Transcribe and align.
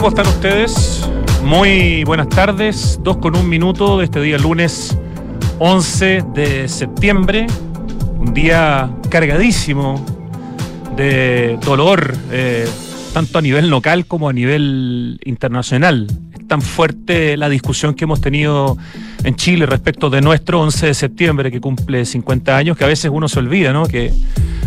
¿Cómo 0.00 0.08
están 0.08 0.28
ustedes? 0.28 1.06
Muy 1.44 2.04
buenas 2.04 2.30
tardes, 2.30 2.98
dos 3.02 3.18
con 3.18 3.36
un 3.36 3.46
minuto 3.46 3.98
de 3.98 4.06
este 4.06 4.22
día 4.22 4.38
lunes 4.38 4.96
11 5.58 6.24
de 6.32 6.68
septiembre, 6.68 7.46
un 8.18 8.32
día 8.32 8.90
cargadísimo 9.10 10.02
de 10.96 11.58
dolor, 11.62 12.16
eh, 12.32 12.66
tanto 13.12 13.40
a 13.40 13.42
nivel 13.42 13.68
local 13.68 14.06
como 14.06 14.30
a 14.30 14.32
nivel 14.32 15.20
internacional. 15.26 16.06
Es 16.32 16.48
tan 16.48 16.62
fuerte 16.62 17.36
la 17.36 17.50
discusión 17.50 17.92
que 17.92 18.04
hemos 18.04 18.22
tenido 18.22 18.78
en 19.22 19.36
Chile 19.36 19.66
respecto 19.66 20.08
de 20.08 20.22
nuestro 20.22 20.62
11 20.62 20.86
de 20.86 20.94
septiembre, 20.94 21.50
que 21.50 21.60
cumple 21.60 22.06
50 22.06 22.56
años, 22.56 22.78
que 22.78 22.84
a 22.84 22.88
veces 22.88 23.10
uno 23.12 23.28
se 23.28 23.38
olvida, 23.38 23.74
¿no? 23.74 23.84
Que 23.84 24.10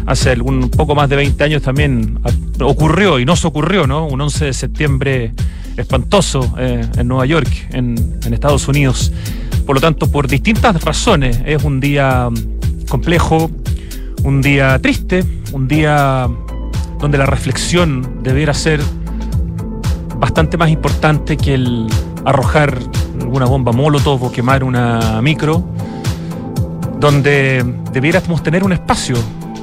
hace 0.06 0.32
algún 0.32 0.70
poco 0.70 0.96
más 0.96 1.10
de 1.10 1.16
20 1.16 1.44
años 1.44 1.62
también 1.62 2.20
ocurrió, 2.62 3.20
y 3.20 3.26
no 3.26 3.36
se 3.36 3.48
ocurrió, 3.48 3.88
¿no? 3.88 4.06
Un 4.06 4.22
11 4.22 4.46
de 4.46 4.54
septiembre 4.54 5.34
espantoso 5.78 6.54
eh, 6.58 6.86
en 6.98 7.08
Nueva 7.08 7.26
York, 7.26 7.50
en, 7.72 8.20
en 8.26 8.34
Estados 8.34 8.68
Unidos. 8.68 9.12
Por 9.66 9.76
lo 9.76 9.82
tanto, 9.82 10.12
por 10.12 10.28
distintas 10.28 10.82
razones, 10.84 11.40
es 11.46 11.64
un 11.64 11.80
día 11.80 12.30
complejo, 12.90 13.50
un 14.24 14.42
día 14.42 14.78
triste, 14.80 15.24
un 15.52 15.68
día 15.68 16.30
donde 17.00 17.18
la 17.18 17.26
reflexión 17.26 18.24
debiera 18.24 18.54
ser 18.54 18.82
bastante 20.18 20.58
más 20.58 20.70
importante 20.70 21.38
que 21.38 21.56
el 21.56 21.88
arrojar 22.26 22.78
una 23.28 23.46
bomba 23.46 23.72
molotov 23.72 24.24
o 24.24 24.32
quemar 24.32 24.64
una 24.64 25.22
micro, 25.22 25.64
donde 27.00 27.64
debiéramos 27.92 28.42
tener 28.44 28.64
un 28.64 28.72
espacio 28.72 29.18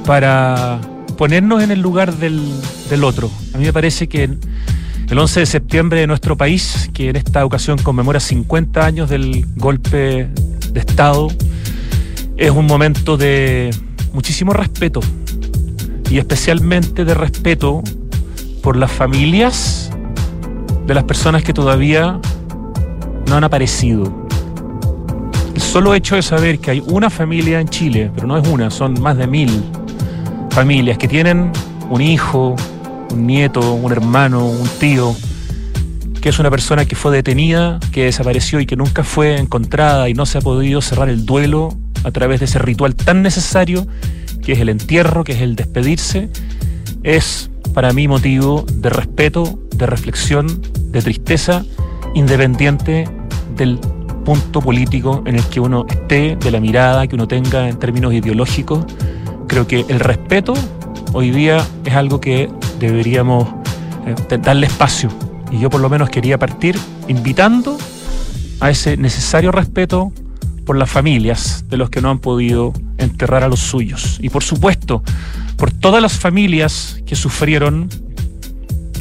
para 0.05 0.79
ponernos 1.17 1.61
en 1.61 1.71
el 1.71 1.81
lugar 1.81 2.15
del, 2.17 3.03
otro. 3.03 3.29
A 3.53 3.57
mí 3.57 3.65
me 3.65 3.73
parece 3.73 4.07
que 4.07 4.23
el 4.23 5.19
11 5.19 5.41
de 5.41 5.45
septiembre 5.45 5.99
de 5.99 6.07
nuestro 6.07 6.35
país, 6.37 6.89
que 6.93 7.09
en 7.09 7.15
esta 7.15 7.45
ocasión 7.45 7.77
conmemora 7.77 8.19
50 8.19 8.85
años 8.85 9.09
del 9.09 9.45
golpe 9.55 10.29
de 10.71 10.79
Estado, 10.79 11.27
es 12.37 12.49
un 12.49 12.65
momento 12.65 13.17
de 13.17 13.69
muchísimo 14.13 14.53
respeto 14.53 15.01
y 16.09 16.17
especialmente 16.17 17.05
de 17.05 17.13
respeto 17.13 17.83
por 18.63 18.75
las 18.75 18.91
familias 18.91 19.91
de 20.87 20.93
las 20.93 21.03
personas 21.03 21.43
que 21.43 21.53
todavía 21.53 22.19
no 23.27 23.35
han 23.35 23.43
aparecido. 23.43 24.27
El 25.53 25.61
solo 25.61 25.93
hecho 25.93 26.15
de 26.15 26.21
saber 26.21 26.59
que 26.59 26.71
hay 26.71 26.83
una 26.87 27.09
familia 27.09 27.59
en 27.59 27.69
Chile, 27.69 28.11
pero 28.15 28.27
no 28.27 28.37
es 28.37 28.47
una, 28.47 28.71
son 28.71 28.99
más 28.99 29.17
de 29.17 29.27
mil 29.27 29.63
familias 30.51 30.97
que 30.97 31.07
tienen 31.07 31.51
un 31.89 32.01
hijo, 32.01 32.55
un 33.11 33.25
nieto, 33.25 33.73
un 33.73 33.91
hermano, 33.91 34.47
un 34.47 34.67
tío, 34.79 35.15
que 36.21 36.29
es 36.29 36.39
una 36.39 36.51
persona 36.51 36.85
que 36.85 36.95
fue 36.95 37.11
detenida, 37.11 37.79
que 37.91 38.05
desapareció 38.05 38.59
y 38.59 38.65
que 38.65 38.75
nunca 38.75 39.03
fue 39.03 39.37
encontrada 39.37 40.07
y 40.09 40.13
no 40.13 40.25
se 40.25 40.37
ha 40.37 40.41
podido 40.41 40.81
cerrar 40.81 41.09
el 41.09 41.25
duelo 41.25 41.75
a 42.03 42.11
través 42.11 42.39
de 42.39 42.45
ese 42.45 42.59
ritual 42.59 42.95
tan 42.95 43.21
necesario 43.21 43.87
que 44.43 44.53
es 44.53 44.59
el 44.59 44.69
entierro, 44.69 45.23
que 45.23 45.33
es 45.33 45.41
el 45.41 45.55
despedirse, 45.55 46.29
es 47.03 47.49
para 47.73 47.93
mí 47.93 48.07
motivo 48.07 48.65
de 48.73 48.89
respeto, 48.89 49.59
de 49.75 49.85
reflexión, 49.85 50.61
de 50.91 51.01
tristeza, 51.01 51.63
independiente 52.13 53.07
del 53.55 53.79
punto 54.25 54.61
político 54.61 55.23
en 55.25 55.35
el 55.35 55.43
que 55.45 55.59
uno 55.59 55.85
esté, 55.89 56.35
de 56.35 56.51
la 56.51 56.59
mirada 56.59 57.07
que 57.07 57.15
uno 57.15 57.27
tenga 57.27 57.69
en 57.69 57.79
términos 57.79 58.13
ideológicos. 58.13 58.85
Creo 59.51 59.67
que 59.67 59.85
el 59.89 59.99
respeto 59.99 60.53
hoy 61.11 61.29
día 61.29 61.67
es 61.83 61.93
algo 61.93 62.21
que 62.21 62.49
deberíamos 62.79 63.49
eh, 64.05 64.37
darle 64.41 64.67
espacio. 64.67 65.09
Y 65.51 65.59
yo 65.59 65.69
por 65.69 65.81
lo 65.81 65.89
menos 65.89 66.09
quería 66.09 66.39
partir 66.39 66.79
invitando 67.09 67.77
a 68.61 68.69
ese 68.69 68.95
necesario 68.95 69.51
respeto 69.51 70.13
por 70.65 70.77
las 70.77 70.89
familias 70.89 71.65
de 71.67 71.75
los 71.75 71.89
que 71.89 71.99
no 71.99 72.09
han 72.09 72.19
podido 72.19 72.71
enterrar 72.97 73.43
a 73.43 73.49
los 73.49 73.59
suyos. 73.59 74.19
Y 74.21 74.29
por 74.29 74.41
supuesto, 74.41 75.03
por 75.57 75.69
todas 75.69 76.01
las 76.01 76.17
familias 76.17 77.01
que 77.05 77.17
sufrieron 77.17 77.89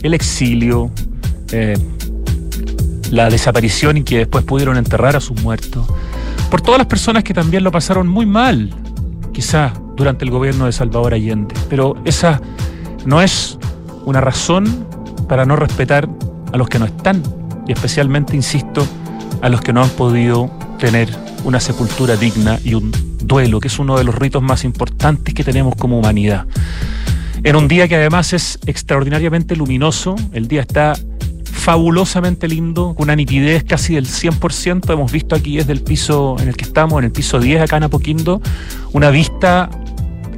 el 0.03 0.15
exilio, 0.15 0.91
eh, 1.53 1.79
la 3.13 3.31
desaparición 3.31 3.99
y 3.99 4.03
que 4.03 4.19
después 4.19 4.45
pudieron 4.45 4.77
enterrar 4.79 5.15
a 5.15 5.21
sus 5.21 5.41
muertos. 5.43 5.87
Por 6.51 6.61
todas 6.61 6.79
las 6.79 6.89
personas 6.89 7.23
que 7.23 7.35
también 7.35 7.63
lo 7.63 7.71
pasaron 7.71 8.09
muy 8.09 8.27
mal, 8.27 8.75
quizá 9.33 9.75
durante 10.01 10.25
el 10.25 10.31
gobierno 10.31 10.65
de 10.65 10.73
Salvador 10.73 11.13
Allende. 11.13 11.55
Pero 11.69 11.95
esa 12.07 12.41
no 13.05 13.21
es 13.21 13.59
una 14.07 14.23
razón 14.23 14.87
para 15.29 15.45
no 15.45 15.57
respetar 15.57 16.09
a 16.53 16.57
los 16.57 16.71
que 16.71 16.79
no 16.79 16.87
están 16.87 17.23
y 17.69 17.73
especialmente, 17.73 18.35
insisto, 18.35 18.87
a 19.43 19.51
los 19.51 19.61
que 19.61 19.75
no 19.75 19.83
han 19.83 19.91
podido 19.91 20.51
tener 20.79 21.11
una 21.45 21.61
sepultura 21.61 22.17
digna 22.17 22.59
y 22.65 22.73
un 22.75 22.91
duelo, 23.23 23.61
que 23.61 23.69
es 23.69 23.79
uno 23.79 23.99
de 23.99 24.05
los 24.05 24.15
ritos 24.15 24.43
más 24.43 24.65
importantes 24.65 25.35
que 25.35 25.45
tenemos 25.45 25.77
como 25.77 25.99
humanidad. 25.99 26.47
En 27.45 27.57
un 27.57 27.69
día 27.69 27.87
que 27.87 27.97
además 27.97 28.33
es 28.33 28.59
extraordinariamente 28.67 29.55
luminoso, 29.55 30.17
el 30.33 30.49
día 30.49 30.63
está 30.63 30.95
fabulosamente 31.45 32.49
lindo, 32.49 32.95
con 32.95 33.05
una 33.05 33.17
nitidez 33.17 33.65
casi 33.65 33.95
del 33.95 34.07
100%. 34.07 34.93
Hemos 34.93 35.13
visto 35.13 35.35
aquí 35.35 35.59
desde 35.59 35.73
el 35.73 35.83
piso 35.83 36.37
en 36.41 36.49
el 36.49 36.57
que 36.57 36.65
estamos, 36.65 36.99
en 36.99 37.05
el 37.05 37.13
piso 37.13 37.39
10 37.39 37.63
acá 37.63 37.77
en 37.77 37.83
Apoquindo, 37.83 38.41
una 38.93 39.11
vista 39.11 39.69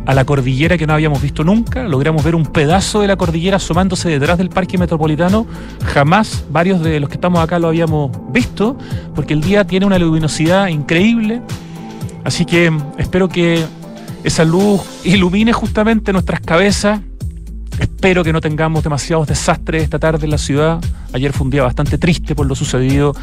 a 0.04 0.14
la 0.14 0.24
cordillera 0.24 0.76
que 0.76 0.86
no 0.86 0.94
habíamos 0.94 1.22
visto 1.22 1.44
nunca. 1.44 1.84
Logramos 1.84 2.24
ver 2.24 2.34
un 2.34 2.46
pedazo 2.46 3.00
de 3.00 3.08
la 3.08 3.16
cordillera 3.16 3.56
asomándose 3.56 4.08
detrás 4.08 4.38
del 4.38 4.48
parque 4.48 4.78
metropolitano. 4.78 5.46
Jamás 5.84 6.44
varios 6.50 6.82
de 6.82 7.00
los 7.00 7.08
que 7.08 7.14
estamos 7.14 7.40
acá 7.40 7.58
lo 7.58 7.68
habíamos 7.68 8.10
visto, 8.32 8.76
porque 9.14 9.34
el 9.34 9.40
día 9.40 9.64
tiene 9.66 9.86
una 9.86 9.98
luminosidad 9.98 10.68
increíble. 10.68 11.42
Así 12.24 12.44
que 12.44 12.72
espero 12.98 13.28
que 13.28 13.64
esa 14.24 14.44
luz 14.44 14.82
ilumine 15.04 15.52
justamente 15.52 16.12
nuestras 16.12 16.40
cabezas. 16.40 17.00
Espero 17.78 18.22
que 18.22 18.32
no 18.32 18.40
tengamos 18.40 18.82
demasiados 18.84 19.26
desastres 19.26 19.82
esta 19.82 19.98
tarde 19.98 20.24
en 20.24 20.30
la 20.30 20.38
ciudad. 20.38 20.80
Ayer 21.12 21.32
fue 21.32 21.44
un 21.44 21.50
día 21.50 21.62
bastante 21.62 21.98
triste 21.98 22.34
por 22.34 22.46
lo 22.46 22.54
sucedido, 22.54 23.14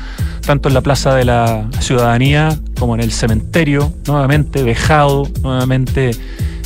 tanto 0.46 0.68
en 0.68 0.74
la 0.74 0.82
Plaza 0.82 1.16
de 1.16 1.26
la 1.26 1.68
Ciudadanía 1.80 2.58
como 2.78 2.96
en 2.96 3.02
el 3.02 3.12
cementerio, 3.12 3.94
nuevamente 4.08 4.64
vejado, 4.64 5.28
nuevamente 5.42 6.12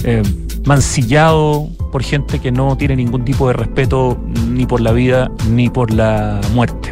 eh, 0.03 0.23
mancillado 0.65 1.69
por 1.91 2.03
gente 2.03 2.39
que 2.39 2.51
no 2.51 2.75
tiene 2.77 2.95
ningún 2.95 3.25
tipo 3.25 3.47
de 3.47 3.53
respeto 3.53 4.17
ni 4.47 4.65
por 4.65 4.81
la 4.81 4.91
vida 4.91 5.29
ni 5.49 5.69
por 5.69 5.91
la 5.91 6.39
muerte. 6.53 6.91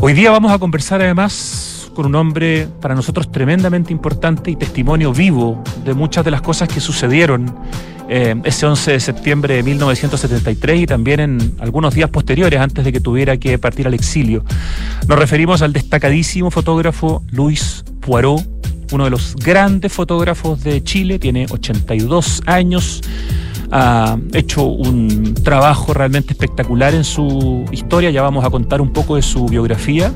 Hoy 0.00 0.14
día 0.14 0.30
vamos 0.30 0.50
a 0.52 0.58
conversar 0.58 1.00
además 1.00 1.90
con 1.94 2.06
un 2.06 2.14
hombre 2.14 2.68
para 2.80 2.94
nosotros 2.94 3.30
tremendamente 3.30 3.92
importante 3.92 4.50
y 4.50 4.56
testimonio 4.56 5.12
vivo 5.12 5.62
de 5.84 5.94
muchas 5.94 6.24
de 6.24 6.30
las 6.30 6.40
cosas 6.40 6.68
que 6.68 6.80
sucedieron 6.80 7.54
eh, 8.14 8.34
ese 8.44 8.66
11 8.66 8.92
de 8.92 9.00
septiembre 9.00 9.54
de 9.54 9.62
1973 9.62 10.82
y 10.82 10.86
también 10.86 11.18
en 11.18 11.54
algunos 11.60 11.94
días 11.94 12.10
posteriores 12.10 12.60
antes 12.60 12.84
de 12.84 12.92
que 12.92 13.00
tuviera 13.00 13.38
que 13.38 13.58
partir 13.58 13.86
al 13.86 13.94
exilio. 13.94 14.44
Nos 15.08 15.18
referimos 15.18 15.62
al 15.62 15.72
destacadísimo 15.72 16.50
fotógrafo 16.50 17.24
Luis 17.30 17.82
Poirot, 18.00 18.46
uno 18.92 19.04
de 19.04 19.10
los 19.10 19.34
grandes 19.36 19.94
fotógrafos 19.94 20.62
de 20.62 20.84
Chile, 20.84 21.18
tiene 21.18 21.46
82 21.48 22.42
años, 22.44 23.00
ha 23.70 24.18
hecho 24.34 24.64
un 24.64 25.32
trabajo 25.32 25.94
realmente 25.94 26.34
espectacular 26.34 26.94
en 26.94 27.04
su 27.04 27.64
historia, 27.72 28.10
ya 28.10 28.20
vamos 28.20 28.44
a 28.44 28.50
contar 28.50 28.82
un 28.82 28.92
poco 28.92 29.16
de 29.16 29.22
su 29.22 29.46
biografía, 29.46 30.12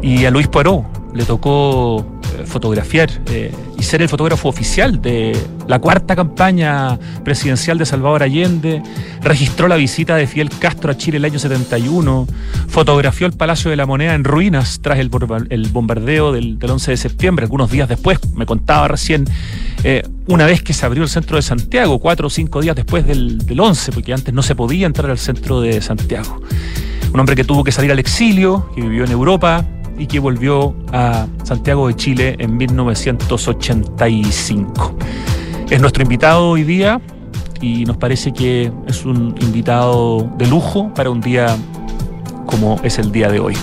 y 0.00 0.26
a 0.26 0.30
Luis 0.30 0.46
Poirot 0.46 0.95
le 1.16 1.24
tocó 1.24 2.06
fotografiar 2.44 3.10
eh, 3.30 3.52
y 3.78 3.82
ser 3.82 4.02
el 4.02 4.08
fotógrafo 4.08 4.48
oficial 4.48 5.00
de 5.00 5.36
la 5.66 5.78
cuarta 5.78 6.14
campaña 6.14 6.98
presidencial 7.24 7.78
de 7.78 7.86
Salvador 7.86 8.22
Allende, 8.22 8.82
registró 9.22 9.68
la 9.68 9.76
visita 9.76 10.16
de 10.16 10.26
Fidel 10.26 10.50
Castro 10.50 10.90
a 10.90 10.96
Chile 10.96 11.16
el 11.16 11.24
año 11.24 11.38
71, 11.38 12.26
fotografió 12.68 13.26
el 13.26 13.32
Palacio 13.32 13.70
de 13.70 13.76
la 13.76 13.86
Moneda 13.86 14.14
en 14.14 14.24
ruinas 14.24 14.80
tras 14.82 14.98
el, 14.98 15.08
bombardeo 15.08 16.32
del, 16.32 16.58
11 16.62 16.90
de 16.90 16.96
septiembre, 16.96 17.44
algunos 17.44 17.70
días 17.70 17.88
después, 17.88 18.18
me 18.34 18.46
contaba 18.46 18.88
recién, 18.88 19.24
eh, 19.82 20.02
una 20.26 20.46
vez 20.46 20.62
que 20.62 20.72
se 20.72 20.86
abrió 20.86 21.02
el 21.02 21.08
centro 21.08 21.36
de 21.36 21.42
Santiago, 21.42 21.98
cuatro 21.98 22.26
o 22.26 22.30
cinco 22.30 22.60
días 22.60 22.76
después 22.76 23.06
del, 23.06 23.38
del 23.38 23.60
11, 23.60 23.92
porque 23.92 24.12
antes 24.12 24.32
no 24.34 24.42
se 24.42 24.54
podía 24.54 24.86
entrar 24.86 25.10
al 25.10 25.18
centro 25.18 25.60
de 25.60 25.80
Santiago. 25.80 26.40
Un 27.12 27.20
hombre 27.20 27.36
que 27.36 27.44
tuvo 27.44 27.64
que 27.64 27.72
salir 27.72 27.90
al 27.92 27.98
exilio, 27.98 28.68
que 28.74 28.82
vivió 28.82 29.04
en 29.04 29.10
Europa, 29.10 29.64
y 29.98 30.06
que 30.06 30.18
volvió 30.18 30.74
a 30.92 31.26
Santiago 31.44 31.88
de 31.88 31.96
Chile 31.96 32.36
en 32.38 32.56
1985. 32.56 34.96
Es 35.70 35.80
nuestro 35.80 36.02
invitado 36.02 36.50
hoy 36.50 36.64
día 36.64 37.00
y 37.60 37.84
nos 37.84 37.96
parece 37.96 38.32
que 38.32 38.70
es 38.86 39.04
un 39.04 39.34
invitado 39.40 40.30
de 40.38 40.46
lujo 40.46 40.92
para 40.94 41.10
un 41.10 41.20
día 41.20 41.56
como 42.46 42.80
es 42.82 42.98
el 42.98 43.12
día 43.12 43.28
de 43.28 43.40
hoy. 43.40 43.56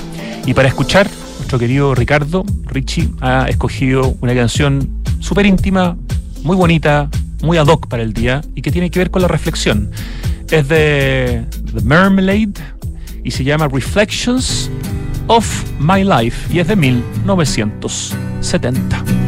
Y 0.46 0.54
para 0.54 0.68
escuchar, 0.68 1.10
nuestro 1.38 1.60
querido 1.60 1.96
Ricardo 1.96 2.44
Richie 2.66 3.10
ha 3.22 3.48
escogido 3.48 4.16
una 4.22 4.36
canción 4.36 4.90
súper 5.20 5.46
íntima, 5.46 5.98
muy 6.44 6.56
bonita, 6.56 7.10
muy 7.42 7.58
ad 7.58 7.68
hoc 7.68 7.88
para 7.88 8.04
el 8.04 8.14
día 8.14 8.42
y 8.56 8.62
que 8.62 8.72
tiene 8.72 8.92
que 8.92 9.00
ver 9.00 9.12
con 9.12 9.22
la 9.22 9.28
reflexión. 9.28 9.92
Es 10.50 10.68
de 10.68 11.46
The 11.74 11.82
Marmalade 11.82 12.54
y 13.24 13.32
se 13.32 13.44
llama 13.44 13.68
Reflections 13.68 14.70
of 15.28 15.46
My 15.80 16.04
Life 16.04 16.54
y 16.54 16.62
de 16.64 16.75
1970. 16.75 19.23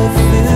over 0.00 0.49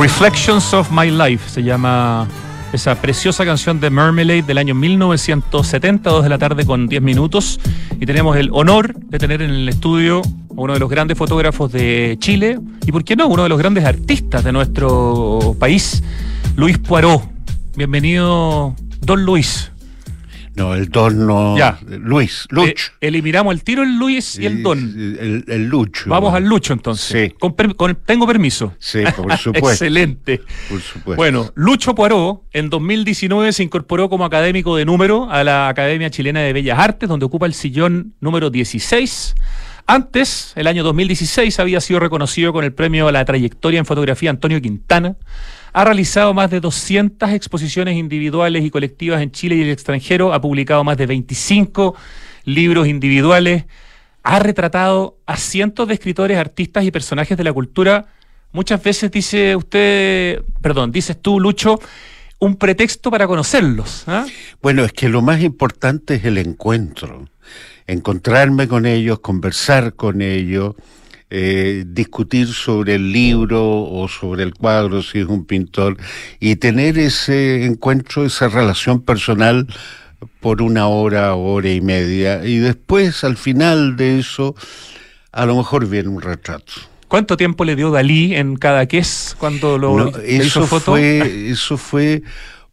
Reflections 0.00 0.72
of 0.72 0.90
My 0.90 1.10
Life 1.10 1.50
se 1.50 1.62
llama 1.62 2.26
esa 2.72 2.94
preciosa 2.94 3.44
canción 3.44 3.80
de 3.80 3.90
Mermelade 3.90 4.40
del 4.40 4.56
año 4.56 4.74
1970, 4.74 6.08
2 6.08 6.22
de 6.22 6.28
la 6.30 6.38
tarde 6.38 6.64
con 6.64 6.86
10 6.86 7.02
minutos. 7.02 7.60
Y 8.00 8.06
tenemos 8.06 8.34
el 8.38 8.48
honor 8.54 8.94
de 8.94 9.18
tener 9.18 9.42
en 9.42 9.50
el 9.50 9.68
estudio 9.68 10.22
a 10.22 10.54
uno 10.56 10.72
de 10.72 10.78
los 10.80 10.88
grandes 10.88 11.18
fotógrafos 11.18 11.70
de 11.70 12.16
Chile 12.18 12.58
y, 12.86 12.92
¿por 12.92 13.04
qué 13.04 13.14
no?, 13.14 13.26
uno 13.26 13.42
de 13.42 13.50
los 13.50 13.58
grandes 13.58 13.84
artistas 13.84 14.42
de 14.42 14.52
nuestro 14.52 15.54
país, 15.58 16.02
Luis 16.56 16.78
Poirot. 16.78 17.22
Bienvenido, 17.76 18.74
don 19.02 19.22
Luis. 19.26 19.70
No, 20.60 20.74
el 20.74 20.88
Don 20.88 21.26
no. 21.26 21.56
Ya. 21.56 21.78
Luis, 21.88 22.42
Eh, 22.50 22.54
Luch. 22.54 22.80
eliminamos 23.00 23.54
el 23.54 23.64
tiro, 23.64 23.82
el 23.82 23.98
Luis 23.98 24.38
y 24.38 24.46
el 24.46 24.62
Don. 24.62 24.78
El, 24.78 25.44
el 25.48 25.66
Lucho. 25.68 26.08
Vamos 26.10 26.34
al 26.34 26.44
Lucho 26.44 26.72
entonces. 26.72 27.30
Sí. 27.30 27.34
Con 27.38 27.54
per- 27.54 27.74
con- 27.76 27.94
tengo 28.04 28.26
permiso. 28.26 28.74
Sí, 28.78 29.00
por 29.16 29.36
supuesto. 29.38 29.70
Excelente. 29.70 30.42
Por 30.68 30.80
supuesto. 30.80 31.16
Bueno, 31.16 31.50
Lucho 31.54 31.94
Poirot 31.94 32.42
en 32.52 32.68
2019 32.70 33.52
se 33.52 33.62
incorporó 33.62 34.08
como 34.10 34.24
académico 34.24 34.76
de 34.76 34.84
número 34.84 35.30
a 35.30 35.42
la 35.44 35.68
Academia 35.68 36.10
Chilena 36.10 36.40
de 36.40 36.52
Bellas 36.52 36.78
Artes, 36.78 37.08
donde 37.08 37.24
ocupa 37.26 37.46
el 37.46 37.54
sillón 37.54 38.14
número 38.20 38.50
16. 38.50 39.34
Antes, 39.86 40.52
el 40.56 40.66
año 40.66 40.84
2016, 40.84 41.58
había 41.58 41.80
sido 41.80 41.98
reconocido 42.00 42.52
con 42.52 42.64
el 42.64 42.72
premio 42.72 43.08
a 43.08 43.12
la 43.12 43.24
trayectoria 43.24 43.78
en 43.80 43.86
fotografía 43.86 44.30
Antonio 44.30 44.60
Quintana. 44.60 45.16
Ha 45.72 45.84
realizado 45.84 46.34
más 46.34 46.50
de 46.50 46.60
200 46.60 47.30
exposiciones 47.30 47.96
individuales 47.96 48.64
y 48.64 48.70
colectivas 48.70 49.22
en 49.22 49.30
Chile 49.30 49.56
y 49.56 49.62
el 49.62 49.70
extranjero. 49.70 50.32
Ha 50.32 50.40
publicado 50.40 50.82
más 50.84 50.96
de 50.96 51.06
25 51.06 51.94
libros 52.44 52.88
individuales. 52.88 53.64
ha 54.22 54.38
retratado 54.38 55.16
a 55.24 55.36
cientos 55.36 55.88
de 55.88 55.94
escritores, 55.94 56.36
artistas 56.36 56.84
y 56.84 56.90
personajes 56.90 57.38
de 57.38 57.44
la 57.44 57.52
cultura. 57.52 58.06
Muchas 58.52 58.82
veces 58.82 59.10
dice 59.10 59.56
usted, 59.56 60.42
perdón, 60.60 60.92
dices 60.92 61.20
tú, 61.22 61.40
Lucho, 61.40 61.78
un 62.40 62.56
pretexto 62.56 63.10
para 63.10 63.26
conocerlos. 63.26 64.04
¿ah? 64.08 64.26
Bueno, 64.60 64.84
es 64.84 64.92
que 64.92 65.08
lo 65.08 65.22
más 65.22 65.40
importante 65.40 66.16
es 66.16 66.24
el 66.24 66.38
encuentro. 66.38 67.28
Encontrarme 67.86 68.66
con 68.66 68.86
ellos, 68.86 69.20
conversar 69.20 69.94
con 69.94 70.20
ellos, 70.20 70.74
eh, 71.30 71.84
discutir 71.86 72.48
sobre 72.48 72.96
el 72.96 73.12
libro 73.12 73.62
o 73.84 74.08
sobre 74.08 74.42
el 74.42 74.52
cuadro, 74.52 75.00
si 75.02 75.20
es 75.20 75.26
un 75.26 75.44
pintor, 75.44 75.96
y 76.40 76.56
tener 76.56 76.98
ese 76.98 77.64
encuentro, 77.64 78.24
esa 78.24 78.48
relación 78.48 79.00
personal 79.00 79.68
por 80.40 80.60
una 80.60 80.88
hora, 80.88 81.34
hora 81.34 81.70
y 81.70 81.80
media, 81.80 82.44
y 82.44 82.58
después, 82.58 83.22
al 83.22 83.36
final 83.36 83.96
de 83.96 84.18
eso, 84.18 84.56
a 85.32 85.46
lo 85.46 85.56
mejor 85.56 85.88
viene 85.88 86.08
un 86.08 86.20
retrato. 86.20 86.72
¿Cuánto 87.06 87.36
tiempo 87.36 87.64
le 87.64 87.76
dio 87.76 87.90
Dalí 87.90 88.34
en 88.34 88.56
cada 88.56 88.82
es 88.82 89.36
cuando 89.38 89.78
lo 89.78 89.96
no, 89.96 90.18
eso 90.18 90.66
foto? 90.66 90.92
Fue, 90.92 91.50
eso 91.50 91.76
fue 91.76 92.22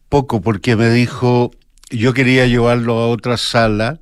poco, 0.08 0.40
porque 0.40 0.76
me 0.76 0.90
dijo, 0.90 1.52
yo 1.90 2.12
quería 2.12 2.46
llevarlo 2.46 2.98
a 2.98 3.08
otra 3.08 3.36
sala, 3.36 4.00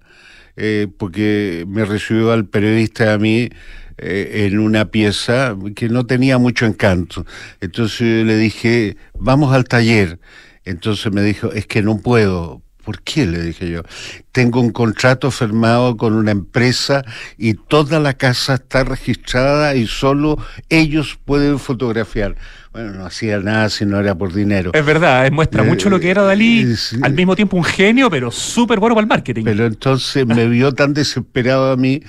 eh, 0.56 0.88
porque 0.98 1.64
me 1.68 1.84
recibió 1.84 2.32
al 2.32 2.46
periodista 2.46 3.12
a 3.12 3.18
mí 3.18 3.50
eh, 3.98 4.46
en 4.46 4.58
una 4.58 4.86
pieza 4.86 5.56
que 5.74 5.88
no 5.88 6.06
tenía 6.06 6.38
mucho 6.38 6.66
encanto. 6.66 7.24
Entonces 7.60 8.26
le 8.26 8.36
dije, 8.36 8.96
vamos 9.18 9.54
al 9.54 9.64
taller. 9.64 10.18
Entonces 10.64 11.12
me 11.12 11.22
dijo, 11.22 11.52
es 11.52 11.66
que 11.66 11.80
no 11.82 11.98
puedo. 11.98 12.62
¿Por 12.84 13.02
qué? 13.02 13.26
Le 13.26 13.42
dije 13.42 13.70
yo. 13.70 13.82
Tengo 14.30 14.60
un 14.60 14.70
contrato 14.70 15.30
firmado 15.30 15.96
con 15.96 16.12
una 16.12 16.30
empresa 16.30 17.04
y 17.36 17.54
toda 17.54 17.98
la 17.98 18.12
casa 18.14 18.54
está 18.54 18.84
registrada 18.84 19.74
y 19.74 19.86
solo 19.86 20.38
ellos 20.68 21.18
pueden 21.24 21.58
fotografiar. 21.58 22.36
Bueno, 22.72 22.92
no 22.92 23.06
hacía 23.06 23.40
nada 23.40 23.70
si 23.70 23.86
no 23.86 23.98
era 23.98 24.14
por 24.14 24.34
dinero. 24.34 24.72
Es 24.74 24.84
verdad, 24.84 25.28
muestra 25.32 25.64
eh, 25.64 25.66
mucho 25.66 25.88
lo 25.88 25.98
que 25.98 26.10
era 26.10 26.22
Dalí, 26.22 26.60
eh, 26.60 26.76
sí. 26.76 26.98
al 27.02 27.14
mismo 27.14 27.34
tiempo 27.34 27.56
un 27.56 27.64
genio, 27.64 28.10
pero 28.10 28.30
súper 28.30 28.78
bueno 28.78 28.94
para 28.94 29.04
el 29.04 29.08
marketing. 29.08 29.44
Pero 29.44 29.64
entonces 29.64 30.26
me 30.26 30.46
vio 30.46 30.72
tan 30.72 30.92
desesperado 30.92 31.72
a 31.72 31.76
mí 31.76 32.02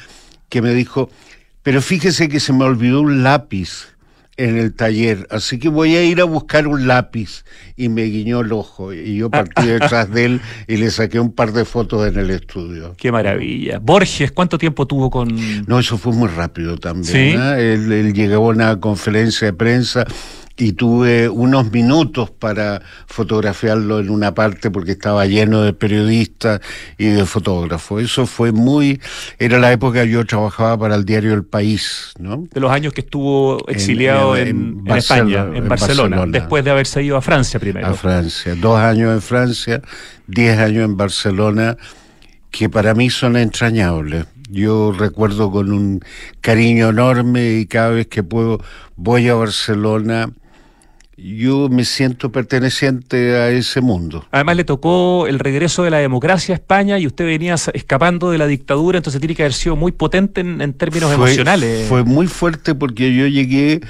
que 0.49 0.61
me 0.61 0.73
dijo, 0.73 1.09
pero 1.67 1.81
fíjese 1.81 2.29
que 2.29 2.39
se 2.39 2.53
me 2.53 2.63
olvidó 2.63 3.01
un 3.01 3.23
lápiz 3.23 3.89
en 4.37 4.57
el 4.57 4.73
taller, 4.73 5.27
así 5.29 5.59
que 5.59 5.67
voy 5.67 5.97
a 5.97 6.03
ir 6.05 6.21
a 6.21 6.23
buscar 6.23 6.65
un 6.65 6.87
lápiz. 6.87 7.43
Y 7.75 7.89
me 7.89 8.03
guiñó 8.03 8.39
el 8.39 8.53
ojo. 8.53 8.93
Y 8.93 9.17
yo 9.17 9.29
partí 9.29 9.65
detrás 9.65 10.09
de 10.09 10.23
él 10.23 10.41
y 10.69 10.77
le 10.77 10.89
saqué 10.91 11.19
un 11.19 11.33
par 11.33 11.51
de 11.51 11.65
fotos 11.65 12.07
en 12.07 12.17
el 12.17 12.29
estudio. 12.29 12.95
Qué 12.97 13.11
maravilla. 13.11 13.79
Borges, 13.79 14.31
¿cuánto 14.31 14.57
tiempo 14.57 14.87
tuvo 14.87 15.09
con.? 15.09 15.27
No, 15.67 15.77
eso 15.77 15.97
fue 15.97 16.13
muy 16.13 16.29
rápido 16.29 16.77
también. 16.77 17.03
¿Sí? 17.03 17.37
¿eh? 17.37 17.73
Él, 17.73 17.91
él 17.91 18.13
llegó 18.13 18.49
a 18.49 18.53
una 18.55 18.79
conferencia 18.79 19.47
de 19.47 19.53
prensa 19.53 20.05
y 20.57 20.73
tuve 20.73 21.29
unos 21.29 21.71
minutos 21.71 22.31
para 22.31 22.81
fotografiarlo 23.05 23.99
en 23.99 24.09
una 24.09 24.33
parte 24.33 24.71
porque 24.71 24.91
estaba 24.91 25.25
lleno 25.27 25.61
de 25.61 25.73
periodistas 25.73 26.61
y 26.97 27.05
de 27.05 27.25
fotógrafos. 27.25 28.01
Eso 28.01 28.25
fue 28.25 28.51
muy, 28.51 28.99
era 29.37 29.59
la 29.59 29.71
época 29.71 30.03
que 30.03 30.09
yo 30.09 30.25
trabajaba 30.25 30.77
para 30.77 30.95
el 30.95 31.05
diario 31.05 31.33
El 31.33 31.43
País, 31.43 32.13
¿no? 32.19 32.47
De 32.51 32.59
los 32.59 32.71
años 32.71 32.93
que 32.93 33.01
estuvo 33.01 33.67
exiliado 33.67 34.35
en, 34.35 34.47
en, 34.47 34.79
en, 34.79 34.87
en 34.87 34.97
España, 34.97 35.41
en 35.53 35.67
Barcelona, 35.67 36.17
Barcelona, 36.17 36.39
después 36.39 36.65
de 36.65 36.71
haberse 36.71 37.03
ido 37.03 37.17
a 37.17 37.21
Francia 37.21 37.59
primero. 37.59 37.85
A 37.85 37.93
Francia, 37.93 38.55
dos 38.55 38.79
años 38.79 39.13
en 39.13 39.21
Francia, 39.21 39.81
diez 40.25 40.57
años 40.57 40.85
en 40.85 40.97
Barcelona, 40.97 41.77
que 42.49 42.67
para 42.69 42.95
mí 42.95 43.11
son 43.11 43.37
entrañables. 43.37 44.25
Yo 44.49 44.93
recuerdo 44.97 45.51
con 45.51 45.71
un 45.71 45.99
cariño 46.41 46.89
enorme 46.89 47.59
y 47.59 47.65
cada 47.65 47.89
vez 47.89 48.07
que 48.07 48.23
puedo 48.23 48.59
voy 48.95 49.27
a 49.27 49.35
Barcelona 49.35 50.31
yo 51.17 51.67
me 51.69 51.83
siento 51.83 52.31
perteneciente 52.31 53.35
a 53.35 53.49
ese 53.49 53.81
mundo. 53.81 54.25
Además 54.31 54.55
le 54.55 54.63
tocó 54.63 55.25
el 55.27 55.39
regreso 55.39 55.83
de 55.83 55.89
la 55.89 55.97
democracia 55.97 56.53
a 56.53 56.57
España 56.57 56.99
y 56.99 57.07
usted 57.07 57.25
venía 57.25 57.55
escapando 57.73 58.29
de 58.29 58.37
la 58.37 58.45
dictadura, 58.45 58.97
entonces 58.97 59.19
tiene 59.19 59.35
que 59.35 59.43
haber 59.43 59.53
sido 59.53 59.75
muy 59.75 59.91
potente 59.91 60.41
en, 60.41 60.61
en 60.61 60.73
términos 60.73 61.13
fue, 61.13 61.25
emocionales. 61.25 61.87
Fue 61.87 62.03
muy 62.03 62.27
fuerte 62.27 62.75
porque 62.75 63.15
yo 63.15 63.25
llegué 63.25 63.81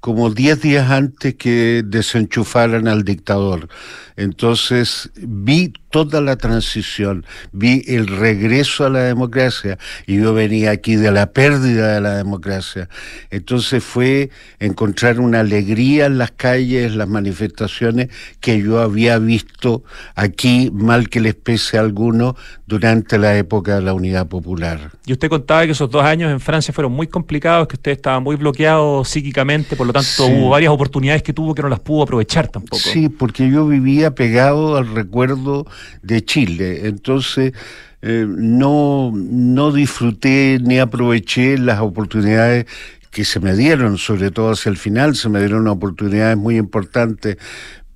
como 0.00 0.30
10 0.30 0.62
días 0.62 0.90
antes 0.92 1.34
que 1.34 1.82
desenchufaran 1.84 2.86
al 2.86 3.02
dictador. 3.02 3.68
Entonces 4.16 5.10
vi 5.16 5.72
toda 5.90 6.20
la 6.20 6.36
transición, 6.36 7.24
vi 7.52 7.82
el 7.86 8.06
regreso 8.06 8.84
a 8.84 8.90
la 8.90 9.00
democracia 9.00 9.78
y 10.06 10.16
yo 10.16 10.34
venía 10.34 10.70
aquí 10.70 10.96
de 10.96 11.10
la 11.10 11.32
pérdida 11.32 11.94
de 11.94 12.00
la 12.00 12.16
democracia. 12.16 12.88
Entonces 13.30 13.82
fue 13.82 14.30
encontrar 14.58 15.20
una 15.20 15.40
alegría 15.40 16.06
en 16.06 16.18
las 16.18 16.32
calles, 16.32 16.94
las 16.94 17.08
manifestaciones 17.08 18.08
que 18.40 18.60
yo 18.60 18.80
había 18.80 19.18
visto 19.18 19.84
aquí, 20.14 20.70
mal 20.72 21.08
que 21.08 21.20
les 21.20 21.34
pese 21.34 21.78
a 21.78 21.80
algunos, 21.80 22.34
durante 22.66 23.18
la 23.18 23.36
época 23.36 23.76
de 23.76 23.82
la 23.82 23.94
Unidad 23.94 24.26
Popular. 24.26 24.90
Y 25.06 25.12
usted 25.12 25.28
contaba 25.28 25.64
que 25.64 25.72
esos 25.72 25.90
dos 25.90 26.04
años 26.04 26.30
en 26.32 26.40
Francia 26.40 26.74
fueron 26.74 26.92
muy 26.92 27.06
complicados, 27.06 27.68
que 27.68 27.76
usted 27.76 27.92
estaba 27.92 28.18
muy 28.20 28.36
bloqueado 28.36 29.04
psíquicamente, 29.04 29.76
por 29.76 29.86
lo 29.86 29.92
tanto 29.92 30.08
sí. 30.08 30.22
hubo 30.24 30.50
varias 30.50 30.72
oportunidades 30.72 31.22
que 31.22 31.32
tuvo 31.32 31.54
que 31.54 31.62
no 31.62 31.68
las 31.68 31.80
pudo 31.80 32.02
aprovechar 32.02 32.48
tampoco. 32.48 32.82
Sí, 32.82 33.08
porque 33.08 33.48
yo 33.48 33.66
vivía 33.66 34.14
pegado 34.14 34.76
al 34.76 34.92
recuerdo 34.94 35.66
de 36.02 36.24
Chile. 36.24 36.86
Entonces, 36.86 37.52
eh, 38.02 38.26
no, 38.28 39.12
no 39.14 39.72
disfruté 39.72 40.58
ni 40.62 40.78
aproveché 40.78 41.58
las 41.58 41.80
oportunidades 41.80 42.66
que 43.10 43.24
se 43.24 43.40
me 43.40 43.56
dieron, 43.56 43.96
sobre 43.96 44.30
todo 44.30 44.50
hacia 44.50 44.70
el 44.70 44.76
final, 44.76 45.16
se 45.16 45.28
me 45.28 45.40
dieron 45.40 45.66
oportunidades 45.68 46.36
muy 46.36 46.56
importantes, 46.56 47.38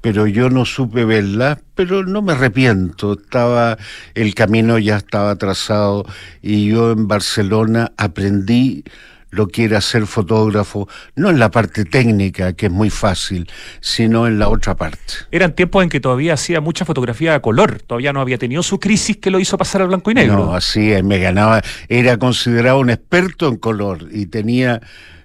pero 0.01 0.27
yo 0.27 0.49
no 0.49 0.65
supe 0.65 1.05
verlas, 1.05 1.59
pero 1.75 2.05
no 2.05 2.23
me 2.23 2.33
arrepiento, 2.33 3.13
estaba, 3.13 3.77
el 4.15 4.35
camino 4.35 4.79
ya 4.79 4.97
estaba 4.97 5.37
trazado 5.37 6.07
y 6.41 6.69
yo 6.69 6.93
en 6.93 7.07
Barcelona 7.07 7.93
aprendí 7.99 8.85
lo 9.31 9.49
quiere 9.49 9.81
ser 9.81 10.07
fotógrafo, 10.07 10.89
no 11.15 11.31
en 11.31 11.39
la 11.39 11.51
parte 11.51 11.85
técnica, 11.85 12.53
que 12.53 12.67
es 12.67 12.73
muy 12.73 12.91
fácil, 12.91 13.51
sino 13.81 14.27
en 14.27 14.39
la 14.39 14.49
otra 14.49 14.77
parte. 14.77 15.15
Eran 15.31 15.55
tiempos 15.55 15.83
en 15.83 15.89
que 15.89 16.01
todavía 16.01 16.35
hacía 16.35 16.61
mucha 16.61 16.85
fotografía 16.85 17.35
a 17.35 17.41
color, 17.41 17.81
todavía 17.87 18.13
no 18.13 18.21
había 18.21 18.39
tenido 18.39 18.63
su 18.63 18.79
crisis 18.79 19.17
que 19.17 19.31
lo 19.31 19.39
hizo 19.39 19.57
pasar 19.57 19.83
al 19.83 19.89
blanco 19.89 20.11
y 20.11 20.15
negro. 20.15 20.37
No, 20.37 20.55
así 20.55 20.93
es, 20.93 21.05
me 21.05 21.19
ganaba, 21.19 21.63
era 21.89 22.17
considerado 22.19 22.79
un 22.79 22.91
experto 22.91 23.49
en 23.49 23.57
color 23.57 24.09
y 24.11 24.27
tenía 24.27 24.81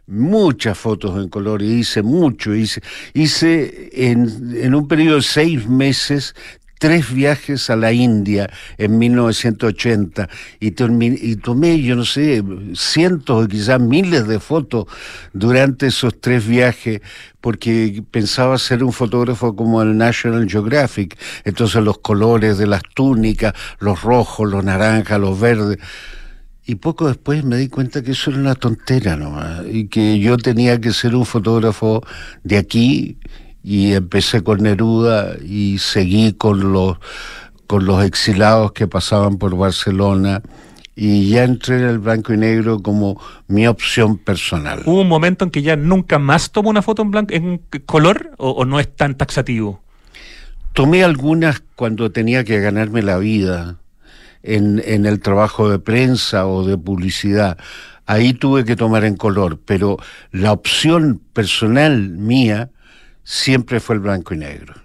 muchas 0.08 0.78
fotos 0.78 1.22
en 1.22 1.30
color 1.30 1.62
y 1.62 1.80
hice 1.80 2.04
mucho, 2.04 2.54
hice, 2.54 2.82
hice 3.14 3.90
en, 3.92 4.56
en 4.56 4.76
un 4.76 4.88
periodo 4.88 5.16
de 5.18 5.24
seis 5.24 5.68
meses 5.68 6.36
tres 6.80 7.14
viajes 7.14 7.70
a 7.70 7.76
la 7.76 7.92
India 7.92 8.50
en 8.78 8.98
1980 8.98 10.30
y, 10.60 10.72
tomé, 10.72 11.82
yo 11.82 11.96
no 11.96 12.06
sé, 12.06 12.44
cientos 12.74 13.46
o 13.46 13.48
quizás 13.48 13.80
miles 13.80 14.28
de 14.28 14.40
fotos 14.40 14.86
durante 15.34 15.88
esos 15.88 16.20
tres 16.20 16.46
viajes 16.48 17.02
porque 17.42 18.04
pensaba 18.10 18.58
ser 18.58 18.84
un 18.84 18.92
fotógrafo 18.92 19.56
como 19.56 19.82
el 19.82 19.96
National 19.98 20.50
Geographic, 20.50 21.18
entonces 21.44 21.84
los 21.84 22.00
colores 22.00 22.58
de 22.58 22.66
las 22.66 22.82
túnicas, 22.96 23.54
los 23.80 24.02
rojos, 24.02 24.50
los 24.50 24.64
naranjas, 24.64 25.20
los 25.20 25.40
verdes. 25.40 25.78
Y 26.66 26.76
poco 26.76 27.08
después 27.08 27.44
me 27.44 27.58
di 27.58 27.68
cuenta 27.68 28.02
que 28.02 28.14
eso 28.14 28.32
era 28.32 28.40
una 28.40 28.56
tontera 28.56 29.16
nomás, 29.16 29.62
y 29.72 29.88
que 29.88 30.18
yo 30.18 30.38
tenía 30.38 30.82
que 30.82 30.92
ser 30.92 31.16
un 31.16 31.28
fotógrafo 31.28 32.02
de 32.44 32.58
aquí 32.58 33.20
y 33.66 33.94
empecé 33.94 34.44
con 34.44 34.62
Neruda 34.62 35.38
y 35.44 35.80
seguí 35.80 36.34
con 36.34 36.72
los, 36.72 37.00
con 37.66 37.86
los 37.86 38.06
exilados 38.06 38.74
que 38.74 38.88
pasaban 38.88 39.40
por 39.40 39.58
Barcelona 39.58 40.44
y 40.96 41.30
ya 41.30 41.46
entré 41.46 41.78
en 41.78 41.86
el 41.86 41.98
blanco 41.98 42.32
y 42.32 42.38
negro 42.38 42.84
como 42.84 43.20
mi 43.48 43.66
opción 43.66 44.20
personal. 44.20 44.84
¿Hubo 44.86 45.02
un 45.02 45.08
momento 45.08 45.46
en 45.46 45.50
que 45.50 45.64
ya 45.64 45.76
nunca 45.76 46.20
más 46.20 46.52
tomo 46.52 46.70
una 46.70 46.84
foto 46.84 47.02
en 47.02 47.10
blanco 47.10 47.34
en 47.34 47.60
color 47.88 48.34
o, 48.38 48.52
o 48.52 48.66
no 48.66 48.80
es 48.80 48.96
tan 48.96 49.16
taxativo? 49.16 49.82
Tomé 50.74 51.04
algunas 51.04 51.64
cuando 51.76 52.12
tenía 52.12 52.44
que 52.44 52.60
ganarme 52.60 53.02
la 53.02 53.18
vida 53.18 53.78
en, 54.44 54.80
en 54.86 55.08
el 55.08 55.22
trabajo 55.22 55.70
de 55.70 55.80
prensa 55.80 56.46
o 56.46 56.68
de 56.68 56.78
publicidad. 56.78 57.58
Ahí 58.06 58.34
tuve 58.34 58.64
que 58.64 58.76
tomar 58.76 59.06
en 59.06 59.16
color, 59.16 59.60
pero 59.66 59.98
la 60.32 60.52
opción 60.52 61.20
personal 61.34 62.10
mía 62.10 62.70
siempre 63.26 63.82
fue 63.82 63.96
el 63.96 64.02
blanco 64.02 64.34
y 64.34 64.38
negro. 64.38 64.76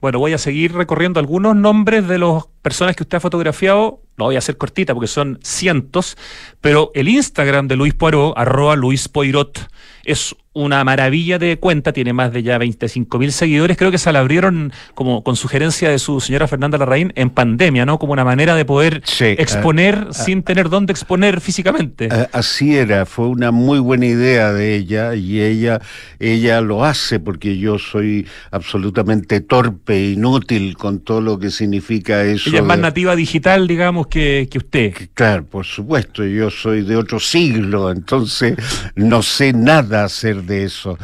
Bueno, 0.00 0.20
voy 0.20 0.32
a 0.32 0.38
seguir 0.38 0.74
recorriendo 0.74 1.18
algunos 1.18 1.56
nombres 1.56 2.06
de 2.06 2.18
las 2.18 2.44
personas 2.62 2.94
que 2.94 3.02
usted 3.02 3.16
ha 3.16 3.20
fotografiado. 3.20 4.00
Lo 4.16 4.26
voy 4.26 4.36
a 4.36 4.38
hacer 4.38 4.56
cortita 4.56 4.94
porque 4.94 5.08
son 5.08 5.40
cientos, 5.42 6.16
pero 6.60 6.92
el 6.94 7.08
Instagram 7.08 7.66
de 7.66 7.76
Luis 7.76 7.94
Poirot, 7.94 8.32
arroba 8.36 8.76
Luis 8.76 9.08
Poirot, 9.08 9.68
es 10.04 10.36
una 10.54 10.82
maravilla 10.82 11.38
de 11.38 11.58
cuenta, 11.58 11.92
tiene 11.92 12.12
más 12.12 12.32
de 12.32 12.42
ya 12.42 12.58
25 12.58 13.18
mil 13.18 13.32
seguidores. 13.32 13.76
Creo 13.76 13.90
que 13.90 13.98
se 13.98 14.10
la 14.12 14.20
abrieron 14.20 14.72
como 14.94 15.22
con 15.22 15.36
sugerencia 15.36 15.90
de 15.90 15.98
su 15.98 16.20
señora 16.20 16.48
Fernanda 16.48 16.78
Larraín 16.78 17.12
en 17.16 17.30
pandemia, 17.30 17.86
¿no? 17.86 17.98
Como 17.98 18.12
una 18.12 18.24
manera 18.24 18.54
de 18.56 18.64
poder 18.64 19.02
exponer 19.20 20.08
ah, 20.08 20.12
sin 20.12 20.42
tener 20.42 20.68
dónde 20.68 20.92
exponer 20.92 21.40
físicamente. 21.40 22.08
Ah, 22.10 22.28
así 22.32 22.76
era, 22.76 23.06
fue 23.06 23.26
una 23.26 23.50
muy 23.50 23.78
buena 23.78 24.06
idea 24.06 24.52
de 24.52 24.74
ella 24.74 25.14
y 25.14 25.40
ella, 25.40 25.80
ella 26.18 26.60
lo 26.60 26.84
hace 26.84 27.20
porque 27.20 27.58
yo 27.58 27.78
soy 27.78 28.26
absolutamente 28.50 29.40
torpe, 29.40 30.10
inútil 30.10 30.76
con 30.76 31.00
todo 31.00 31.20
lo 31.20 31.38
que 31.38 31.50
significa 31.50 32.24
eso. 32.24 32.50
Ella 32.50 32.60
es 32.60 32.64
más 32.64 32.78
nativa 32.78 33.14
digital, 33.14 33.68
digamos, 33.68 34.06
que, 34.06 34.48
que 34.50 34.58
usted. 34.58 34.94
Claro, 35.14 35.44
por 35.44 35.66
supuesto, 35.66 36.24
yo 36.24 36.50
soy 36.50 36.82
de 36.82 36.96
otro 36.96 37.20
siglo, 37.20 37.90
entonces 37.90 38.56
no 38.94 39.22
sé 39.22 39.52
nada 39.52 40.04
hacer 40.04 40.37
de 40.44 40.64
eso. 40.64 40.98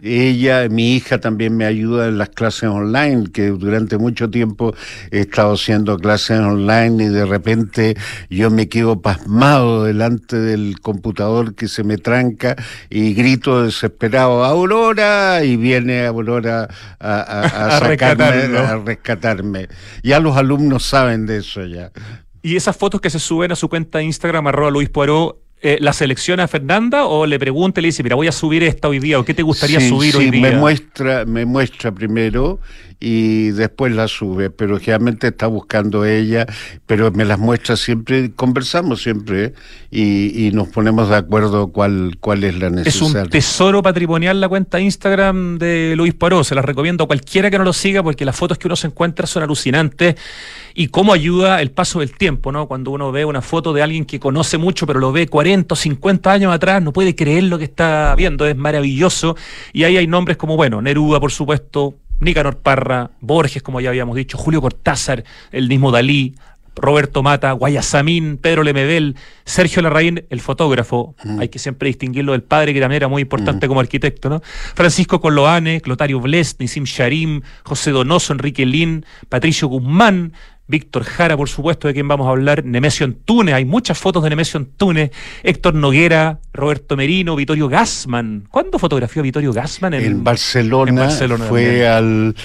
Ella, 0.00 0.68
mi 0.68 0.94
hija 0.94 1.18
también 1.18 1.56
me 1.56 1.64
ayuda 1.64 2.06
en 2.06 2.18
las 2.18 2.28
clases 2.28 2.68
online, 2.68 3.32
que 3.32 3.48
durante 3.48 3.98
mucho 3.98 4.30
tiempo 4.30 4.72
he 5.10 5.20
estado 5.20 5.54
haciendo 5.54 5.96
clases 5.96 6.38
online 6.38 7.04
y 7.04 7.08
de 7.08 7.26
repente 7.26 7.96
yo 8.30 8.48
me 8.48 8.68
quedo 8.68 9.02
pasmado 9.02 9.82
delante 9.82 10.36
del 10.36 10.78
computador 10.80 11.56
que 11.56 11.66
se 11.66 11.82
me 11.82 11.98
tranca 11.98 12.54
y 12.90 13.12
grito 13.14 13.64
desesperado, 13.64 14.44
Aurora, 14.44 15.42
y 15.42 15.56
viene 15.56 16.06
Aurora 16.06 16.68
a, 17.00 17.78
sacarme, 17.80 18.56
a 18.56 18.76
rescatarme. 18.76 19.68
Ya 20.04 20.20
los 20.20 20.36
alumnos 20.36 20.84
saben 20.84 21.26
de 21.26 21.38
eso 21.38 21.66
ya. 21.66 21.90
Y 22.40 22.54
esas 22.54 22.76
fotos 22.76 23.00
que 23.00 23.10
se 23.10 23.18
suben 23.18 23.50
a 23.50 23.56
su 23.56 23.68
cuenta 23.68 23.98
de 23.98 24.04
Instagram, 24.04 24.46
arroba 24.46 24.70
Luis 24.70 24.88
Poirot, 24.90 25.47
eh, 25.60 25.78
la 25.80 25.92
selecciona 25.92 26.44
a 26.44 26.48
Fernanda 26.48 27.06
o 27.06 27.26
le 27.26 27.38
pregunta 27.38 27.80
y 27.80 27.82
le 27.82 27.88
dice, 27.88 28.02
mira, 28.02 28.14
voy 28.14 28.28
a 28.28 28.32
subir 28.32 28.62
esta 28.62 28.88
hoy 28.88 29.00
día 29.00 29.18
o 29.18 29.24
qué 29.24 29.34
te 29.34 29.42
gustaría 29.42 29.80
subir 29.80 30.16
hoy 30.16 30.30
día? 30.30 30.40
Me 30.40 30.56
muestra, 30.56 31.24
me 31.24 31.44
muestra 31.44 31.92
primero 31.92 32.60
y 33.00 33.50
después 33.50 33.92
la 33.92 34.08
sube, 34.08 34.50
pero 34.50 34.78
generalmente 34.78 35.28
está 35.28 35.46
buscando 35.46 36.04
ella, 36.04 36.46
pero 36.86 37.12
me 37.12 37.24
las 37.24 37.38
muestra 37.38 37.76
siempre, 37.76 38.32
conversamos 38.32 39.02
siempre 39.02 39.54
y, 39.90 40.50
nos 40.52 40.68
ponemos 40.68 41.08
de 41.08 41.16
acuerdo 41.16 41.68
cuál, 41.68 42.16
cuál 42.20 42.42
es 42.42 42.58
la 42.58 42.70
necesaria. 42.70 43.22
Es 43.22 43.24
un 43.24 43.30
tesoro 43.30 43.82
patrimonial 43.82 44.40
la 44.40 44.48
cuenta 44.48 44.80
Instagram 44.80 45.58
de 45.58 45.94
Luis 45.96 46.14
Paró, 46.14 46.42
se 46.42 46.54
la 46.54 46.62
recomiendo 46.62 47.04
a 47.04 47.06
cualquiera 47.06 47.50
que 47.50 47.58
no 47.58 47.64
lo 47.64 47.72
siga 47.72 48.02
porque 48.02 48.24
las 48.24 48.34
fotos 48.34 48.58
que 48.58 48.66
uno 48.66 48.76
se 48.76 48.88
encuentra 48.88 49.26
son 49.26 49.44
alucinantes 49.44 50.16
y 50.78 50.86
cómo 50.86 51.12
ayuda 51.12 51.60
el 51.60 51.72
paso 51.72 51.98
del 51.98 52.12
tiempo, 52.12 52.52
¿no? 52.52 52.68
Cuando 52.68 52.92
uno 52.92 53.10
ve 53.10 53.24
una 53.24 53.42
foto 53.42 53.72
de 53.72 53.82
alguien 53.82 54.04
que 54.04 54.20
conoce 54.20 54.58
mucho 54.58 54.86
pero 54.86 55.00
lo 55.00 55.10
ve 55.10 55.26
40 55.26 55.72
o 55.72 55.76
50 55.76 56.30
años 56.30 56.54
atrás, 56.54 56.80
no 56.80 56.92
puede 56.92 57.16
creer 57.16 57.42
lo 57.42 57.58
que 57.58 57.64
está 57.64 58.14
viendo, 58.16 58.46
es 58.46 58.56
maravilloso 58.56 59.36
y 59.72 59.82
ahí 59.82 59.96
hay 59.96 60.06
nombres 60.06 60.36
como, 60.36 60.56
bueno, 60.56 60.80
Neruda, 60.80 61.18
por 61.18 61.32
supuesto, 61.32 61.96
Nicanor 62.20 62.58
Parra, 62.58 63.10
Borges, 63.20 63.60
como 63.60 63.80
ya 63.80 63.88
habíamos 63.88 64.14
dicho, 64.14 64.38
Julio 64.38 64.60
Cortázar, 64.60 65.24
el 65.50 65.66
mismo 65.66 65.90
Dalí, 65.90 66.36
Roberto 66.76 67.24
Mata, 67.24 67.50
Guayasamín, 67.50 68.36
Pedro 68.36 68.62
Lemebel, 68.62 69.16
Sergio 69.44 69.82
Larraín, 69.82 70.26
el 70.30 70.40
fotógrafo, 70.40 71.16
mm. 71.24 71.40
hay 71.40 71.48
que 71.48 71.58
siempre 71.58 71.88
distinguirlo 71.88 72.32
del 72.32 72.44
padre, 72.44 72.72
que 72.72 72.78
también 72.78 72.98
era 72.98 73.08
muy 73.08 73.22
importante 73.22 73.66
mm. 73.66 73.68
como 73.68 73.80
arquitecto, 73.80 74.28
¿no? 74.28 74.42
Francisco 74.76 75.20
Coloane, 75.20 75.80
Clotario 75.80 76.20
Bles, 76.20 76.54
Nisim 76.60 76.84
Sharim, 76.84 77.42
José 77.64 77.90
Donoso, 77.90 78.32
Enrique 78.32 78.64
Lin, 78.64 79.04
Patricio 79.28 79.66
Guzmán, 79.66 80.34
Víctor 80.68 81.02
Jara, 81.04 81.36
por 81.36 81.48
supuesto, 81.48 81.88
de 81.88 81.94
quien 81.94 82.06
vamos 82.06 82.26
a 82.26 82.30
hablar, 82.30 82.62
Nemesio 82.64 83.06
Antunes, 83.06 83.54
hay 83.54 83.64
muchas 83.64 83.98
fotos 83.98 84.22
de 84.22 84.30
Nemesio 84.30 84.58
Antunes, 84.58 85.10
Héctor 85.42 85.74
Noguera, 85.74 86.40
Roberto 86.52 86.94
Merino, 86.94 87.34
Vittorio 87.34 87.68
Gassman. 87.68 88.44
¿Cuándo 88.50 88.78
fotografió 88.78 89.22
Vittorio 89.22 89.52
Gassman? 89.52 89.94
En, 89.94 90.22
Barcelona, 90.22 91.08
fue 91.48 91.88
al, 91.88 92.36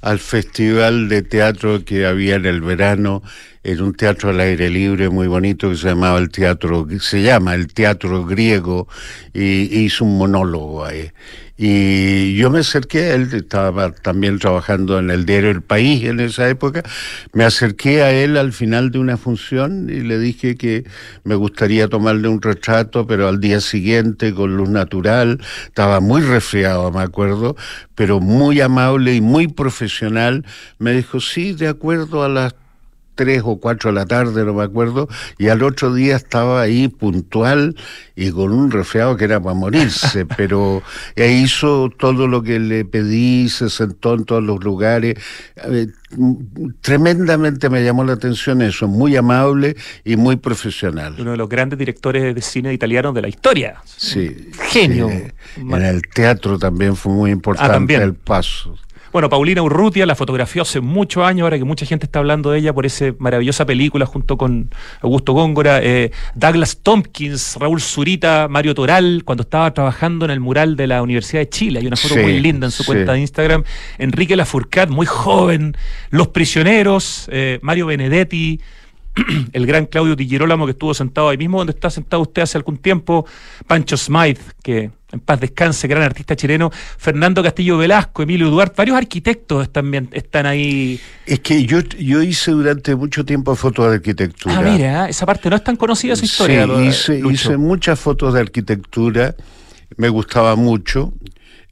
al 0.00 0.18
festival 0.20 1.08
de 1.08 1.22
teatro 1.22 1.84
que 1.84 2.06
había 2.06 2.36
en 2.36 2.46
el 2.46 2.60
verano, 2.60 3.22
en 3.64 3.82
un 3.82 3.94
teatro 3.94 4.30
al 4.30 4.40
aire 4.40 4.70
libre 4.70 5.08
muy 5.08 5.28
bonito 5.28 5.70
que 5.70 5.76
se 5.76 5.88
llamaba 5.88 6.18
el 6.18 6.30
teatro, 6.30 6.86
se 7.00 7.22
llama 7.22 7.54
el 7.54 7.72
teatro 7.72 8.24
griego, 8.24 8.88
y 9.32 9.84
hizo 9.84 10.04
un 10.04 10.18
monólogo 10.18 10.84
ahí. 10.84 11.10
Y 11.56 12.34
yo 12.34 12.50
me 12.50 12.60
acerqué 12.60 13.04
a 13.04 13.14
él, 13.14 13.28
estaba 13.32 13.92
también 13.92 14.40
trabajando 14.40 14.98
en 14.98 15.10
el 15.10 15.26
diario 15.26 15.50
El 15.50 15.62
País 15.62 16.02
en 16.04 16.18
esa 16.18 16.48
época, 16.48 16.82
me 17.32 17.44
acerqué 17.44 18.02
a 18.02 18.10
él 18.10 18.36
al 18.36 18.52
final 18.52 18.90
de 18.90 18.98
una 18.98 19.16
función 19.16 19.88
y 19.88 20.00
le 20.00 20.18
dije 20.18 20.56
que 20.56 20.84
me 21.22 21.36
gustaría 21.36 21.86
tomarle 21.86 22.26
un 22.26 22.42
retrato, 22.42 23.06
pero 23.06 23.28
al 23.28 23.38
día 23.38 23.60
siguiente 23.60 24.34
con 24.34 24.56
luz 24.56 24.70
natural, 24.70 25.40
estaba 25.66 26.00
muy 26.00 26.22
resfriado, 26.22 26.90
me 26.90 27.02
acuerdo, 27.02 27.54
pero 27.94 28.18
muy 28.18 28.60
amable 28.60 29.14
y 29.14 29.20
muy 29.20 29.46
profesional, 29.46 30.44
me 30.78 30.92
dijo, 30.92 31.20
sí, 31.20 31.52
de 31.52 31.68
acuerdo 31.68 32.24
a 32.24 32.28
las 32.28 32.54
tres 33.14 33.42
o 33.44 33.58
cuatro 33.58 33.90
de 33.90 33.94
la 33.96 34.06
tarde, 34.06 34.44
no 34.44 34.54
me 34.54 34.64
acuerdo, 34.64 35.08
y 35.38 35.48
al 35.48 35.62
otro 35.62 35.94
día 35.94 36.16
estaba 36.16 36.62
ahí 36.62 36.88
puntual 36.88 37.76
y 38.16 38.30
con 38.30 38.52
un 38.52 38.70
resfriado 38.70 39.16
que 39.16 39.24
era 39.24 39.40
para 39.40 39.54
morirse, 39.54 40.26
pero 40.36 40.82
hizo 41.16 41.90
todo 41.90 42.26
lo 42.26 42.42
que 42.42 42.58
le 42.58 42.84
pedí, 42.84 43.48
se 43.48 43.70
sentó 43.70 44.14
en 44.14 44.24
todos 44.24 44.42
los 44.42 44.62
lugares. 44.62 45.16
tremendamente 46.80 47.70
me 47.70 47.84
llamó 47.84 48.04
la 48.04 48.14
atención 48.14 48.62
eso, 48.62 48.88
muy 48.88 49.16
amable 49.16 49.76
y 50.04 50.16
muy 50.16 50.36
profesional. 50.36 51.16
Uno 51.18 51.32
de 51.32 51.36
los 51.36 51.48
grandes 51.48 51.78
directores 51.78 52.34
de 52.34 52.42
cine 52.42 52.72
italianos 52.72 53.14
de 53.14 53.22
la 53.22 53.28
historia. 53.28 53.76
Sí. 53.84 54.50
Genio. 54.68 55.10
En 55.56 55.82
el 55.82 56.02
teatro 56.02 56.58
también 56.58 56.96
fue 56.96 57.12
muy 57.12 57.30
importante 57.30 57.96
ah, 57.96 58.02
el 58.02 58.14
paso. 58.14 58.76
Bueno, 59.12 59.28
Paulina 59.28 59.62
Urrutia 59.62 60.06
la 60.06 60.14
fotografió 60.14 60.62
hace 60.62 60.80
muchos 60.80 61.22
años, 61.22 61.44
ahora 61.44 61.58
que 61.58 61.64
mucha 61.64 61.84
gente 61.84 62.06
está 62.06 62.20
hablando 62.20 62.50
de 62.50 62.60
ella 62.60 62.72
por 62.72 62.86
esa 62.86 63.12
maravillosa 63.18 63.66
película 63.66 64.06
junto 64.06 64.38
con 64.38 64.70
Augusto 65.02 65.34
Góngora, 65.34 65.80
eh, 65.82 66.12
Douglas 66.34 66.78
Tompkins, 66.82 67.56
Raúl 67.60 67.82
Zurita, 67.82 68.48
Mario 68.48 68.74
Toral, 68.74 69.22
cuando 69.26 69.42
estaba 69.42 69.74
trabajando 69.74 70.24
en 70.24 70.30
el 70.30 70.40
mural 70.40 70.76
de 70.76 70.86
la 70.86 71.02
Universidad 71.02 71.42
de 71.42 71.50
Chile. 71.50 71.80
Hay 71.80 71.86
una 71.86 71.96
foto 71.96 72.16
muy 72.16 72.40
linda 72.40 72.66
en 72.66 72.70
su 72.70 72.86
cuenta 72.86 73.12
de 73.12 73.20
Instagram. 73.20 73.64
Enrique 73.98 74.34
Lafourcade, 74.34 74.90
muy 74.90 75.04
joven. 75.04 75.76
Los 76.08 76.28
prisioneros, 76.28 77.28
eh, 77.30 77.58
Mario 77.60 77.86
Benedetti. 77.88 78.60
el 79.52 79.66
gran 79.66 79.86
Claudio 79.86 80.16
Di 80.16 80.26
Girolamo 80.26 80.64
que 80.66 80.72
estuvo 80.72 80.94
sentado 80.94 81.28
ahí 81.28 81.36
mismo 81.36 81.58
donde 81.58 81.72
está 81.72 81.90
sentado 81.90 82.22
usted 82.22 82.42
hace 82.42 82.56
algún 82.58 82.78
tiempo, 82.78 83.26
Pancho 83.66 83.96
Smythe, 83.96 84.40
que 84.62 84.90
en 85.12 85.20
paz 85.20 85.40
descanse, 85.40 85.86
gran 85.86 86.02
artista 86.02 86.34
chileno, 86.34 86.70
Fernando 86.96 87.42
Castillo 87.42 87.76
Velasco, 87.76 88.22
Emilio 88.22 88.48
Duarte, 88.48 88.74
varios 88.78 88.96
arquitectos 88.96 89.70
también 89.70 90.08
están 90.12 90.46
ahí. 90.46 90.98
Es 91.26 91.40
que 91.40 91.64
yo, 91.66 91.80
yo 91.80 92.22
hice 92.22 92.52
durante 92.52 92.94
mucho 92.96 93.24
tiempo 93.24 93.54
fotos 93.54 93.90
de 93.90 93.96
arquitectura. 93.96 94.58
Ah, 94.58 94.62
mira, 94.62 95.08
esa 95.08 95.26
parte 95.26 95.50
no 95.50 95.56
es 95.56 95.64
tan 95.64 95.76
conocida 95.76 96.16
su 96.16 96.24
historia. 96.24 96.66
Sí, 96.92 97.20
hice, 97.30 97.56
muchas 97.58 98.00
fotos 98.00 98.32
de 98.32 98.40
arquitectura, 98.40 99.34
me 99.96 100.08
gustaba 100.08 100.56
mucho. 100.56 101.12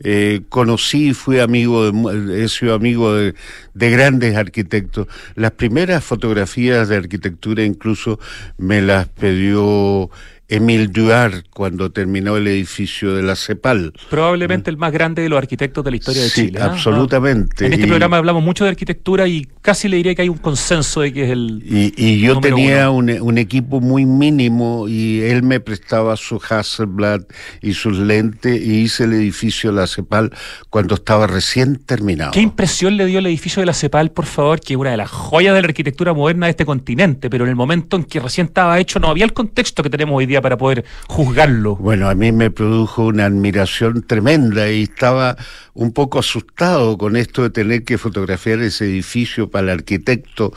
Eh, 0.03 0.43
conocí, 0.49 1.13
fui 1.13 1.41
amigo, 1.41 1.93
de, 1.93 2.45
he 2.45 2.49
sido 2.49 2.75
amigo 2.75 3.15
de, 3.15 3.35
de, 3.75 3.91
grandes 3.91 4.35
arquitectos. 4.37 5.07
Las 5.35 5.51
primeras 5.53 6.03
fotografías 6.03 6.89
de 6.89 6.97
arquitectura 6.97 7.65
incluso 7.65 8.19
me 8.57 8.81
las 8.81 9.09
pidió 9.09 10.11
Emil 10.51 10.93
Duar 10.93 11.45
cuando 11.51 11.93
terminó 11.93 12.37
el 12.37 12.49
edificio 12.49 13.15
de 13.15 13.23
la 13.23 13.37
CEPAL. 13.37 13.93
Probablemente 14.11 14.69
el 14.69 14.77
más 14.77 14.93
grande 14.93 15.23
de 15.23 15.29
los 15.29 15.39
arquitectos 15.39 15.85
de 15.85 15.91
la 15.93 15.97
historia 15.97 16.23
de 16.23 16.31
Chile. 16.31 16.59
Sí, 16.59 16.63
absolutamente. 16.63 17.67
En 17.67 17.73
este 17.73 17.87
programa 17.87 18.17
hablamos 18.17 18.43
mucho 18.43 18.65
de 18.65 18.71
arquitectura 18.71 19.29
y 19.29 19.47
casi 19.63 19.89
le 19.89 19.99
diría 19.99 20.15
que 20.15 20.23
hay 20.23 20.29
un 20.29 20.39
consenso 20.39 21.03
de 21.03 21.13
que 21.13 21.25
es 21.25 21.31
el. 21.31 21.63
Y, 21.65 22.21
yo 22.21 22.41
tenía 22.41 22.91
un, 22.91 23.39
equipo 23.39 23.81
muy 23.81 24.05
mínimo 24.05 24.89
y 24.89 25.21
él 25.21 25.45
me 25.45 25.61
prestaba 25.61 26.17
su 26.17 26.41
Hasselblad 26.49 27.23
y 27.63 27.75
sus 27.75 27.99
lentes 27.99 28.61
y 28.61 28.81
hice 28.81 29.05
el 29.05 29.13
edificio 29.13 29.71
de 29.71 29.77
la 29.77 29.87
CEPAL 29.87 30.33
cuando 30.69 30.97
estaba 30.97 31.29
recién 31.29 31.77
terminado. 31.77 32.33
¿Qué 32.33 32.41
impresión 32.41 32.97
le 32.97 33.07
dio 33.07 33.21
el 33.21 33.27
edificio 33.27 33.61
de 33.61 33.67
la 33.67 33.75
CEPAL, 33.75 34.11
por 34.11 34.27
favor? 34.27 34.61
Que 34.61 34.75
es 34.75 34.79
una 34.79 34.91
de 34.91 34.97
las 34.97 35.11
joyas 35.11 35.55
de 35.55 35.63
la 35.63 35.69
arquitectura 35.69 36.13
moderna 36.13 36.47
de 36.47 36.51
este 36.51 36.67
continente, 36.67 37.31
pero 37.31 37.45
en 37.45 37.51
el 37.51 37.57
momento 37.57 37.97
en 37.97 38.05
que 38.05 38.19
recién 38.19 38.49
estaba 38.49 38.79
hecho 38.81 38.99
no 38.99 39.09
había 39.09 39.25
el 39.25 39.33
contexto 39.33 39.83
que 39.83 39.91
tenemos 39.91 40.17
hoy 40.17 40.27
día 40.27 40.40
para 40.41 40.57
poder 40.57 40.85
juzgarlo? 41.07 41.77
Bueno, 41.77 42.09
a 42.09 42.15
mí 42.15 42.33
me 42.33 42.51
produjo 42.51 43.07
una 43.07 43.27
admiración 43.27 44.03
tremenda 44.03 44.71
y 44.71 44.85
estaba 44.85 45.37
un 45.75 45.93
poco 45.93 46.19
asustado 46.19 46.99
con 46.99 47.17
esto 47.17 47.43
de 47.43 47.51
tener 47.51 47.85
que 47.85 47.99
fotografiar 47.99 48.61
ese 48.61 48.85
edificio 48.85 49.51
para 49.51 49.65
el 49.65 49.79
arquitecto 49.79 50.53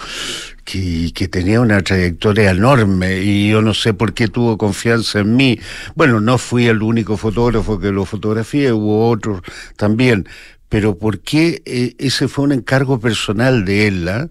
que, 0.65 1.27
tenía 1.31 1.61
una 1.61 1.81
trayectoria 1.81 2.51
enorme 2.51 3.21
y 3.21 3.49
yo 3.49 3.61
no 3.61 3.73
sé 3.73 3.93
por 3.93 4.13
qué 4.13 4.27
tuvo 4.27 4.57
confianza 4.57 5.19
en 5.19 5.35
mí. 5.35 5.59
Bueno, 5.95 6.19
no 6.19 6.37
fui 6.37 6.67
el 6.67 6.81
único 6.81 7.17
fotógrafo 7.17 7.79
que 7.79 7.91
lo 7.91 8.05
fotografié, 8.05 8.71
hubo 8.71 9.09
otros 9.09 9.41
también, 9.77 10.27
pero 10.69 10.97
¿por 10.97 11.19
qué 11.19 11.61
eh, 11.65 11.95
ese 11.97 12.27
fue 12.27 12.45
un 12.45 12.51
encargo 12.51 12.99
personal 12.99 13.65
de 13.65 13.87
él? 13.87 14.07
¿ah? 14.07 14.27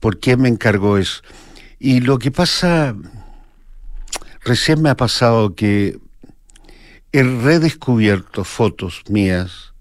¿Por 0.00 0.18
qué 0.18 0.36
me 0.36 0.48
encargó 0.48 0.98
eso? 0.98 1.22
Y 1.78 2.00
lo 2.00 2.18
que 2.18 2.30
pasa 2.30 2.94
Recién 4.44 4.82
me 4.82 4.90
ha 4.90 4.96
pasado 4.96 5.54
que 5.54 5.98
he 7.12 7.22
redescubierto 7.22 8.44
fotos 8.44 9.02
mías 9.08 9.72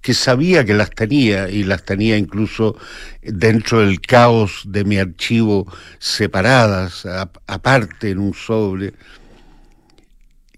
que 0.00 0.14
sabía 0.14 0.64
que 0.64 0.74
las 0.74 0.90
tenía 0.90 1.50
y 1.50 1.62
las 1.62 1.84
tenía 1.84 2.16
incluso 2.16 2.76
dentro 3.22 3.80
del 3.80 4.00
caos 4.00 4.62
de 4.66 4.84
mi 4.84 4.98
archivo 4.98 5.70
separadas, 5.98 7.06
aparte 7.46 8.10
en 8.10 8.18
un 8.18 8.34
sobre. 8.34 8.94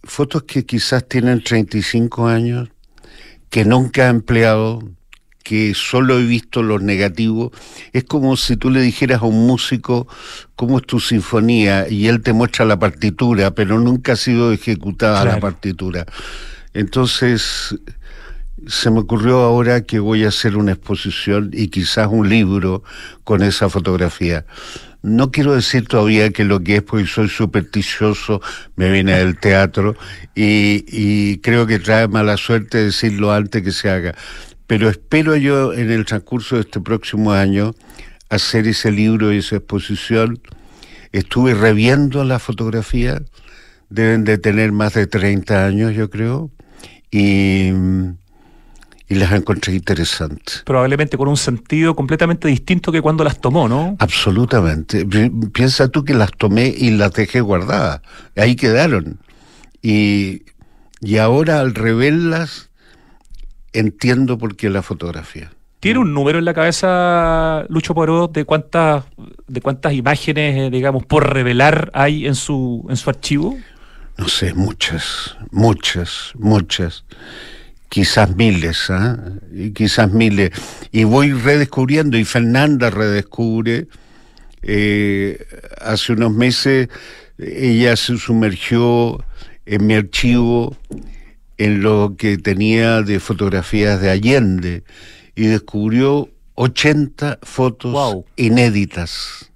Fotos 0.04 0.44
que 0.44 0.64
quizás 0.64 1.06
tienen 1.08 1.42
35 1.42 2.26
años, 2.26 2.70
que 3.50 3.64
nunca 3.64 4.06
he 4.06 4.10
empleado, 4.10 4.88
que 5.42 5.74
solo 5.74 6.18
he 6.18 6.24
visto 6.24 6.62
los 6.62 6.82
negativos. 6.82 7.50
Es 7.92 8.04
como 8.04 8.36
si 8.36 8.56
tú 8.56 8.70
le 8.70 8.80
dijeras 8.80 9.22
a 9.22 9.26
un 9.26 9.46
músico 9.46 10.06
cómo 10.56 10.78
es 10.78 10.86
tu 10.86 11.00
sinfonía 11.00 11.88
y 11.88 12.08
él 12.08 12.22
te 12.22 12.32
muestra 12.32 12.64
la 12.64 12.78
partitura, 12.78 13.54
pero 13.54 13.78
nunca 13.78 14.12
ha 14.12 14.16
sido 14.16 14.52
ejecutada 14.52 15.24
la 15.24 15.40
partitura. 15.40 16.06
Entonces, 16.74 17.76
se 18.66 18.90
me 18.90 19.00
ocurrió 19.00 19.40
ahora 19.40 19.82
que 19.82 19.98
voy 19.98 20.24
a 20.24 20.28
hacer 20.28 20.56
una 20.56 20.72
exposición 20.72 21.50
y 21.52 21.68
quizás 21.68 22.08
un 22.10 22.28
libro 22.28 22.82
con 23.24 23.42
esa 23.42 23.68
fotografía. 23.68 24.44
No 25.02 25.32
quiero 25.32 25.54
decir 25.54 25.88
todavía 25.88 26.30
que 26.30 26.44
lo 26.44 26.62
que 26.62 26.76
es, 26.76 26.82
porque 26.82 27.08
soy 27.08 27.28
supersticioso, 27.28 28.40
me 28.76 28.88
viene 28.88 29.18
del 29.18 29.36
teatro 29.36 29.96
y, 30.36 30.84
y 30.86 31.38
creo 31.38 31.66
que 31.66 31.80
trae 31.80 32.06
mala 32.06 32.36
suerte 32.36 32.78
decirlo 32.84 33.32
antes 33.32 33.62
que 33.62 33.72
se 33.72 33.90
haga 33.90 34.14
pero 34.72 34.88
espero 34.88 35.36
yo 35.36 35.74
en 35.74 35.90
el 35.90 36.06
transcurso 36.06 36.54
de 36.54 36.62
este 36.62 36.80
próximo 36.80 37.32
año 37.32 37.74
hacer 38.30 38.66
ese 38.66 38.90
libro 38.90 39.30
y 39.30 39.36
esa 39.36 39.56
exposición. 39.56 40.40
Estuve 41.12 41.52
reviendo 41.52 42.24
la 42.24 42.38
fotografía, 42.38 43.20
deben 43.90 44.24
de 44.24 44.38
tener 44.38 44.72
más 44.72 44.94
de 44.94 45.06
30 45.06 45.66
años, 45.66 45.94
yo 45.94 46.08
creo, 46.08 46.50
y, 47.10 47.70
y 49.08 49.14
las 49.14 49.32
encontré 49.32 49.74
interesantes. 49.74 50.62
Probablemente 50.64 51.18
con 51.18 51.28
un 51.28 51.36
sentido 51.36 51.94
completamente 51.94 52.48
distinto 52.48 52.90
que 52.90 53.02
cuando 53.02 53.24
las 53.24 53.42
tomó, 53.42 53.68
¿no? 53.68 53.96
Absolutamente. 53.98 55.04
Piensa 55.52 55.88
tú 55.88 56.02
que 56.02 56.14
las 56.14 56.30
tomé 56.30 56.74
y 56.74 56.92
las 56.92 57.12
dejé 57.12 57.42
guardadas. 57.42 58.00
Ahí 58.36 58.56
quedaron. 58.56 59.20
Y, 59.82 60.44
y 61.02 61.18
ahora 61.18 61.60
al 61.60 61.74
reverlas 61.74 62.70
entiendo 63.72 64.38
por 64.38 64.56
qué 64.56 64.70
la 64.70 64.82
fotografía. 64.82 65.50
¿Tiene 65.80 65.98
un 65.98 66.14
número 66.14 66.38
en 66.38 66.44
la 66.44 66.54
cabeza, 66.54 67.64
Lucho 67.68 67.94
Poirot, 67.94 68.32
de 68.32 68.44
cuántas, 68.44 69.04
de 69.48 69.60
cuántas 69.60 69.92
imágenes, 69.94 70.56
eh, 70.56 70.70
digamos, 70.70 71.04
por 71.04 71.32
revelar 71.32 71.90
hay 71.92 72.26
en 72.26 72.36
su, 72.36 72.86
en 72.88 72.96
su 72.96 73.10
archivo? 73.10 73.58
No 74.16 74.28
sé, 74.28 74.54
muchas, 74.54 75.36
muchas, 75.50 76.32
muchas. 76.34 77.04
Quizás 77.88 78.36
miles, 78.36 78.90
¿ah? 78.90 79.18
quizás 79.74 80.12
miles. 80.12 80.52
Y 80.92 81.04
voy 81.04 81.32
redescubriendo, 81.32 82.16
y 82.16 82.24
Fernanda 82.24 82.88
redescubre. 82.88 83.88
Eh, 84.62 85.44
hace 85.80 86.12
unos 86.12 86.32
meses 86.32 86.88
ella 87.38 87.96
se 87.96 88.16
sumergió 88.18 89.24
en 89.66 89.86
mi 89.86 89.94
archivo 89.94 90.76
en 91.64 91.80
lo 91.80 92.16
que 92.18 92.38
tenía 92.38 93.02
de 93.02 93.20
fotografías 93.20 94.00
de 94.00 94.10
Allende 94.10 94.82
y 95.36 95.46
descubrió 95.46 96.28
80 96.54 97.38
fotos 97.42 98.24
inéditas. 98.34 99.51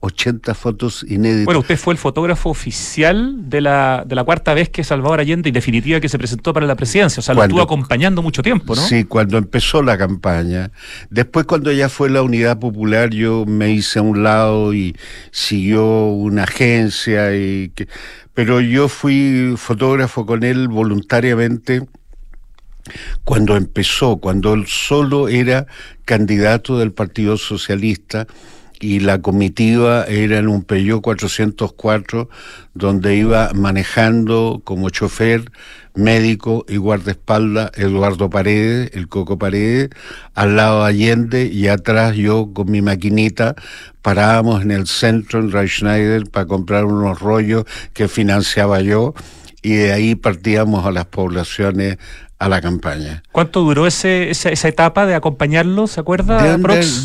80 0.00 0.54
fotos 0.54 1.04
inéditas. 1.08 1.44
Bueno, 1.44 1.60
usted 1.60 1.76
fue 1.76 1.92
el 1.92 1.98
fotógrafo 1.98 2.50
oficial 2.50 3.48
de 3.50 3.60
la, 3.60 4.04
de 4.06 4.14
la 4.14 4.22
cuarta 4.22 4.54
vez 4.54 4.68
que 4.68 4.84
Salvador 4.84 5.18
Allende, 5.18 5.48
en 5.48 5.52
definitiva, 5.54 5.98
que 5.98 6.08
se 6.08 6.18
presentó 6.18 6.52
para 6.52 6.66
la 6.66 6.76
presidencia. 6.76 7.20
O 7.20 7.22
sea, 7.22 7.34
lo 7.34 7.42
estuvo 7.42 7.60
acompañando 7.60 8.22
mucho 8.22 8.42
tiempo, 8.42 8.76
¿no? 8.76 8.82
Sí, 8.82 9.04
cuando 9.04 9.38
empezó 9.38 9.82
la 9.82 9.98
campaña. 9.98 10.70
Después, 11.10 11.46
cuando 11.46 11.72
ya 11.72 11.88
fue 11.88 12.10
la 12.10 12.22
Unidad 12.22 12.58
Popular, 12.60 13.10
yo 13.10 13.44
me 13.46 13.70
hice 13.72 13.98
a 13.98 14.02
un 14.02 14.22
lado 14.22 14.72
y 14.72 14.96
siguió 15.32 16.06
una 16.06 16.44
agencia. 16.44 17.34
y 17.34 17.70
que... 17.70 17.88
Pero 18.34 18.60
yo 18.60 18.88
fui 18.88 19.54
fotógrafo 19.56 20.24
con 20.26 20.44
él 20.44 20.68
voluntariamente 20.68 21.82
cuando 23.24 23.56
empezó, 23.56 24.18
cuando 24.18 24.54
él 24.54 24.66
solo 24.66 25.28
era 25.28 25.66
candidato 26.04 26.78
del 26.78 26.92
Partido 26.92 27.36
Socialista 27.36 28.26
y 28.80 29.00
la 29.00 29.20
comitiva 29.20 30.04
era 30.04 30.38
en 30.38 30.48
un 30.48 30.62
Peugeot 30.62 31.02
404 31.02 32.28
donde 32.74 33.16
iba 33.16 33.50
manejando 33.54 34.60
como 34.64 34.90
chofer, 34.90 35.50
médico 35.94 36.64
y 36.68 36.76
guardaespaldas 36.76 37.72
Eduardo 37.76 38.30
Paredes, 38.30 38.90
el 38.94 39.08
Coco 39.08 39.36
Paredes, 39.36 39.90
al 40.34 40.56
lado 40.56 40.84
Allende 40.84 41.46
y 41.46 41.66
atrás 41.66 42.14
yo 42.14 42.52
con 42.54 42.70
mi 42.70 42.82
maquinita 42.82 43.56
parábamos 44.00 44.62
en 44.62 44.70
el 44.70 44.86
centro 44.86 45.40
en 45.40 45.50
Reichschneider 45.50 46.30
para 46.30 46.46
comprar 46.46 46.84
unos 46.84 47.18
rollos 47.18 47.64
que 47.94 48.06
financiaba 48.06 48.80
yo 48.80 49.14
y 49.60 49.74
de 49.74 49.92
ahí 49.92 50.14
partíamos 50.14 50.86
a 50.86 50.92
las 50.92 51.06
poblaciones 51.06 51.98
a 52.38 52.48
la 52.48 52.60
campaña. 52.60 53.22
¿Cuánto 53.32 53.62
duró 53.62 53.86
ese, 53.86 54.30
esa, 54.30 54.68
etapa 54.68 55.06
de 55.06 55.14
acompañarlo? 55.14 55.88
¿Se 55.88 56.00
acuerda? 56.00 56.56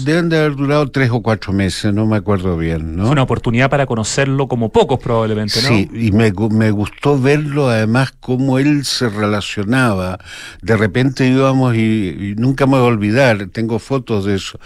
Deben 0.04 0.30
de, 0.30 0.38
haber 0.38 0.56
durado 0.56 0.92
tres 0.92 1.10
o 1.12 1.22
cuatro 1.22 1.54
meses, 1.54 1.92
no 1.92 2.06
me 2.06 2.18
acuerdo 2.18 2.56
bien. 2.56 2.96
¿no? 2.96 3.04
Fue 3.04 3.14
una 3.14 3.24
oportunidad 3.24 3.70
para 3.70 3.88
conocerlo 3.88 4.48
como 4.48 4.70
pocos 4.70 5.00
probablemente, 5.00 5.62
¿no? 5.64 5.70
Sí, 5.70 5.90
y 5.92 6.12
me, 6.12 6.32
me 6.52 6.70
gustó 6.70 7.20
verlo 7.20 7.70
además 7.70 8.14
cómo 8.20 8.60
él 8.60 8.86
se 8.86 9.10
relacionaba. 9.10 10.20
De 10.62 10.78
repente 10.78 11.28
íbamos 11.28 11.76
y, 11.76 12.36
nunca 12.38 12.68
me 12.68 12.74
voy 12.74 12.82
a 12.82 12.84
olvidar, 12.86 13.48
tengo 13.48 13.80
fotos 13.80 14.26
de 14.26 14.36
eso. 14.36 14.60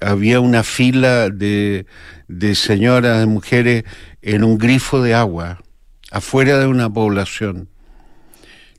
Había 0.00 0.38
una 0.38 0.62
fila 0.62 1.30
de, 1.30 1.86
de 2.28 2.54
señoras, 2.54 3.18
de 3.18 3.26
mujeres 3.26 3.84
en 4.22 4.44
un 4.44 4.56
grifo 4.56 5.02
de 5.02 5.14
agua, 5.14 5.58
afuera 6.12 6.58
de 6.58 6.66
una 6.66 6.90
población 6.90 7.68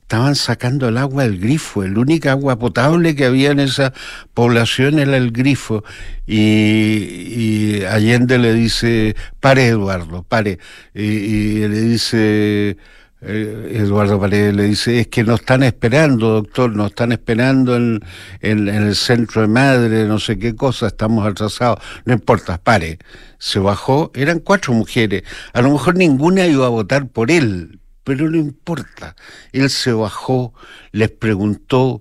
estaban 0.08 0.36
sacando 0.36 0.88
el 0.88 0.96
agua 0.96 1.24
del 1.24 1.38
grifo, 1.38 1.84
el 1.84 1.98
único 1.98 2.30
agua 2.30 2.58
potable 2.58 3.14
que 3.14 3.26
había 3.26 3.50
en 3.50 3.60
esa 3.60 3.92
población 4.32 4.98
era 4.98 5.18
el 5.18 5.32
grifo. 5.32 5.84
Y, 6.26 7.82
Allende 7.84 8.38
le 8.38 8.54
dice, 8.54 9.14
pare 9.38 9.66
Eduardo, 9.66 10.22
pare. 10.22 10.60
Y, 10.94 11.58
le 11.58 11.80
dice, 11.82 12.78
eh, 13.20 13.72
Eduardo 13.74 14.18
Paredes 14.18 14.54
le 14.56 14.62
dice, 14.62 15.00
es 15.00 15.08
que 15.08 15.24
nos 15.24 15.40
están 15.40 15.62
esperando, 15.62 16.30
doctor, 16.30 16.74
nos 16.74 16.86
están 16.86 17.12
esperando 17.12 17.76
en, 17.76 18.00
en, 18.40 18.66
el 18.66 18.96
centro 18.96 19.42
de 19.42 19.48
madre, 19.48 20.06
no 20.06 20.18
sé 20.18 20.38
qué 20.38 20.56
cosa, 20.56 20.86
estamos 20.86 21.26
atrasados. 21.26 21.80
No 22.06 22.14
importa, 22.14 22.56
pare. 22.56 22.98
Se 23.36 23.58
bajó, 23.58 24.10
eran 24.14 24.38
cuatro 24.38 24.72
mujeres. 24.72 25.24
A 25.52 25.60
lo 25.60 25.70
mejor 25.70 25.96
ninguna 25.96 26.46
iba 26.46 26.64
a 26.64 26.70
votar 26.70 27.08
por 27.08 27.30
él, 27.30 27.78
pero 28.08 28.30
no 28.30 28.38
importa. 28.38 29.14
Él 29.52 29.68
se 29.68 29.92
bajó, 29.92 30.54
les 30.92 31.10
preguntó 31.10 32.00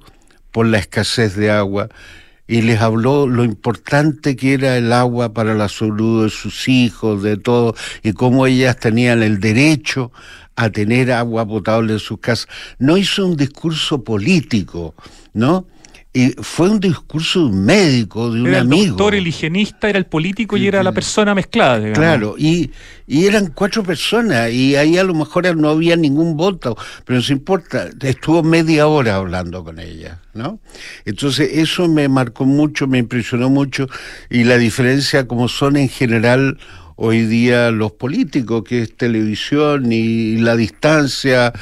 por 0.52 0.65
la 0.65 0.78
escasez 0.78 1.36
de 1.36 1.52
agua 1.52 1.89
y 2.48 2.62
les 2.62 2.80
habló 2.80 3.28
lo 3.28 3.43
importante 3.43 4.38
que 4.38 4.54
era 4.54 4.78
el 4.78 4.93
agua 4.93 5.34
para 5.34 5.54
la 5.54 5.67
salud 5.67 6.24
de 6.24 6.30
sus 6.30 6.70
hijos, 6.70 7.24
de 7.24 7.36
todo, 7.36 7.76
y 8.04 8.13
cómo 8.13 8.48
ellas 8.48 8.80
tenían 8.80 9.22
el 9.22 9.41
derecho 9.41 10.13
a 10.56 10.70
tener 10.70 11.12
agua 11.12 11.46
potable 11.46 11.91
en 11.91 12.00
sus 12.00 12.20
casas. 12.22 12.48
No 12.80 12.96
hizo 12.96 13.28
un 13.28 13.36
discurso 13.36 14.02
político, 14.02 14.96
¿no? 15.34 15.67
Y 16.17 16.34
fue 16.41 16.67
un 16.67 16.80
discurso 16.80 17.41
de 17.41 17.45
un 17.45 17.63
médico, 17.63 18.32
de 18.32 18.41
un 18.41 18.47
era 18.47 18.62
amigo. 18.62 18.82
El 18.82 18.89
doctor, 18.89 19.13
el 19.13 19.27
higienista, 19.27 19.88
era 19.88 19.99
el 19.99 20.08
político 20.08 20.58
y 20.58 20.65
era 20.65 20.82
la 20.82 20.91
persona 20.91 21.36
mezclada. 21.36 21.77
Digamos. 21.77 21.99
Claro, 21.99 22.36
y, 22.39 22.71
y 23.06 23.25
eran 23.25 23.51
cuatro 23.53 23.84
personas, 23.84 24.51
y 24.51 24.75
ahí 24.75 24.97
a 24.97 25.03
lo 25.03 25.13
mejor 25.13 25.56
no 25.56 25.69
había 25.69 25.95
ningún 25.95 26.36
voto, 26.36 26.75
pero 27.06 27.17
no 27.17 27.23
se 27.23 27.34
importa, 27.34 27.89
estuvo 28.01 28.41
media 28.41 28.88
hora 28.88 29.17
hablando 29.17 29.63
con 29.63 29.77
ella, 29.77 30.19
¿no? 30.34 30.60
Entonces 31.06 31.51
eso 31.53 31.88
me 31.88 32.10
marcó 32.10 32.45
mucho, 32.45 32.88
me 32.88 32.97
impresionó 32.97 33.51
mucho, 33.51 33.88
y 34.32 34.43
la 34.43 34.58
diferencia 34.58 35.27
como 35.27 35.47
son 35.47 35.77
en 35.77 35.88
general 35.88 36.58
hoy 36.97 37.25
día 37.25 37.71
los 37.71 37.93
políticos, 37.93 38.63
que 38.67 38.81
es 38.81 38.97
televisión 38.97 39.91
y 39.91 40.38
la 40.38 40.55
distancia 40.57 41.53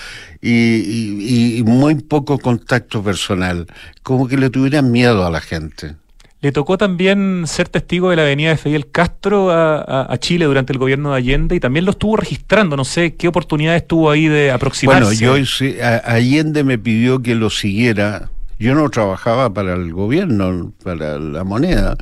y, 0.41 1.61
muy 1.65 1.95
poco 1.95 2.39
contacto 2.39 3.03
personal, 3.03 3.67
como 4.01 4.27
que 4.27 4.37
le 4.37 4.49
tuvieran 4.49 4.91
miedo 4.91 5.25
a 5.25 5.29
la 5.29 5.41
gente. 5.41 5.95
Le 6.41 6.51
tocó 6.51 6.77
también 6.77 7.45
ser 7.47 7.69
testigo 7.69 8.11
de 8.11 8.17
la 8.17 8.23
venida 8.23 8.49
de 8.49 8.57
Fidel 8.57 8.91
Castro 8.91 9.49
a, 9.51 10.15
Chile 10.19 10.45
durante 10.45 10.73
el 10.73 10.79
gobierno 10.79 11.11
de 11.11 11.17
Allende 11.17 11.55
y 11.55 11.59
también 11.59 11.85
lo 11.85 11.91
estuvo 11.91 12.17
registrando. 12.17 12.77
No 12.77 12.85
sé 12.85 13.15
qué 13.15 13.27
oportunidades 13.27 13.87
tuvo 13.87 14.11
ahí 14.11 14.27
de 14.27 14.51
aproximarse. 14.51 15.25
Bueno, 15.25 15.37
yo 15.37 15.83
Allende 16.03 16.63
me 16.63 16.77
pidió 16.77 17.21
que 17.21 17.35
lo 17.35 17.49
siguiera. 17.49 18.29
Yo 18.59 18.75
no 18.75 18.89
trabajaba 18.89 19.53
para 19.53 19.73
el 19.73 19.91
gobierno, 19.91 20.71
para 20.83 21.17
la 21.17 21.43
moneda, 21.43 21.97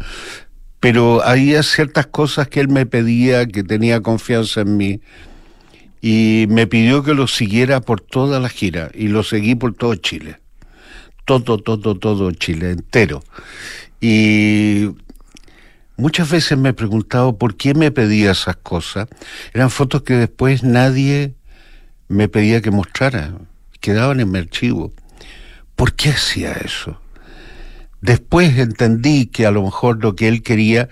pero 0.83 1.23
había 1.23 1.63
ciertas 1.63 2.07
cosas 2.07 2.49
que 2.49 2.59
él 2.59 2.67
me 2.67 2.85
pedía, 2.85 3.47
que 3.47 3.63
tenía 3.63 4.01
confianza 4.01 4.59
en 4.59 4.75
mí. 4.75 4.99
y 6.01 6.45
me 6.49 6.67
pidió 6.67 7.03
que 7.03 7.13
lo 7.13 7.27
siguiera 7.27 7.79
por 7.79 8.01
toda 8.01 8.41
la 8.41 8.49
gira 8.49 8.91
y 8.93 9.07
lo 9.07 9.23
seguí 9.23 9.55
por 9.55 9.73
todo 9.75 9.95
Chile. 9.95 10.41
Todo, 11.23 11.57
todo, 11.57 11.97
todo 11.97 12.31
Chile 12.33 12.71
entero. 12.71 13.23
Y 14.01 14.89
muchas 15.95 16.29
veces 16.29 16.57
me 16.57 16.71
he 16.71 16.73
preguntado 16.73 17.37
por 17.37 17.55
qué 17.55 17.73
me 17.73 17.89
pedía 17.89 18.31
esas 18.31 18.57
cosas. 18.57 19.07
Eran 19.53 19.69
fotos 19.69 20.01
que 20.01 20.15
después 20.15 20.63
nadie 20.63 21.33
me 22.09 22.27
pedía 22.27 22.61
que 22.61 22.71
mostrara, 22.71 23.35
quedaban 23.79 24.19
en 24.19 24.29
mi 24.29 24.39
archivo. 24.39 24.91
¿Por 25.77 25.93
qué 25.93 26.09
hacía 26.09 26.51
eso? 26.51 26.99
Después 28.03 28.57
entendí 28.57 29.27
que 29.27 29.45
a 29.45 29.51
lo 29.51 29.63
mejor 29.63 30.03
lo 30.03 30.13
que 30.13 30.27
él 30.27 30.43
quería 30.43 30.89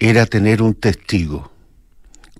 era 0.00 0.26
tener 0.26 0.62
un 0.62 0.74
testigo 0.74 1.52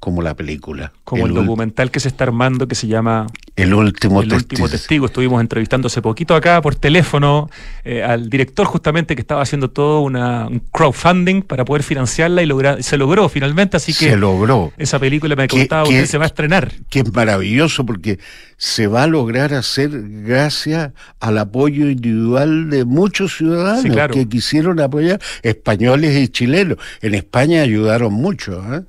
como 0.01 0.21
la 0.21 0.35
película. 0.35 0.93
Como 1.05 1.29
el, 1.29 1.35
documental 1.35 1.93
que 1.93 2.01
se 2.01 2.09
está 2.09 2.25
armando 2.25 2.67
que 2.67 2.75
se 2.75 2.89
llama 2.89 3.29
El 3.63 3.75
último, 3.75 4.23
el 4.23 4.33
último 4.33 4.69
testigo. 4.69 5.07
Estuvimos 5.07 5.41
entrevistando 5.41 5.87
hace 5.87 6.03
poquito 6.03 6.35
acá 6.35 6.61
por 6.63 6.75
teléfono 6.75 7.51
eh, 7.85 8.03
al 8.03 8.31
director 8.31 8.67
justamente 8.67 9.15
que 9.15 9.21
estaba 9.21 9.43
haciendo 9.43 9.71
todo 9.71 10.01
una, 10.01 10.47
un 10.47 10.61
crowdfunding 10.73 11.43
para 11.43 11.65
poder 11.65 11.83
financiarla 11.83 12.43
y 12.43 12.47
lograr, 12.47 12.83
se 12.83 12.97
logró 12.97 13.29
finalmente, 13.29 13.77
así 13.77 13.93
que 13.93 14.11
se 14.11 14.17
logró. 14.17 14.73
Esa 14.79 14.99
película 14.99 15.37
me 15.37 15.49
contaba 15.49 15.83
usted 15.83 16.07
se 16.07 16.19
va 16.19 16.25
a 16.25 16.29
estrenar. 16.29 16.73
Que 16.89 17.01
es 17.01 17.13
maravilloso 17.13 17.85
porque 17.85 18.19
se 18.57 18.87
va 18.87 19.05
a 19.05 19.07
lograr 19.07 19.55
hacer 19.55 19.91
gracias 19.93 20.93
al 21.19 21.39
apoyo 21.39 21.89
individual 21.89 22.71
de 22.71 22.85
muchos 22.85 23.37
ciudadanos 23.37 24.09
que 24.13 24.29
quisieron 24.29 24.81
apoyar, 24.81 25.21
españoles 25.43 26.17
y 26.17 26.29
chilenos. 26.29 26.79
En 27.01 27.15
España 27.15 27.63
ayudaron 27.63 28.13
mucho. 28.13 28.63
¿eh? 28.75 28.83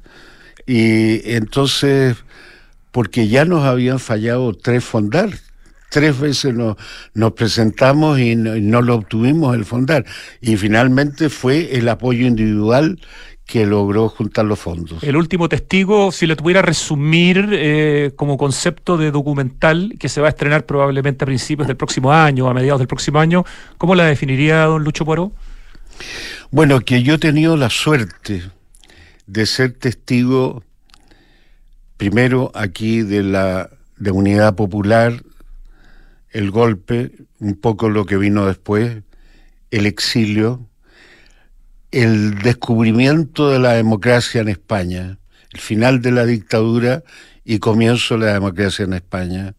Y 0.65 1.34
entonces, 1.34 2.17
porque 2.91 3.27
ya 3.27 3.45
nos 3.45 3.63
habían 3.63 3.99
fallado 3.99 4.54
tres 4.54 4.84
fondar, 4.84 5.30
tres 5.89 6.19
veces 6.19 6.54
nos, 6.54 6.77
nos 7.13 7.34
presentamos 7.34 8.19
y 8.19 8.36
no, 8.36 8.82
lo 8.82 8.95
obtuvimos 8.95 9.56
el 9.56 9.65
fondar. 9.65 10.06
Y 10.39 10.58
finalmente 10.58 11.30
fue 11.30 11.77
el 11.77 11.89
apoyo 11.89 12.25
individual 12.25 12.99
que 13.45 13.65
logró 13.65 14.08
juntar 14.08 14.45
los 14.45 14.60
fondos. 14.60 15.04
El 15.04 15.17
último 15.17 15.49
testigo, 15.49 16.13
si 16.13 16.25
lo 16.25 16.38
tuviera 16.38 16.62
resumir 16.62 17.49
eh, 17.51 18.12
como 18.15 18.38
concepto 18.38 18.97
de 18.97 19.12
documental 19.12 19.95
que 19.99 20.08
se 20.08 20.21
va 20.21 20.27
a 20.27 20.30
estrenar 20.30 20.65
probablemente 20.65 21.25
a 21.25 21.27
principios 21.27 21.67
del 21.67 21.75
próximo 21.75 22.13
año, 22.13 22.47
a 22.47 22.54
mediados 22.54 22.80
del 22.80 22.88
próximo 22.88 23.19
año, 23.19 23.43
¿cómo 23.77 23.93
la 23.93 24.06
definiría 24.06 24.63
don 24.63 24.86
Lucho 24.86 25.04
Poró? 25.04 25.34
Bueno, 26.49 26.80
que 26.80 27.04
yo 27.04 27.15
he 27.15 27.17
tenido 27.17 27.58
la 27.58 27.69
suerte 27.69 28.43
de 29.27 29.45
ser 29.45 29.73
testigo 29.73 30.63
primero 32.01 32.51
aquí 32.55 33.03
de 33.03 33.21
la 33.21 33.69
Unidad 33.99 34.55
Popular, 34.55 35.21
el 36.31 36.49
golpe, 36.49 37.11
un 37.37 37.53
poco 37.53 37.89
lo 37.89 38.07
que 38.07 38.17
vino 38.17 38.47
después, 38.47 39.03
el 39.69 39.85
exilio, 39.85 40.67
el 41.91 42.39
descubrimiento 42.39 43.51
de 43.51 43.59
la 43.59 43.73
democracia 43.73 44.41
en 44.41 44.47
España, 44.47 45.19
el 45.53 45.59
final 45.59 46.01
de 46.01 46.11
la 46.11 46.25
dictadura 46.25 47.03
y 47.45 47.59
comienzo 47.59 48.17
de 48.17 48.25
la 48.25 48.33
democracia 48.33 48.83
en 48.85 48.93
España, 48.93 49.53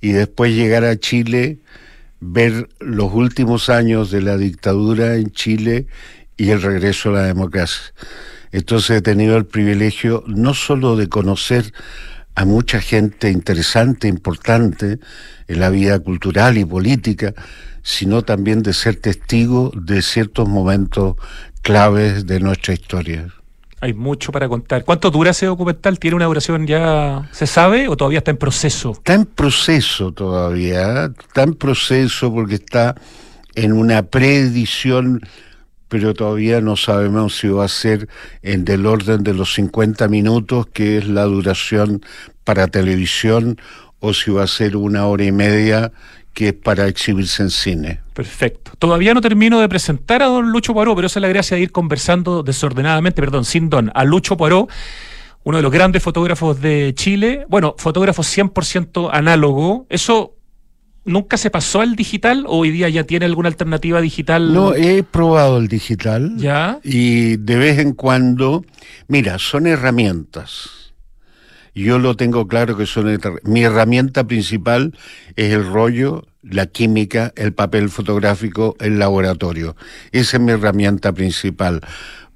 y 0.00 0.12
después 0.12 0.54
llegar 0.54 0.82
a 0.82 0.96
Chile, 0.96 1.58
ver 2.20 2.70
los 2.80 3.12
últimos 3.12 3.68
años 3.68 4.10
de 4.10 4.22
la 4.22 4.38
dictadura 4.38 5.16
en 5.16 5.30
Chile 5.30 5.88
y 6.38 6.48
el 6.48 6.62
regreso 6.62 7.10
a 7.10 7.20
la 7.20 7.22
democracia. 7.24 7.92
Entonces 8.52 8.98
he 8.98 9.02
tenido 9.02 9.36
el 9.36 9.46
privilegio 9.46 10.24
no 10.26 10.54
solo 10.54 10.96
de 10.96 11.08
conocer 11.08 11.72
a 12.34 12.44
mucha 12.44 12.80
gente 12.80 13.30
interesante, 13.30 14.08
importante 14.08 14.98
en 15.48 15.60
la 15.60 15.70
vida 15.70 15.98
cultural 15.98 16.58
y 16.58 16.64
política, 16.64 17.34
sino 17.82 18.22
también 18.22 18.62
de 18.62 18.72
ser 18.72 18.96
testigo 18.96 19.72
de 19.74 20.02
ciertos 20.02 20.48
momentos 20.48 21.16
claves 21.62 22.26
de 22.26 22.40
nuestra 22.40 22.74
historia. 22.74 23.28
Hay 23.80 23.94
mucho 23.94 24.32
para 24.32 24.48
contar. 24.48 24.84
¿Cuánto 24.84 25.10
dura 25.10 25.30
ese 25.30 25.46
documental? 25.46 25.98
¿Tiene 25.98 26.16
una 26.16 26.24
duración 26.24 26.66
ya, 26.66 27.28
se 27.30 27.46
sabe, 27.46 27.88
o 27.88 27.96
todavía 27.96 28.18
está 28.18 28.30
en 28.30 28.38
proceso? 28.38 28.92
Está 28.92 29.14
en 29.14 29.26
proceso 29.26 30.12
todavía, 30.12 31.06
está 31.06 31.42
en 31.42 31.54
proceso 31.54 32.32
porque 32.32 32.56
está 32.56 32.96
en 33.54 33.72
una 33.72 34.02
preedición 34.02 35.20
pero 35.88 36.14
todavía 36.14 36.60
no 36.60 36.76
sabemos 36.76 37.36
si 37.36 37.48
va 37.48 37.64
a 37.64 37.68
ser 37.68 38.08
en 38.42 38.64
del 38.64 38.86
orden 38.86 39.22
de 39.22 39.34
los 39.34 39.54
50 39.54 40.08
minutos, 40.08 40.66
que 40.72 40.98
es 40.98 41.08
la 41.08 41.24
duración 41.24 42.02
para 42.44 42.68
televisión, 42.68 43.60
o 44.00 44.12
si 44.14 44.30
va 44.30 44.44
a 44.44 44.46
ser 44.46 44.76
una 44.76 45.06
hora 45.06 45.24
y 45.24 45.32
media, 45.32 45.92
que 46.34 46.48
es 46.48 46.54
para 46.54 46.86
exhibirse 46.86 47.42
en 47.42 47.50
cine. 47.50 48.00
Perfecto. 48.12 48.72
Todavía 48.78 49.14
no 49.14 49.20
termino 49.20 49.58
de 49.60 49.68
presentar 49.68 50.22
a 50.22 50.26
don 50.26 50.52
Lucho 50.52 50.74
Poirot, 50.74 50.94
pero 50.94 51.06
esa 51.06 51.18
es 51.18 51.22
la 51.22 51.28
gracia 51.28 51.56
de 51.56 51.62
ir 51.62 51.72
conversando 51.72 52.42
desordenadamente, 52.42 53.22
perdón, 53.22 53.44
sin 53.44 53.70
don, 53.70 53.90
a 53.94 54.04
Lucho 54.04 54.36
Poirot, 54.36 54.68
uno 55.44 55.56
de 55.56 55.62
los 55.62 55.72
grandes 55.72 56.02
fotógrafos 56.02 56.60
de 56.60 56.92
Chile. 56.94 57.46
Bueno, 57.48 57.74
fotógrafo 57.78 58.22
100% 58.22 59.10
análogo. 59.12 59.86
Eso 59.88 60.34
¿Nunca 61.06 61.36
se 61.36 61.50
pasó 61.50 61.82
al 61.82 61.94
digital 61.94 62.44
o 62.48 62.58
hoy 62.58 62.72
día 62.72 62.88
ya 62.88 63.04
tiene 63.04 63.26
alguna 63.26 63.48
alternativa 63.48 64.00
digital? 64.00 64.52
No, 64.52 64.74
he 64.74 65.04
probado 65.04 65.58
el 65.58 65.68
digital. 65.68 66.34
¿Ya? 66.36 66.80
Y 66.82 67.36
de 67.36 67.56
vez 67.56 67.78
en 67.78 67.92
cuando, 67.92 68.64
mira, 69.06 69.38
son 69.38 69.68
herramientas. 69.68 70.92
Yo 71.76 72.00
lo 72.00 72.16
tengo 72.16 72.48
claro 72.48 72.76
que 72.76 72.86
son 72.86 73.20
mi 73.44 73.62
herramienta 73.62 74.26
principal 74.26 74.94
es 75.36 75.52
el 75.52 75.64
rollo, 75.64 76.26
la 76.42 76.66
química, 76.66 77.32
el 77.36 77.52
papel 77.52 77.88
fotográfico, 77.88 78.74
el 78.80 78.98
laboratorio. 78.98 79.76
Esa 80.10 80.38
es 80.38 80.42
mi 80.42 80.52
herramienta 80.52 81.12
principal, 81.12 81.82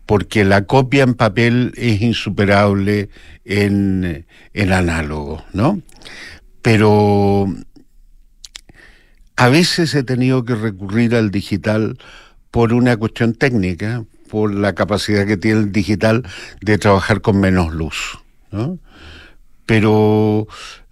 porque 0.07 0.45
la 0.45 0.67
copia 0.67 1.03
en 1.03 1.15
papel 1.15 1.73
es 1.77 2.03
insuperable 2.03 3.09
en, 3.45 4.27
en 4.53 4.73
análogo, 4.73 5.43
¿no? 5.53 5.81
Pero 6.63 7.49
a 9.41 9.49
veces 9.49 9.95
he 9.95 10.03
tenido 10.03 10.45
que 10.45 10.55
recurrir 10.55 11.15
al 11.15 11.31
digital 11.31 11.97
por 12.51 12.75
una 12.75 12.99
cuestión 12.99 13.33
técnica, 13.33 14.05
por 14.29 14.53
la 14.53 14.75
capacidad 14.75 15.27
que 15.27 15.39
tiene 15.39 15.61
el 15.61 15.73
digital 15.73 16.25
de 16.61 16.77
trabajar 16.77 17.23
con 17.23 17.41
menos 17.41 17.73
luz. 17.73 18.19
¿no? 18.51 18.79
Pero 19.71 20.49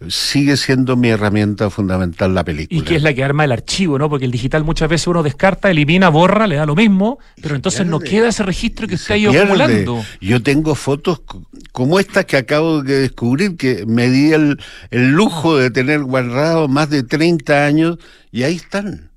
sigue 0.08 0.56
siendo 0.56 0.94
mi 0.94 1.08
herramienta 1.08 1.68
fundamental 1.68 2.32
la 2.32 2.44
película. 2.44 2.78
Y 2.78 2.84
que 2.84 2.94
es 2.94 3.02
la 3.02 3.12
que 3.12 3.24
arma 3.24 3.42
el 3.42 3.50
archivo, 3.50 3.98
¿no? 3.98 4.08
Porque 4.08 4.24
el 4.24 4.30
digital 4.30 4.62
muchas 4.62 4.88
veces 4.88 5.08
uno 5.08 5.24
descarta, 5.24 5.68
elimina, 5.68 6.10
borra, 6.10 6.46
le 6.46 6.54
da 6.54 6.64
lo 6.64 6.76
mismo, 6.76 7.18
pero 7.42 7.56
entonces 7.56 7.84
no 7.88 7.98
queda 7.98 8.28
ese 8.28 8.44
registro 8.44 8.86
que 8.86 8.94
está 8.94 9.14
ahí 9.14 9.26
acumulando. 9.26 10.04
Yo 10.20 10.44
tengo 10.44 10.76
fotos 10.76 11.22
como 11.72 11.98
estas 11.98 12.24
que 12.26 12.36
acabo 12.36 12.84
de 12.84 13.00
descubrir, 13.00 13.56
que 13.56 13.84
me 13.84 14.08
di 14.10 14.30
el, 14.32 14.60
lujo 14.92 15.56
de 15.56 15.72
tener 15.72 16.04
guardado 16.04 16.68
más 16.68 16.88
de 16.88 17.02
30 17.02 17.66
años 17.66 17.98
y 18.30 18.44
ahí 18.44 18.54
están. 18.54 19.10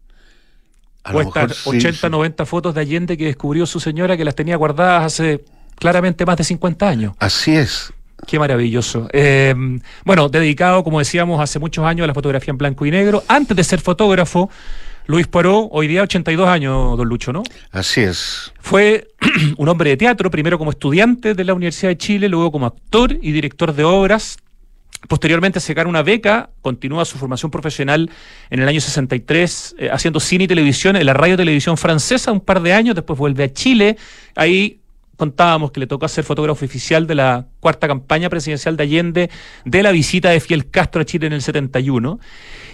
o 1.04 1.22
estas 1.22 1.68
80, 1.68 2.10
90 2.10 2.48
fotos 2.48 2.74
de 2.74 2.82
Allende 2.82 3.16
que 3.16 3.26
descubrió 3.26 3.68
su 3.68 3.80
señora 3.80 4.18
que 4.18 4.26
las 4.26 4.34
tenía 4.34 4.56
guardadas 4.56 5.04
hace 5.04 5.46
claramente 5.76 6.26
más 6.26 6.38
de 6.38 6.46
50 6.46 6.90
años. 6.90 7.14
Así 7.20 7.56
es. 7.56 7.94
Qué 8.28 8.40
maravilloso. 8.40 9.08
Eh, 9.14 9.54
bueno, 10.06 10.30
dedicado, 10.30 10.84
como 10.84 11.00
decíamos, 11.00 11.42
hace 11.42 11.60
muchos 11.60 11.86
años 11.86 12.04
a 12.06 12.08
la 12.08 12.14
fotografía 12.14 12.52
en 12.52 12.58
blanco 12.58 12.86
y 12.86 12.92
negro. 12.92 13.24
Antes 13.28 13.58
de 13.58 13.64
ser 13.64 13.82
fotógrafo, 13.82 14.50
Luis 15.08 15.28
Poirot, 15.28 15.70
hoy 15.72 15.88
día 15.88 16.04
82 16.04 16.48
años, 16.48 16.98
don 16.98 17.08
Lucho, 17.08 17.34
¿no? 17.34 17.44
Así 17.72 18.02
es. 18.02 18.54
Fue 18.60 19.08
un 19.58 19.68
hombre 19.68 19.90
de 19.90 19.98
teatro, 19.98 20.30
primero 20.30 20.58
como 20.58 20.72
estudiante 20.72 21.34
de 21.34 21.44
la 21.44 21.54
Universidad 21.54 21.90
de 21.90 21.98
Chile, 21.98 22.30
luego 22.30 22.52
como 22.52 22.66
actor 22.68 23.18
y 23.22 23.32
director 23.32 23.74
de 23.74 23.84
obras. 23.84 24.38
Posteriormente 25.08 25.60
se 25.60 25.74
gana 25.74 25.90
una 25.90 26.04
beca, 26.04 26.52
continúa 26.62 27.06
su 27.06 27.18
formación 27.18 27.50
profesional 27.50 28.12
en 28.52 28.62
el 28.62 28.68
año 28.68 28.80
63 28.80 29.76
eh, 29.80 29.90
haciendo 29.92 30.20
cine 30.20 30.44
y 30.44 30.48
televisión 30.48 30.96
en 30.96 31.06
la 31.08 31.14
radio 31.14 31.36
televisión 31.36 31.76
francesa 31.76 32.32
un 32.32 32.40
par 32.40 32.62
de 32.62 32.74
años, 32.74 32.94
después 32.94 33.18
vuelve 33.18 33.46
a 33.46 33.52
Chile, 33.52 33.98
ahí 34.36 34.81
contábamos 35.22 35.72
que 35.72 35.80
le 35.80 35.86
tocó 35.86 36.08
ser 36.08 36.24
fotógrafo 36.24 36.66
oficial 36.66 37.06
de 37.06 37.14
la 37.14 37.46
cuarta 37.60 37.88
campaña 37.88 38.28
presidencial 38.28 38.76
de 38.76 38.82
Allende, 38.82 39.30
de 39.66 39.84
la 39.84 39.92
visita 39.92 40.32
de 40.32 40.40
Fiel 40.40 40.72
Castro 40.72 41.04
a 41.04 41.06
Chile 41.06 41.28
en 41.28 41.34
el 41.34 41.44
71. 41.44 42.20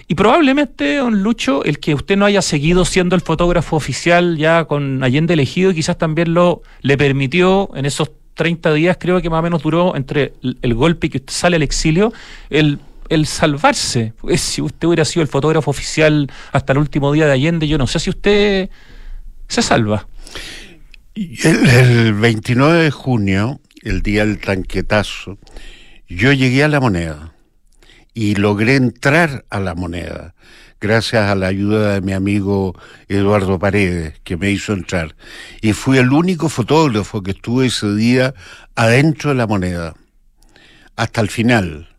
Y 0.08 0.16
probablemente, 0.16 0.96
don 0.96 1.24
Lucho, 1.24 1.66
el 1.66 1.80
que 1.80 1.94
usted 1.94 2.16
no 2.16 2.24
haya 2.24 2.42
seguido 2.42 2.86
siendo 2.86 3.18
el 3.18 3.22
fotógrafo 3.22 3.76
oficial 3.76 4.38
ya 4.38 4.64
con 4.64 5.04
Allende 5.04 5.34
elegido, 5.34 5.74
quizás 5.74 5.98
también 5.98 6.34
lo 6.34 6.62
le 6.80 6.98
permitió 6.98 7.70
en 7.76 7.86
esos 7.86 8.12
30 8.36 8.72
días, 8.76 8.96
creo 8.98 9.22
que 9.22 9.30
más 9.30 9.40
o 9.40 9.44
menos 9.44 9.62
duró 9.62 9.98
entre 9.98 10.32
el, 10.62 10.74
golpe 10.74 11.08
y 11.08 11.10
que 11.10 11.18
usted 11.18 11.34
sale 11.34 11.58
al 11.58 11.64
exilio, 11.64 12.14
el 12.50 12.80
el 13.10 13.26
salvarse. 13.26 14.14
Pues, 14.22 14.40
si 14.40 14.62
usted 14.62 14.88
hubiera 14.88 15.04
sido 15.04 15.22
el 15.22 15.28
fotógrafo 15.28 15.70
oficial 15.70 16.32
hasta 16.54 16.72
el 16.72 16.80
último 16.80 17.12
día 17.12 17.26
de 17.26 17.34
Allende, 17.34 17.68
yo 17.68 17.78
no 17.78 17.88
sé 17.88 18.00
si 18.00 18.10
usted 18.10 18.70
se 19.50 19.62
salva. 19.62 20.08
El, 21.18 22.14
29 22.14 22.84
de 22.84 22.92
junio, 22.92 23.60
el 23.82 24.04
día 24.04 24.24
del 24.24 24.38
tanquetazo, 24.38 25.40
yo 26.08 26.32
llegué 26.32 26.64
a 26.64 26.68
la 26.68 26.80
moneda 26.80 27.34
y 28.14 28.36
logré 28.36 28.76
entrar 28.76 29.44
a 29.50 29.60
la 29.60 29.74
moneda 29.74 30.36
gracias 30.80 31.28
a 31.28 31.34
la 31.34 31.48
ayuda 31.48 31.96
de 31.96 32.02
mi 32.02 32.14
amigo 32.14 32.80
Eduardo 33.08 33.58
Paredes, 33.58 34.20
que 34.24 34.38
me 34.38 34.52
hizo 34.52 34.74
entrar. 34.74 35.16
Y 35.60 35.74
fui 35.74 35.98
el 35.98 36.12
único 36.12 36.50
fotógrafo 36.50 37.24
que 37.24 37.32
estuve 37.32 37.66
ese 37.66 37.96
día 37.96 38.36
adentro 38.76 39.32
de 39.32 39.38
la 39.38 39.48
moneda, 39.48 39.96
hasta 40.96 41.22
el 41.22 41.30
final. 41.30 41.96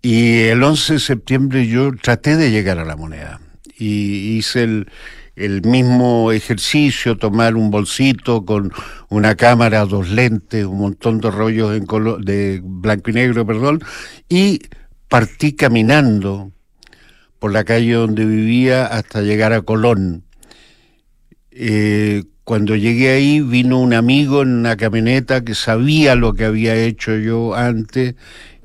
Y 0.00 0.44
el 0.44 0.62
11 0.62 0.94
de 0.94 1.00
septiembre 1.00 1.66
yo 1.66 1.94
traté 1.94 2.36
de 2.36 2.50
llegar 2.50 2.78
a 2.78 2.86
la 2.86 2.96
moneda 2.96 3.38
y 3.76 4.38
hice 4.38 4.62
el, 4.62 4.88
el 5.36 5.62
mismo 5.62 6.32
ejercicio, 6.32 7.18
tomar 7.18 7.56
un 7.56 7.70
bolsito 7.70 8.44
con 8.46 8.72
una 9.10 9.34
cámara, 9.34 9.84
dos 9.84 10.08
lentes, 10.08 10.64
un 10.64 10.78
montón 10.78 11.20
de 11.20 11.30
rollos 11.30 11.76
en 11.76 11.84
color, 11.84 12.24
de 12.24 12.60
blanco 12.64 13.10
y 13.10 13.12
negro, 13.12 13.46
perdón, 13.46 13.80
y 14.28 14.60
partí 15.08 15.52
caminando 15.52 16.52
por 17.38 17.52
la 17.52 17.64
calle 17.64 17.92
donde 17.92 18.24
vivía 18.24 18.86
hasta 18.86 19.20
llegar 19.20 19.52
a 19.52 19.62
Colón. 19.62 20.24
Eh, 21.50 22.24
cuando 22.44 22.76
llegué 22.76 23.10
ahí 23.10 23.40
vino 23.40 23.80
un 23.80 23.92
amigo 23.92 24.42
en 24.42 24.50
una 24.50 24.76
camioneta 24.76 25.44
que 25.44 25.54
sabía 25.54 26.14
lo 26.14 26.34
que 26.34 26.44
había 26.44 26.76
hecho 26.76 27.16
yo 27.16 27.54
antes 27.54 28.14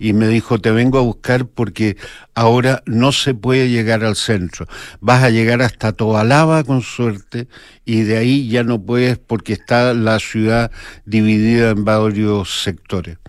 y 0.01 0.13
me 0.13 0.27
dijo, 0.27 0.57
te 0.57 0.71
vengo 0.71 0.97
a 0.97 1.03
buscar 1.03 1.45
porque 1.45 1.95
ahora 2.33 2.81
no 2.87 3.11
se 3.11 3.35
puede 3.35 3.69
llegar 3.69 4.03
al 4.03 4.15
centro. 4.15 4.65
Vas 4.99 5.21
a 5.21 5.29
llegar 5.29 5.61
hasta 5.61 5.93
Tobalaba 5.93 6.63
con 6.63 6.81
suerte 6.81 7.47
y 7.85 8.01
de 8.01 8.17
ahí 8.17 8.49
ya 8.49 8.63
no 8.63 8.81
puedes 8.81 9.19
porque 9.19 9.53
está 9.53 9.93
la 9.93 10.17
ciudad 10.17 10.71
dividida 11.05 11.69
en 11.69 11.85
varios 11.85 12.63
sectores. 12.63 13.19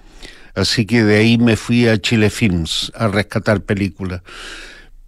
Así 0.55 0.87
que 0.87 1.05
de 1.05 1.19
ahí 1.19 1.37
me 1.37 1.57
fui 1.57 1.87
a 1.89 2.01
Chile 2.01 2.31
Films 2.31 2.91
a 2.95 3.07
rescatar 3.09 3.61
películas. 3.61 4.23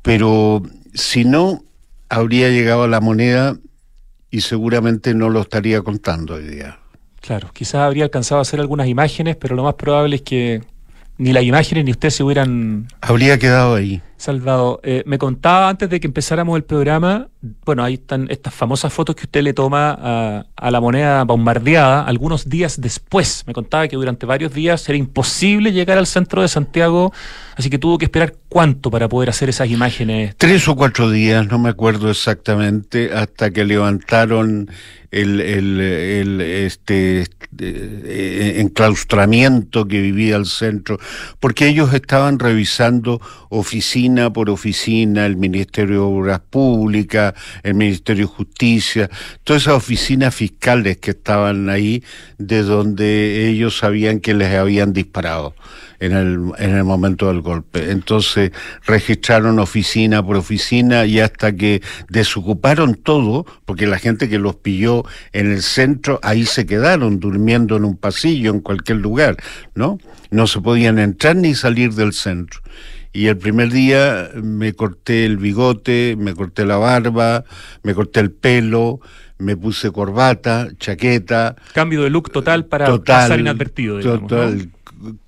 Pero 0.03 0.63
si 0.93 1.25
no, 1.25 1.65
habría 2.11 2.51
llegado 2.51 2.83
a 2.83 2.89
la 2.89 3.01
moneda 3.01 3.57
y 4.31 4.43
seguramente 4.43 5.15
no 5.15 5.31
lo 5.31 5.41
estaría 5.41 5.81
contando 5.81 6.35
hoy 6.35 6.45
día. 6.45 6.79
Claro, 7.23 7.49
quizás 7.55 7.77
habría 7.77 8.05
alcanzado 8.05 8.41
a 8.41 8.43
hacer 8.43 8.61
algunas 8.61 8.87
imágenes, 8.87 9.37
pero 9.37 9.57
lo 9.57 9.63
más 9.63 9.77
probable 9.77 10.17
es 10.17 10.23
que 10.23 10.74
ni 11.19 11.33
las 11.33 11.45
imágenes 11.45 11.85
ni 11.85 11.91
usted 11.91 12.11
se 12.11 12.23
hubieran... 12.23 12.89
Habría 13.01 13.39
quedado 13.39 13.75
ahí. 13.75 14.03
Salvado. 14.25 14.81
Eh, 14.83 15.03
me 15.05 15.19
contaba 15.19 15.69
antes 15.69 15.91
de 15.91 16.01
que 16.01 16.07
empezáramos 16.07 16.57
el 16.57 16.65
programa, 16.65 17.29
bueno, 17.67 17.85
ahí 17.85 17.95
están 17.95 18.27
estas 18.31 18.55
famosas 18.55 18.91
fotos 18.91 19.15
que 19.15 19.25
usted 19.25 19.43
le 19.43 19.53
toma 19.53 20.45
a, 20.57 20.71
la 20.71 20.81
moneda 20.81 21.25
bombardeada 21.25 22.05
algunos 22.05 22.49
días 22.49 22.81
después. 22.81 23.45
Me 23.47 23.53
contaba 23.53 23.87
que 23.87 23.97
durante 23.97 24.25
varios 24.25 24.55
días 24.55 24.89
era 24.89 24.97
imposible 24.97 25.73
llegar 25.73 25.99
al 25.99 26.07
centro 26.07 26.41
de 26.41 26.49
Santiago, 26.49 27.13
así 27.55 27.69
que 27.69 27.79
tuvo 27.79 27.99
que 27.99 28.07
esperar 28.07 28.35
cuánto 28.49 28.91
para 28.91 29.11
poder 29.11 29.29
hacer 29.29 29.51
esas 29.51 29.69
imágenes. 29.69 30.35
Tres 30.39 30.67
o 30.69 30.75
cuatro 30.75 31.11
días, 31.11 31.47
no 31.49 31.59
me 31.59 31.69
acuerdo 31.69 32.11
exactamente, 32.11 33.13
hasta 33.13 33.51
que 33.51 33.65
levantaron 33.65 34.71
el, 35.11 35.41
el, 35.41 36.41
este 36.41 37.27
eh, 37.59 38.55
enclaustramiento 38.59 39.87
que 39.87 40.01
vivía 40.01 40.37
el 40.37 40.47
centro, 40.47 40.99
porque 41.41 41.69
ellos 41.69 41.95
estaban 41.95 42.39
revisando 42.39 43.21
por 44.33 44.51
oficina, 44.51 45.27
el 45.27 45.37
Ministerio 45.37 45.97
de 45.97 46.03
Obras 46.03 46.41
Públicas, 46.41 47.35
el 47.63 47.75
Ministerio 47.75 48.27
de 48.27 48.33
Justicia, 48.33 49.11
todas 49.43 49.63
esas 49.63 49.75
oficinas 49.75 50.35
fiscales 50.35 50.99
que 50.99 51.11
estaban 51.11 51.69
ahí, 51.69 52.03
de 52.39 52.63
donde 52.63 53.49
ellos 53.49 53.79
sabían 53.79 54.21
que 54.21 54.35
les 54.35 54.55
habían 54.55 54.93
disparado 54.93 55.55
en 56.01 56.13
el, 56.13 56.53
en 56.59 56.77
el 56.77 56.85
momento 56.85 57.29
del 57.29 57.41
golpe. 57.41 57.91
Entonces 57.91 58.53
registraron 58.87 59.59
oficina 59.59 60.25
por 60.25 60.37
oficina 60.37 61.07
y 61.07 61.21
hasta 61.21 61.55
que 61.55 61.83
desocuparon 62.09 62.95
todo, 62.95 63.47
porque 63.65 63.87
la 63.87 63.99
gente 63.99 64.29
que 64.29 64.39
los 64.39 64.57
pilló 64.57 65.05
en 65.33 65.53
el 65.53 65.63
centro, 65.63 66.21
ahí 66.23 66.45
se 66.45 66.67
quedaron 66.67 67.21
durmiendo 67.21 67.77
en 67.77 67.85
un 67.85 67.97
pasillo, 67.97 68.51
en 68.51 68.61
cualquier 68.61 68.99
lugar, 68.99 69.37
¿no? 69.75 69.99
No 70.31 70.47
se 70.47 70.61
podían 70.61 70.99
entrar 70.99 71.37
ni 71.37 71.55
salir 71.55 71.93
del 71.95 72.13
centro. 72.13 72.61
Y 73.15 73.29
el 73.29 73.39
primer 73.39 73.71
día 73.71 74.29
me 74.43 74.73
corté 74.73 75.25
el 75.25 75.37
bigote, 75.37 76.17
me 76.19 76.35
corté 76.35 76.67
la 76.67 76.79
barba, 76.79 77.45
me 77.85 77.95
corté 77.95 78.19
el 78.19 78.33
pelo, 78.33 78.99
me 79.39 79.57
puse 79.57 79.93
corbata, 79.93 80.69
chaqueta. 80.79 81.55
Cambio 81.75 82.03
de 82.03 82.11
look 82.11 82.33
total 82.33 82.67
para 82.67 82.99
pasar 82.99 83.39
inadvertido. 83.39 83.99
Digamos, 83.99 84.29
total, 84.29 84.69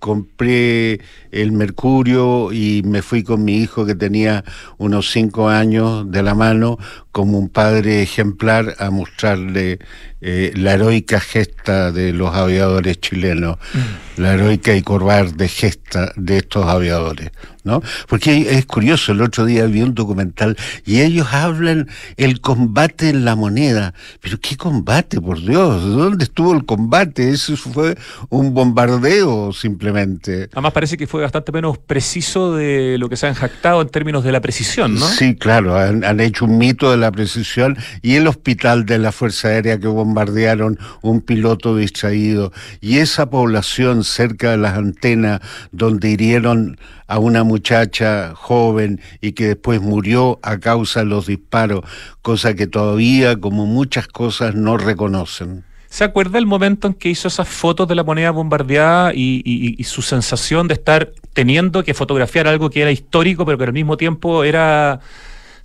compré 0.00 1.00
el 1.30 1.52
mercurio 1.52 2.52
y 2.52 2.82
me 2.84 3.02
fui 3.02 3.22
con 3.22 3.44
mi 3.44 3.58
hijo 3.58 3.86
que 3.86 3.94
tenía 3.94 4.44
unos 4.78 5.10
cinco 5.10 5.48
años 5.48 6.10
de 6.10 6.22
la 6.22 6.34
mano 6.34 6.78
como 7.16 7.38
un 7.38 7.48
padre 7.48 8.02
ejemplar 8.02 8.76
a 8.78 8.90
mostrarle 8.90 9.78
eh, 10.20 10.52
la 10.54 10.74
heroica 10.74 11.18
gesta 11.18 11.92
de 11.92 12.12
los 12.12 12.34
aviadores 12.34 13.00
chilenos, 13.00 13.56
mm. 13.72 14.20
la 14.20 14.34
heroica 14.34 14.74
y 14.74 14.82
cobarde 14.82 15.48
gesta 15.48 16.12
de 16.16 16.38
estos 16.38 16.66
aviadores, 16.66 17.30
¿no? 17.64 17.82
Porque 18.08 18.58
es 18.58 18.66
curioso, 18.66 19.12
el 19.12 19.22
otro 19.22 19.44
día 19.44 19.66
vi 19.66 19.82
un 19.82 19.94
documental 19.94 20.56
y 20.84 21.00
ellos 21.00 21.28
hablan 21.32 21.88
el 22.16 22.40
combate 22.40 23.10
en 23.10 23.24
la 23.24 23.36
moneda, 23.36 23.94
pero 24.20 24.38
¿qué 24.40 24.56
combate, 24.56 25.20
por 25.20 25.40
Dios? 25.40 25.82
¿Dónde 25.82 26.24
estuvo 26.24 26.54
el 26.54 26.64
combate? 26.64 27.30
Eso 27.30 27.56
fue 27.56 27.96
un 28.28 28.52
bombardeo 28.52 29.52
simplemente. 29.52 30.48
Además 30.52 30.72
parece 30.72 30.96
que 30.96 31.06
fue 31.06 31.22
bastante 31.22 31.52
menos 31.52 31.78
preciso 31.78 32.54
de 32.56 32.96
lo 32.98 33.08
que 33.08 33.16
se 33.16 33.26
han 33.26 33.34
jactado 33.34 33.80
en 33.80 33.88
términos 33.88 34.24
de 34.24 34.32
la 34.32 34.40
precisión, 34.40 34.94
¿no? 34.94 35.06
Sí, 35.06 35.34
claro, 35.34 35.76
han, 35.76 36.04
han 36.04 36.20
hecho 36.20 36.46
un 36.46 36.58
mito 36.58 36.90
de 36.90 36.96
la 36.96 37.05
precisión 37.12 37.76
y 38.02 38.16
el 38.16 38.26
hospital 38.26 38.86
de 38.86 38.98
la 38.98 39.12
Fuerza 39.12 39.48
Aérea 39.48 39.78
que 39.78 39.86
bombardearon 39.86 40.78
un 41.02 41.20
piloto 41.20 41.76
distraído 41.76 42.52
y 42.80 42.98
esa 42.98 43.30
población 43.30 44.04
cerca 44.04 44.52
de 44.52 44.56
las 44.58 44.76
antenas 44.76 45.40
donde 45.72 46.10
hirieron 46.10 46.78
a 47.06 47.18
una 47.18 47.44
muchacha 47.44 48.34
joven 48.34 49.00
y 49.20 49.32
que 49.32 49.48
después 49.48 49.80
murió 49.80 50.38
a 50.42 50.58
causa 50.58 51.00
de 51.00 51.06
los 51.06 51.26
disparos, 51.26 51.82
cosa 52.22 52.54
que 52.54 52.66
todavía, 52.66 53.36
como 53.36 53.66
muchas 53.66 54.08
cosas, 54.08 54.54
no 54.54 54.76
reconocen. 54.76 55.64
¿Se 55.88 56.04
acuerda 56.04 56.38
el 56.38 56.46
momento 56.46 56.88
en 56.88 56.94
que 56.94 57.08
hizo 57.08 57.28
esas 57.28 57.48
fotos 57.48 57.88
de 57.88 57.94
la 57.94 58.04
moneda 58.04 58.30
bombardeada 58.30 59.12
y, 59.14 59.82
su 59.84 60.02
sensación 60.02 60.68
de 60.68 60.74
estar 60.74 61.12
teniendo 61.32 61.84
que 61.84 61.94
fotografiar 61.94 62.48
algo 62.48 62.70
que 62.70 62.82
era 62.82 62.90
histórico, 62.90 63.46
pero 63.46 63.56
que 63.56 63.64
al 63.64 63.72
mismo 63.72 63.96
tiempo 63.96 64.44
era 64.44 65.00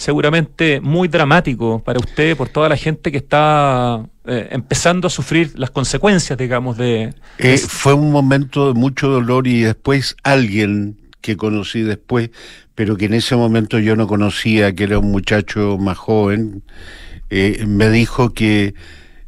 seguramente 0.02 0.82
muy 0.82 1.08
dramático 1.08 1.84
para 1.84 2.00
usted 2.00 2.36
por 2.36 2.50
toda 2.50 2.68
la 2.68 2.76
gente 2.76 3.12
que 3.12 3.20
está 3.20 4.04
eh, 4.26 4.48
empezando 4.50 5.06
a 5.06 5.12
sufrir 5.12 5.52
las 5.60 5.70
consecuencias, 5.70 6.40
digamos, 6.40 6.76
de... 6.78 7.14
Eh, 7.38 7.58
fue 7.60 7.94
un 7.94 8.12
momento 8.12 8.74
de 8.74 8.80
mucho 8.80 9.10
dolor 9.10 9.46
y 9.46 9.62
después 9.62 10.16
alguien 10.24 10.98
que 11.22 11.38
conocí 11.38 11.84
después, 11.84 12.32
pero 12.74 12.98
que 12.98 13.06
en 13.06 13.14
ese 13.14 13.36
momento 13.36 13.78
yo 13.78 13.96
no 13.96 14.08
conocía, 14.08 14.74
que 14.74 14.86
era 14.86 14.98
un 14.98 15.12
muchacho 15.12 15.78
más 15.80 16.00
joven, 16.00 16.64
eh, 17.30 17.64
me 17.68 17.92
dijo 17.92 18.34
que 18.34 18.74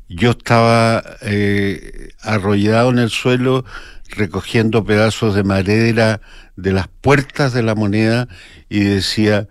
yo 0.09 0.31
estaba 0.31 1.03
eh, 1.21 2.09
arrollado 2.21 2.89
en 2.89 2.97
el 2.97 3.11
suelo 3.11 3.63
recogiendo 4.09 4.83
pedazos 4.83 5.35
de 5.35 5.43
madera 5.43 6.19
de 6.55 6.71
las 6.71 6.87
puertas 6.87 7.53
de 7.53 7.61
la 7.61 7.75
moneda 7.75 8.27
y 8.69 8.79
decía, 8.79 9.47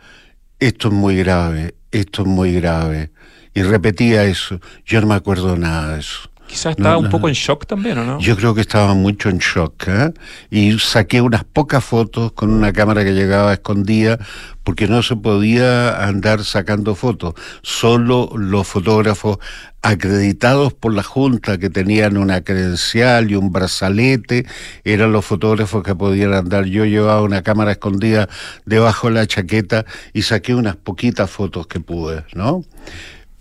esto 0.66 0.88
es 0.88 0.94
muy 0.94 1.16
grave, 1.16 1.74
esto 1.90 2.22
es 2.22 2.28
muy 2.28 2.52
grave. 2.52 3.10
Y 3.52 3.62
repetía 3.62 4.24
eso. 4.24 4.60
Yo 4.86 5.00
no 5.00 5.08
me 5.08 5.14
acuerdo 5.14 5.56
nada 5.56 5.94
de 5.94 6.00
eso. 6.00 6.30
Quizás 6.52 6.76
estaba 6.76 6.98
un 6.98 7.08
poco 7.08 7.28
en 7.28 7.34
shock 7.34 7.64
también, 7.64 7.96
¿o 7.96 8.04
no? 8.04 8.18
Yo 8.20 8.36
creo 8.36 8.54
que 8.54 8.60
estaba 8.60 8.92
mucho 8.92 9.30
en 9.30 9.38
shock. 9.38 9.88
¿eh? 9.88 10.12
Y 10.50 10.78
saqué 10.78 11.22
unas 11.22 11.44
pocas 11.44 11.82
fotos 11.82 12.32
con 12.32 12.50
una 12.50 12.74
cámara 12.74 13.04
que 13.04 13.12
llegaba 13.12 13.54
escondida 13.54 14.18
porque 14.62 14.86
no 14.86 15.02
se 15.02 15.16
podía 15.16 16.04
andar 16.06 16.44
sacando 16.44 16.94
fotos. 16.94 17.32
Solo 17.62 18.32
los 18.36 18.68
fotógrafos 18.68 19.38
acreditados 19.80 20.74
por 20.74 20.92
la 20.92 21.02
Junta, 21.02 21.56
que 21.56 21.70
tenían 21.70 22.18
una 22.18 22.42
credencial 22.42 23.30
y 23.30 23.34
un 23.34 23.50
brazalete, 23.50 24.44
eran 24.84 25.10
los 25.10 25.24
fotógrafos 25.24 25.82
que 25.82 25.94
podían 25.94 26.34
andar. 26.34 26.66
Yo 26.66 26.84
llevaba 26.84 27.22
una 27.22 27.40
cámara 27.40 27.72
escondida 27.72 28.28
debajo 28.66 29.08
de 29.08 29.14
la 29.14 29.26
chaqueta 29.26 29.86
y 30.12 30.20
saqué 30.20 30.54
unas 30.54 30.76
poquitas 30.76 31.30
fotos 31.30 31.66
que 31.66 31.80
pude, 31.80 32.24
¿no? 32.34 32.62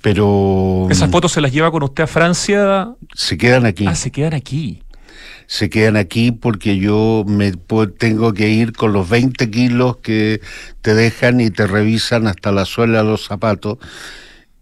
Pero... 0.01 0.87
¿Esas 0.89 1.11
fotos 1.11 1.31
se 1.31 1.41
las 1.41 1.51
lleva 1.51 1.71
con 1.71 1.83
usted 1.83 2.03
a 2.03 2.07
Francia? 2.07 2.89
Se 3.13 3.37
quedan 3.37 3.65
aquí. 3.65 3.85
Ah, 3.87 3.95
se 3.95 4.11
quedan 4.11 4.33
aquí. 4.33 4.81
Se 5.47 5.69
quedan 5.69 5.97
aquí 5.97 6.31
porque 6.31 6.77
yo 6.77 7.23
me 7.27 7.51
tengo 7.97 8.33
que 8.33 8.49
ir 8.49 8.73
con 8.73 8.93
los 8.93 9.09
20 9.09 9.49
kilos 9.51 9.97
que 9.97 10.41
te 10.81 10.95
dejan 10.95 11.41
y 11.41 11.49
te 11.49 11.67
revisan 11.67 12.27
hasta 12.27 12.51
la 12.51 12.65
suela 12.65 12.99
de 12.99 13.09
los 13.09 13.25
zapatos 13.25 13.77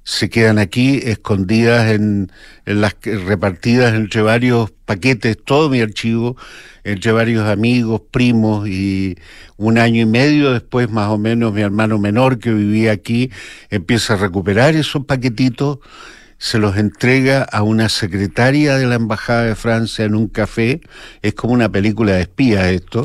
se 0.10 0.28
quedan 0.28 0.58
aquí 0.58 1.00
escondidas 1.04 1.92
en, 1.92 2.32
en, 2.66 2.82
las 2.82 2.96
repartidas 3.04 3.94
entre 3.94 4.24
varios 4.24 4.72
paquetes, 4.86 5.38
todo 5.38 5.70
mi 5.70 5.82
archivo, 5.82 6.36
entre 6.84 7.12
varios 7.12 7.48
amigos, 7.48 8.02
primos 8.10 8.68
y 8.68 9.20
un 9.58 9.78
año 9.78 10.02
y 10.02 10.06
medio 10.08 10.52
después 10.52 10.90
más 10.90 11.10
o 11.10 11.20
menos 11.20 11.54
mi 11.54 11.62
hermano 11.62 12.00
menor 12.00 12.40
que 12.40 12.52
vivía 12.52 12.92
aquí 12.92 13.30
empieza 13.70 14.16
a 14.16 14.18
recuperar 14.18 14.76
esos 14.76 15.06
paquetitos 15.06 15.78
se 16.40 16.58
los 16.58 16.78
entrega 16.78 17.44
a 17.44 17.62
una 17.62 17.88
secretaria 17.88 18.78
de 18.78 18.88
la 18.88 18.96
Embajada 18.96 19.44
de 19.44 19.56
Francia 19.56 20.06
en 20.06 20.16
un 20.16 20.28
café, 20.28 20.82
es 21.22 21.36
como 21.36 21.54
una 21.54 21.70
película 21.70 22.14
de 22.14 22.22
espías 22.22 22.66
esto, 22.66 23.04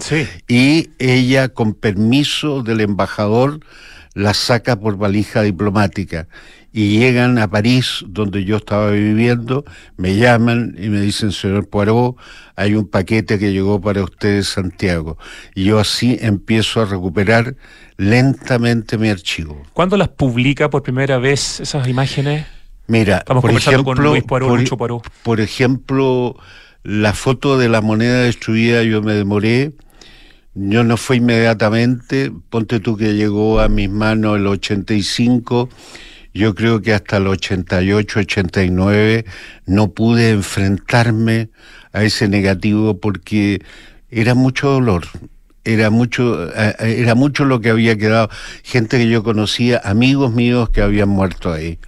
y 0.48 0.90
ella 0.98 1.48
con 1.48 1.74
permiso 1.74 2.62
del 2.62 2.80
embajador 2.80 3.60
la 4.14 4.32
saca 4.32 4.78
por 4.78 4.96
valija 4.96 5.42
diplomática 5.42 6.28
y 6.76 6.98
llegan 6.98 7.38
a 7.38 7.48
París, 7.48 8.04
donde 8.04 8.44
yo 8.44 8.56
estaba 8.56 8.90
viviendo, 8.90 9.64
me 9.96 10.16
llaman 10.16 10.74
y 10.76 10.88
me 10.88 11.00
dicen, 11.00 11.30
señor 11.30 11.68
Poirot, 11.68 12.16
hay 12.56 12.74
un 12.74 12.88
paquete 12.88 13.38
que 13.38 13.52
llegó 13.52 13.80
para 13.80 14.02
usted 14.02 14.38
de 14.38 14.42
Santiago. 14.42 15.16
Y 15.54 15.66
yo 15.66 15.78
así 15.78 16.18
empiezo 16.20 16.80
a 16.80 16.86
recuperar 16.86 17.54
lentamente 17.96 18.98
mi 18.98 19.08
archivo. 19.08 19.62
¿Cuándo 19.72 19.96
las 19.96 20.08
publica 20.08 20.68
por 20.68 20.82
primera 20.82 21.18
vez 21.18 21.60
esas 21.60 21.86
imágenes? 21.86 22.44
Mira, 22.88 23.24
por 23.24 23.52
ejemplo, 23.52 24.12
por, 25.22 25.40
ejemplo, 25.40 26.36
la 26.82 27.12
foto 27.12 27.56
de 27.56 27.68
la 27.68 27.82
moneda 27.82 28.22
destruida 28.22 28.82
yo 28.82 29.00
me 29.00 29.14
demoré, 29.14 29.74
yo 30.54 30.82
no 30.82 30.96
fue 30.96 31.18
inmediatamente, 31.18 32.32
ponte 32.50 32.80
tú 32.80 32.96
que 32.96 33.14
llegó 33.14 33.60
a 33.60 33.68
mis 33.68 33.88
manos 33.88 34.38
el 34.38 34.48
85, 34.48 35.68
yo 36.34 36.54
creo 36.54 36.82
que 36.82 36.92
hasta 36.92 37.18
el 37.18 37.28
88, 37.28 38.20
89 38.20 39.24
no 39.66 39.92
pude 39.92 40.30
enfrentarme 40.30 41.48
a 41.92 42.02
ese 42.02 42.28
negativo 42.28 42.98
porque 42.98 43.62
era 44.10 44.34
mucho 44.34 44.68
dolor, 44.68 45.04
era 45.64 45.90
mucho, 45.90 46.48
eh, 46.52 46.74
era 46.98 47.14
mucho 47.14 47.44
lo 47.44 47.60
que 47.60 47.70
había 47.70 47.96
quedado, 47.96 48.28
gente 48.64 48.98
que 48.98 49.08
yo 49.08 49.22
conocía, 49.22 49.80
amigos 49.84 50.32
míos 50.32 50.70
que 50.70 50.82
habían 50.82 51.08
muerto 51.08 51.52
ahí. 51.52 51.78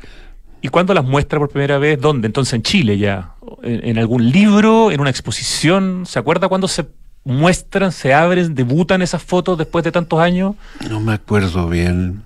¿Y 0.63 0.69
cuándo 0.69 0.95
las 0.95 1.05
muestra 1.05 1.39
por 1.39 1.51
primera 1.51 1.79
vez? 1.79 2.01
¿Dónde? 2.01 2.27
Entonces 2.27 2.55
en 2.55 2.63
Chile 2.63 2.99
ya. 2.99 3.35
¿En, 3.63 3.99
algún 3.99 4.31
libro? 4.31 4.91
¿En 4.91 5.01
una 5.01 5.11
exposición? 5.11 6.05
¿Se 6.07 6.19
acuerda 6.19 6.49
cuándo 6.49 6.67
se 6.67 6.87
muestran, 7.25 7.93
se 7.93 8.15
abren, 8.15 8.55
debutan 8.55 9.03
esas 9.03 9.23
fotos 9.23 9.59
después 9.59 9.85
de 9.85 9.93
tantos 9.93 10.19
años? 10.19 10.55
No 10.89 11.01
me 11.01 11.13
acuerdo 11.13 11.69
bien. 11.69 12.26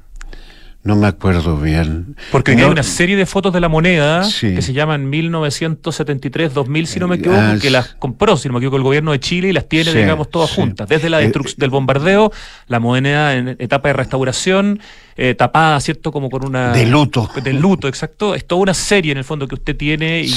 No 0.82 0.96
me 0.96 1.06
acuerdo 1.06 1.58
bien. 1.58 2.16
Porque 2.32 2.52
hay 2.52 2.62
una 2.62 2.82
serie 2.82 3.14
de 3.14 3.26
fotos 3.26 3.52
de 3.52 3.60
la 3.60 3.68
moneda 3.68 4.26
que 4.40 4.62
se 4.62 4.72
llaman 4.72 5.12
1973-2000, 5.12 6.86
si 6.86 6.98
no 6.98 7.06
me 7.06 7.16
equivoco, 7.16 7.38
ah, 7.38 7.56
que 7.60 7.68
las 7.68 7.94
compró, 7.96 8.38
si 8.38 8.48
no 8.48 8.54
me 8.54 8.60
equivoco, 8.60 8.78
el 8.78 8.82
gobierno 8.82 9.12
de 9.12 9.20
Chile 9.20 9.48
y 9.48 9.52
las 9.52 9.68
tiene, 9.68 9.92
digamos, 9.92 10.30
todas 10.30 10.50
juntas. 10.50 10.88
Desde 10.88 11.10
la 11.10 11.20
eh, 11.20 11.24
destrucción 11.24 11.58
del 11.58 11.68
bombardeo, 11.68 12.32
la 12.66 12.80
moneda 12.80 13.36
en 13.36 13.48
etapa 13.58 13.88
de 13.88 13.92
restauración, 13.92 14.80
eh, 15.18 15.34
tapada, 15.34 15.78
¿cierto? 15.80 16.12
Como 16.12 16.30
con 16.30 16.46
una... 16.46 16.72
De 16.72 16.86
luto. 16.86 17.28
De 17.44 17.52
luto, 17.52 17.86
exacto. 17.86 18.34
Es 18.34 18.46
toda 18.46 18.62
una 18.62 18.74
serie, 18.74 19.12
en 19.12 19.18
el 19.18 19.24
fondo, 19.24 19.46
que 19.46 19.56
usted 19.56 19.76
tiene 19.76 20.22
y, 20.22 20.32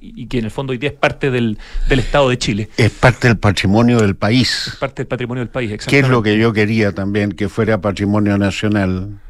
y, 0.00 0.26
que 0.28 0.38
en 0.38 0.46
el 0.46 0.50
fondo 0.50 0.70
hoy 0.70 0.78
día 0.78 0.88
es 0.88 0.96
parte 0.96 1.30
del, 1.30 1.58
del, 1.90 1.98
Estado 1.98 2.30
de 2.30 2.38
Chile. 2.38 2.70
Es 2.78 2.90
parte 2.90 3.28
del 3.28 3.36
patrimonio 3.36 4.00
del 4.00 4.16
país. 4.16 4.68
Es 4.68 4.76
parte 4.76 5.02
del 5.02 5.08
patrimonio 5.08 5.42
del 5.42 5.50
país, 5.50 5.72
exacto. 5.72 5.90
¿Qué 5.90 5.98
es 5.98 6.08
lo 6.08 6.22
que 6.22 6.38
yo 6.38 6.54
quería 6.54 6.92
también, 6.92 7.32
que 7.32 7.50
fuera 7.50 7.82
patrimonio 7.82 8.38
nacional? 8.38 9.20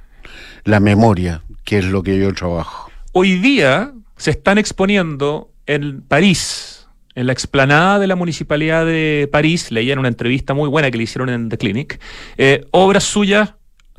La 0.65 0.81
memoria, 0.81 1.43
que 1.65 1.79
es 1.79 1.85
lo 1.85 2.03
que 2.03 2.19
yo 2.19 2.33
trabajo. 2.33 2.91
Hoy 3.13 3.39
día 3.39 3.93
se 4.17 4.31
están 4.31 4.59
exponiendo 4.59 5.51
en 5.67 6.03
París, 6.03 6.89
en 7.15 7.27
la 7.27 7.33
explanada 7.33 7.99
de 7.99 8.07
la 8.07 8.17
Municipalidad 8.17 8.85
de 8.85 9.29
París, 9.31 9.71
leían 9.71 9.99
una 9.99 10.09
entrevista 10.09 10.55
muy 10.55 10.69
buena 10.69 10.91
que 10.91 10.99
le 10.99 11.05
hicieron 11.05 11.29
en 11.29 11.49
The 11.49 11.59
Clinic, 11.59 12.01
eh, 12.37 12.67
obras 12.71 13.05
suyas, 13.05 13.55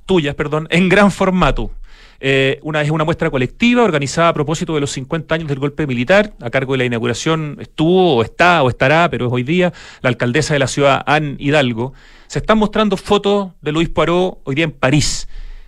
tuyas, 0.06 0.36
perdón, 0.36 0.68
en 0.70 0.90
gran 0.90 1.12
formato. 1.12 1.72
Eh, 2.20 2.60
una 2.64 2.82
es 2.82 2.90
una 2.90 3.04
muestra 3.04 3.30
colectiva 3.30 3.84
organizada 3.84 4.30
a 4.30 4.34
propósito 4.34 4.74
de 4.74 4.82
los 4.82 4.92
50 4.92 5.36
años 5.36 5.48
del 5.48 5.60
golpe 5.60 5.86
militar. 5.86 6.34
A 6.42 6.50
cargo 6.50 6.74
de 6.74 6.80
la 6.80 6.86
inauguración 6.86 7.58
estuvo, 7.60 8.16
o 8.16 8.24
está, 8.24 8.64
o 8.64 8.70
estará, 8.70 9.10
pero 9.10 9.28
es 9.28 9.34
hoy 9.34 9.44
día 9.44 9.74
la 10.02 10.10
alcaldesa 10.10 10.54
de 10.54 10.60
la 10.60 10.68
ciudad, 10.68 11.04
Anne 11.06 11.36
Hidalgo. 11.40 11.94
Se 12.28 12.40
están 12.40 12.58
mostrando 12.58 12.98
fotos 12.98 13.52
de 13.62 13.72
Luis 13.72 13.90
Poirot 13.90 14.40
hoy 14.44 14.56
día 14.56 14.66
en 14.66 14.72
París. 14.72 15.28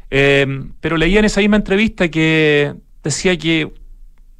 Em, 0.09 0.71
pero 0.79 0.97
leía 0.97 1.19
en 1.19 1.25
esa 1.25 1.41
misma 1.41 1.57
entrevista 1.57 2.07
que 2.09 2.73
decía 3.03 3.37
que 3.37 3.71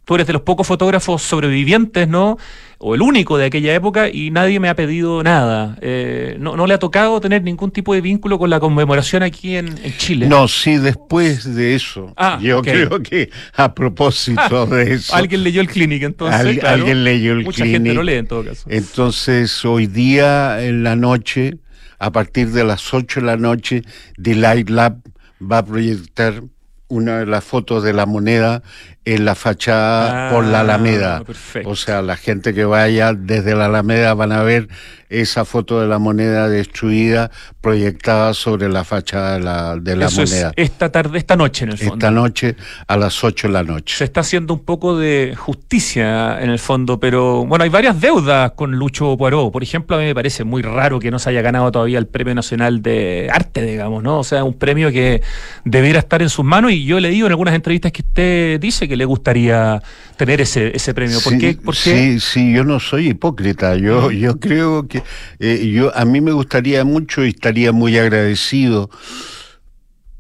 tú 0.08 0.16
eres 0.16 0.26
de 0.26 0.32
los 0.32 0.42
pocos 0.42 0.66
fotógrafos 0.66 1.22
sobrevivientes, 1.22 2.08
¿no? 2.08 2.38
O 2.78 2.96
el 2.96 3.02
único 3.02 3.38
de 3.38 3.48
aquella 3.48 3.76
época 3.76 4.08
y 4.08 4.32
nadie 4.32 4.58
me 4.62 4.70
ha 4.70 4.76
pedido 4.76 5.22
nada. 5.22 5.78
Eh, 5.82 6.38
no, 6.40 6.66
le 6.66 6.74
ha 6.74 6.80
tocado 6.80 7.20
tener 7.20 7.44
ningún 7.44 7.72
tipo 7.72 7.94
de 7.94 8.00
vínculo 8.00 8.40
con 8.40 8.50
la 8.50 8.62
conmemoración 8.62 9.22
aquí 9.22 9.58
en, 9.58 9.76
Chile. 9.98 10.28
No, 10.28 10.48
sí, 10.48 10.78
después 10.78 11.56
de 11.56 11.76
eso. 11.76 12.14
Ah, 12.16 12.40
yo 12.42 12.62
creo 12.62 13.02
que 13.04 13.30
a 13.54 13.76
propósito 13.76 14.66
de 14.68 14.94
eso. 14.94 15.14
Alguien 15.14 15.44
leyó 15.44 15.60
el 15.60 15.68
Clinic 15.68 16.04
entonces. 16.04 16.64
Alguien 16.64 17.04
leyó 17.04 17.34
el 17.34 17.44
Mucha 17.44 17.66
gente 17.66 17.94
no 17.94 18.02
lee 18.02 18.14
en 18.14 18.28
todo 18.28 18.46
caso. 18.46 18.66
Entonces, 18.70 19.66
hoy 19.66 19.88
día 19.88 20.64
en 20.64 20.84
la 20.84 20.96
noche, 20.96 21.58
a 22.00 22.14
partir 22.14 22.52
de 22.52 22.64
las 22.64 22.94
8 22.94 23.20
de 23.20 23.26
la 23.26 23.36
noche, 23.36 23.82
The 24.22 24.36
Light 24.36 24.70
Lab 24.70 25.02
va 25.42 25.60
a 25.60 25.66
proyectar 25.66 26.44
una 26.88 27.20
de 27.20 27.26
las 27.26 27.44
fotos 27.44 27.84
de 27.84 27.94
la 27.94 28.06
moneda 28.06 28.64
en 29.08 29.24
la 29.24 29.36
fachada 29.36 30.30
por 30.32 30.44
la 30.44 30.58
ah, 30.58 30.62
Alameda. 30.62 31.24
O 31.64 31.78
sea, 31.78 32.02
la 32.02 32.18
gente 32.18 32.54
que 32.54 32.66
vaya 32.66 33.14
desde 33.14 33.56
la 33.56 33.68
Alameda 33.68 34.14
van 34.14 34.34
a 34.34 34.44
ver 34.44 34.68
esa 35.10 35.46
foto 35.46 35.80
de 35.80 35.88
la 35.88 36.00
moneda 36.00 36.50
destruida 36.50 37.32
proyectada 37.62 38.34
sobre 38.34 38.68
la 38.68 38.84
fachada 38.84 39.36
de 39.38 39.40
la, 39.40 39.78
de 39.78 39.96
la 39.96 40.10
moneda. 40.10 40.52
esta 40.58 40.92
tarde, 40.92 41.18
esta 41.18 41.38
noche 41.38 41.64
en 41.64 41.72
el 41.72 41.78
fondo. 41.78 41.94
Esta 41.94 42.12
noche 42.12 42.56
a 42.88 42.98
las 42.98 43.24
8 43.24 43.48
de 43.48 43.54
la 43.54 43.64
noche. 43.64 43.96
Se 43.96 44.04
está 44.04 44.20
haciendo 44.20 44.54
un 44.54 44.66
poco 44.66 44.98
de 44.98 45.34
justicia 45.38 46.42
en 46.42 46.50
el 46.50 46.60
fondo, 46.60 47.00
pero 47.00 47.46
bueno, 47.46 47.64
hay 47.64 47.70
varias 47.70 48.02
deudas 48.02 48.52
con 48.52 48.72
Lucho 48.72 49.16
Poirot. 49.18 49.52
Por 49.52 49.64
ejemplo, 49.64 49.96
a 49.96 50.00
mí 50.00 50.06
me 50.06 50.16
parece 50.16 50.44
muy 50.44 50.62
raro 50.62 51.00
que 51.00 51.10
no 51.10 51.20
se 51.20 51.30
haya 51.30 51.42
ganado 51.42 51.72
todavía 51.72 52.00
el 52.00 52.08
Premio 52.08 52.36
Nacional 52.36 52.82
de 52.82 53.30
Arte, 53.32 53.62
digamos, 53.62 54.04
¿no? 54.04 54.20
O 54.20 54.24
sea, 54.26 54.44
un 54.44 54.56
premio 54.56 54.92
que 54.92 55.22
debiera 55.64 56.00
estar 56.00 56.22
en 56.22 56.30
sus 56.30 56.44
manos 56.44 56.74
y 56.74 56.84
yo 56.84 57.00
le 57.00 57.10
digo 57.10 57.28
en 57.28 57.32
algunas 57.32 57.56
entrevistas 57.56 57.94
que 57.94 58.02
usted 58.02 58.60
dice 58.60 58.90
que 58.90 58.97
le 58.98 59.06
gustaría 59.06 59.82
tener 60.18 60.42
ese, 60.42 60.76
ese 60.76 60.94
premio. 60.94 61.20
¿Por 61.22 61.38
qué? 61.38 61.58
Sí, 61.74 62.20
sí, 62.20 62.54
yo 62.54 62.64
no 62.64 62.80
soy 62.80 63.10
hipócrita. 63.10 63.76
Yo, 63.76 64.12
yo 64.12 64.40
creo 64.40 64.88
que 64.88 65.04
eh, 65.40 65.72
yo 65.74 65.96
a 65.96 66.06
mí 66.06 66.22
me 66.22 66.32
gustaría 66.32 66.84
mucho 66.84 67.24
y 67.24 67.30
estaría 67.30 67.72
muy 67.72 67.98
agradecido 67.98 68.90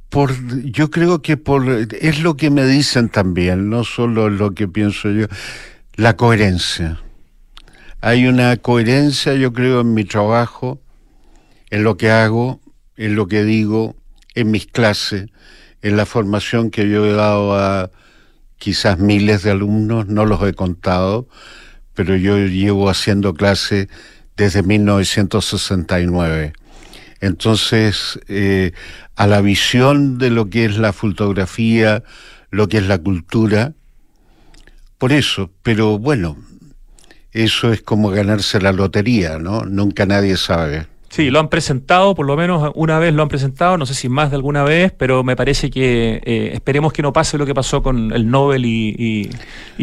por 0.09 0.33
yo 0.63 0.89
creo 0.89 1.21
que 1.21 1.37
por 1.37 1.67
es 1.69 2.21
lo 2.21 2.37
que 2.37 2.49
me 2.49 2.65
dicen 2.65 3.09
también, 3.09 3.69
no 3.69 3.83
solo 3.83 4.29
lo 4.29 4.51
que 4.51 4.67
pienso 4.67 5.11
yo, 5.11 5.27
la 5.95 6.15
coherencia. 6.15 7.01
Hay 7.99 8.27
una 8.27 8.55
coherencia, 8.57 9.33
yo 9.33 9.51
creo, 9.53 9.81
en 9.81 9.93
mi 9.93 10.05
trabajo, 10.05 10.79
en 11.71 11.83
lo 11.83 11.97
que 11.97 12.11
hago, 12.11 12.61
en 12.95 13.15
lo 13.15 13.27
que 13.27 13.43
digo, 13.43 13.95
en 14.35 14.51
mis 14.51 14.67
clases, 14.67 15.29
en 15.81 15.97
la 15.97 16.05
formación 16.05 16.69
que 16.69 16.89
yo 16.89 17.05
he 17.05 17.13
dado 17.13 17.55
a 17.55 17.91
quizás 18.57 18.99
miles 18.99 19.43
de 19.43 19.51
alumnos, 19.51 20.07
no 20.07 20.25
los 20.25 20.41
he 20.43 20.53
contado, 20.53 21.27
pero 21.93 22.15
yo 22.15 22.37
llevo 22.37 22.89
haciendo 22.89 23.33
clase 23.33 23.87
desde 24.35 24.63
1969. 24.63 26.53
Entonces, 27.19 28.19
eh, 28.27 28.73
a 29.15 29.27
la 29.27 29.41
visión 29.41 30.17
de 30.17 30.29
lo 30.29 30.49
que 30.49 30.65
es 30.65 30.77
la 30.77 30.93
fotografía, 30.93 32.03
lo 32.51 32.67
que 32.69 32.77
es 32.77 32.87
la 32.87 32.99
cultura, 32.99 33.73
por 34.97 35.11
eso, 35.11 35.51
pero 35.63 35.99
bueno, 35.99 36.37
eso 37.31 37.71
es 37.71 37.81
como 37.81 38.09
ganarse 38.09 38.59
la 38.61 38.71
lotería, 38.71 39.37
¿no? 39.37 39.63
Nunca 39.65 40.05
nadie 40.05 40.37
sabe. 40.37 40.87
Sí, 41.09 41.29
lo 41.29 41.39
han 41.39 41.49
presentado, 41.49 42.15
por 42.15 42.25
lo 42.25 42.35
menos 42.35 42.71
una 42.75 42.99
vez 42.99 43.13
lo 43.13 43.23
han 43.23 43.29
presentado, 43.29 43.77
no 43.77 43.85
sé 43.85 43.93
si 43.93 44.09
más 44.09 44.29
de 44.29 44.35
alguna 44.35 44.63
vez, 44.63 44.91
pero 44.97 45.23
me 45.23 45.35
parece 45.35 45.69
que 45.69 46.21
eh, 46.25 46.51
esperemos 46.53 46.91
que 46.91 47.01
no 47.01 47.13
pase 47.13 47.37
lo 47.37 47.45
que 47.45 47.55
pasó 47.55 47.81
con 47.81 48.11
el 48.11 48.29
Nobel 48.29 48.65
y, 48.65 49.29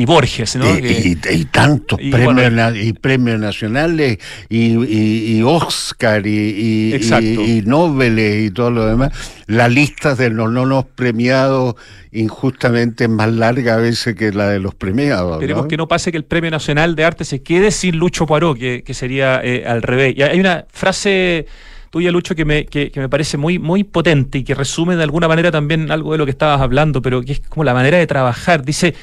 Borges, 0.05 0.57
¿no? 0.57 0.66
Y, 0.79 1.16
tantos 1.51 1.99
premios, 1.99 2.77
y 2.77 2.93
premios 2.93 3.41
nacionales 3.41 4.18
y, 4.49 5.43
Oscar 5.43 6.27
y, 6.27 6.95
y, 6.95 7.62
Nobel 7.64 8.18
y 8.18 8.51
todo 8.51 8.70
lo 8.70 8.87
demás. 8.87 9.12
La 9.47 9.68
lista 9.68 10.14
de 10.14 10.31
los 10.31 10.51
no 10.51 10.66
nos 10.66 10.85
premiados 10.85 11.77
injustamente 12.15 13.09
más 13.09 13.33
larga 13.33 13.75
a 13.75 13.79
veces 13.79 14.15
que 14.15 14.33
la 14.33 14.49
de 14.49 14.61
los 14.61 14.75
premiados. 14.75 15.35
Esperemos 15.35 15.67
que 15.67 15.77
no 15.77 15.89
pase 15.89 16.12
que 16.12 16.17
el 16.17 16.25
Premio 16.25 16.51
Nacional 16.51 16.95
de 16.95 17.05
Arte 17.05 17.25
se 17.25 17.43
quede 17.43 17.73
sin 17.73 17.97
Lucho 17.97 18.25
Poirot, 18.25 18.57
que, 18.57 18.95
sería 18.95 19.41
eh, 19.43 19.65
al 19.67 19.83
revés. 19.83 20.15
Y 20.17 20.23
hay 20.23 20.39
una 20.39 20.65
frase 20.71 21.47
tuya, 21.91 22.12
Lucho, 22.12 22.35
que 22.35 22.45
me, 22.45 22.67
que, 22.67 22.93
me 22.95 23.09
parece 23.09 23.37
muy, 23.37 23.59
muy 23.59 23.83
potente 23.83 24.39
y 24.39 24.45
que 24.45 24.55
resume 24.55 24.97
de 24.97 25.03
alguna 25.03 25.27
manera 25.27 25.51
también 25.51 25.91
algo 25.91 26.12
de 26.12 26.19
lo 26.19 26.25
que 26.25 26.31
estabas 26.31 26.61
hablando, 26.61 27.03
pero 27.03 27.21
que 27.23 27.33
es 27.33 27.41
como 27.41 27.65
la 27.65 27.75
manera 27.75 27.99
de 27.99 28.07
trabajar. 28.07 28.65
Dice, 28.65 28.95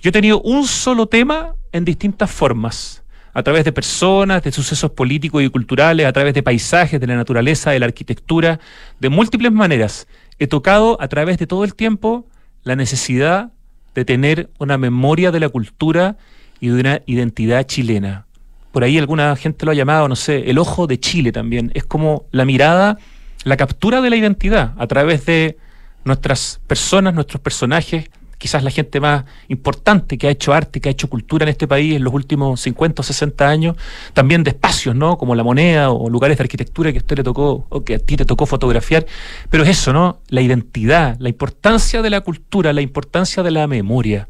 yo 0.00 0.10
he 0.10 0.12
tenido 0.12 0.40
un 0.42 0.66
solo 0.66 1.06
tema 1.06 1.54
en 1.72 1.86
distintas 1.86 2.30
formas, 2.30 3.02
a 3.34 3.42
través 3.42 3.64
de 3.64 3.72
personas, 3.72 4.42
de 4.42 4.52
sucesos 4.52 4.90
políticos 4.90 5.42
y 5.42 5.48
culturales, 5.48 6.04
a 6.04 6.12
través 6.12 6.34
de 6.34 6.42
paisajes, 6.42 7.00
de 7.00 7.06
la 7.06 7.16
naturaleza, 7.16 7.70
de 7.70 7.78
la 7.78 7.86
arquitectura, 7.86 8.60
de 9.00 9.08
múltiples 9.08 9.50
maneras. 9.50 10.06
He 10.38 10.46
tocado 10.46 10.98
a 11.00 11.08
través 11.08 11.38
de 11.38 11.46
todo 11.46 11.64
el 11.64 11.74
tiempo 11.74 12.26
la 12.64 12.76
necesidad 12.76 13.52
de 13.94 14.04
tener 14.04 14.50
una 14.58 14.78
memoria 14.78 15.30
de 15.30 15.40
la 15.40 15.48
cultura 15.48 16.16
y 16.60 16.68
de 16.68 16.80
una 16.80 17.02
identidad 17.06 17.64
chilena. 17.64 18.26
Por 18.70 18.84
ahí 18.84 18.96
alguna 18.98 19.36
gente 19.36 19.66
lo 19.66 19.72
ha 19.72 19.74
llamado, 19.74 20.08
no 20.08 20.16
sé, 20.16 20.50
el 20.50 20.58
ojo 20.58 20.86
de 20.86 20.98
Chile 20.98 21.30
también. 21.30 21.70
Es 21.74 21.84
como 21.84 22.24
la 22.30 22.44
mirada, 22.44 22.98
la 23.44 23.56
captura 23.56 24.00
de 24.00 24.08
la 24.08 24.16
identidad 24.16 24.72
a 24.78 24.86
través 24.86 25.26
de 25.26 25.58
nuestras 26.04 26.60
personas, 26.66 27.14
nuestros 27.14 27.40
personajes, 27.42 28.10
quizás 28.42 28.64
la 28.64 28.72
gente 28.72 28.98
más 28.98 29.24
importante 29.46 30.18
que 30.18 30.26
ha 30.26 30.30
hecho 30.30 30.52
arte, 30.52 30.80
que 30.80 30.88
ha 30.88 30.92
hecho 30.92 31.08
cultura 31.08 31.44
en 31.44 31.50
este 31.50 31.68
país 31.68 31.94
en 31.94 32.02
los 32.02 32.12
últimos 32.12 32.60
50 32.60 33.00
o 33.00 33.04
60 33.04 33.48
años, 33.48 33.76
también 34.14 34.42
de 34.42 34.50
espacios, 34.50 34.96
¿no? 34.96 35.16
Como 35.16 35.36
la 35.36 35.44
moneda 35.44 35.92
o 35.92 36.10
lugares 36.10 36.38
de 36.38 36.42
arquitectura 36.42 36.90
que 36.90 36.98
a 36.98 37.02
usted 37.02 37.18
le 37.18 37.22
tocó 37.22 37.66
o 37.68 37.84
que 37.84 37.94
a 37.94 37.98
ti 38.00 38.16
te 38.16 38.24
tocó 38.24 38.44
fotografiar, 38.46 39.06
pero 39.48 39.62
es 39.62 39.68
eso, 39.68 39.92
¿no? 39.92 40.18
La 40.26 40.40
identidad, 40.40 41.16
la 41.20 41.28
importancia 41.28 42.02
de 42.02 42.10
la 42.10 42.22
cultura, 42.22 42.72
la 42.72 42.80
importancia 42.80 43.44
de 43.44 43.52
la 43.52 43.68
memoria. 43.68 44.28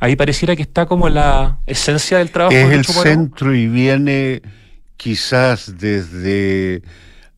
Ahí 0.00 0.16
pareciera 0.16 0.54
que 0.54 0.60
está 0.60 0.84
como 0.84 1.08
la 1.08 1.60
esencia 1.66 2.18
del 2.18 2.30
trabajo. 2.30 2.54
Es 2.54 2.70
el 2.70 2.84
centro 2.84 3.54
y 3.54 3.68
viene 3.68 4.42
quizás 4.98 5.78
desde 5.78 6.82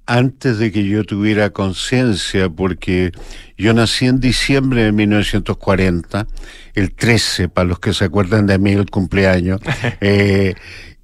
antes 0.06 0.58
de 0.58 0.72
que 0.72 0.84
yo 0.84 1.04
tuviera 1.04 1.50
conciencia, 1.50 2.48
porque 2.48 3.12
yo 3.56 3.72
nací 3.74 4.06
en 4.06 4.20
diciembre 4.20 4.84
de 4.84 4.92
1940, 4.92 6.26
el 6.74 6.92
13, 6.92 7.48
para 7.48 7.68
los 7.68 7.78
que 7.78 7.94
se 7.94 8.06
acuerdan 8.06 8.46
de 8.46 8.58
mí 8.58 8.72
el 8.72 8.90
cumpleaños, 8.90 9.60
eh, 10.00 10.54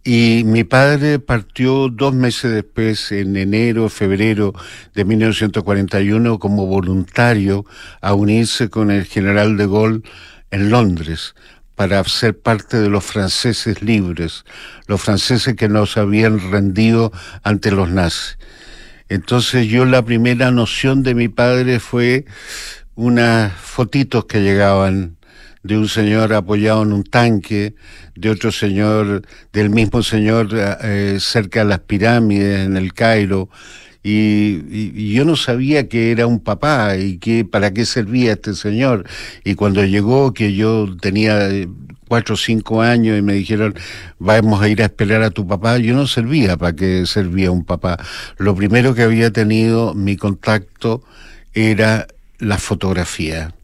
y 0.05 0.43
mi 0.47 0.65
padre 0.65 1.19
partió 1.19 1.89
dos 1.89 2.15
meses 2.15 2.53
después, 2.53 3.13
en 3.13 3.37
enero, 3.37 3.89
febrero 3.89 4.55
de 4.95 5.05
1941, 5.05 6.39
como 6.39 6.67
voluntario 6.67 7.67
a 8.01 8.15
unirse 8.15 8.71
con 8.71 8.91
el 8.91 9.05
general 9.05 9.57
de 9.57 9.67
Gaulle 9.67 10.03
en 10.51 10.71
Londres 10.71 11.35
para 11.75 12.03
ser 12.05 12.37
parte 12.37 12.81
de 12.81 12.89
los 12.89 13.05
franceses 13.05 13.83
libres, 13.83 14.45
los 14.87 15.01
franceses 15.01 15.55
que 15.55 15.69
nos 15.69 15.97
habían 15.97 16.51
rendido 16.51 17.13
ante 17.45 17.71
los 17.71 17.89
nazis. 17.91 18.37
Entonces 19.09 19.67
yo 19.67 19.85
la 19.85 20.05
primera 20.05 20.51
noción 20.51 21.03
de 21.03 21.15
mi 21.15 21.29
padre 21.29 21.81
fue 21.81 22.27
unas 22.95 23.53
fotitos 23.53 24.27
que 24.27 24.43
llegaban 24.43 25.17
de 25.63 25.77
un 25.77 25.89
señor 25.89 26.33
apoyado 26.33 26.83
en 26.83 26.93
un 26.93 27.05
tanque, 27.05 27.75
de 28.15 28.31
otro 28.31 28.53
señor, 28.53 29.23
del 29.53 29.71
mismo 29.71 30.03
señor 30.03 30.49
eh, 30.53 31.19
cerca 31.21 31.61
de 31.61 31.71
las 31.71 31.81
pirámides 31.81 32.67
en 32.67 32.77
el 32.77 32.93
Cairo, 32.95 33.49
y, 34.03 35.13
yo 35.13 35.25
no 35.25 35.37
sabía 35.37 35.89
que 35.89 36.11
era 36.13 36.27
un 36.27 36.41
papá 36.41 36.97
y 36.97 37.19
que 37.19 37.45
para 37.45 37.73
qué 37.73 37.85
servía 37.85 38.33
este 38.33 38.55
señor. 38.55 39.05
Y 39.45 39.55
cuando 39.55 39.85
llegó, 39.85 40.33
que 40.33 40.55
yo 40.55 40.97
tenía 41.01 41.49
cuatro 42.09 42.35
o 42.35 42.39
cinco 42.39 42.83
años 42.83 43.19
y 43.19 43.23
me 43.23 43.35
dijeron, 43.35 43.75
vamos 44.19 44.61
a 44.63 44.69
ir 44.69 44.83
a 44.83 44.87
esperar 44.87 45.23
a 45.23 45.31
tu 45.31 45.47
papá, 45.47 45.79
yo 45.79 45.95
no 45.95 46.07
servía 46.07 46.57
para 46.57 46.75
qué 46.75 47.07
servía 47.07 47.51
un 47.51 47.65
papá. 47.65 47.99
Lo 48.39 48.55
primero 48.55 48.95
que 48.95 49.03
había 49.03 49.31
tenido 49.31 49.95
mi 49.95 50.17
contacto 50.17 51.05
era 51.55 52.07
la 52.39 52.59
fotografía. 52.59 53.55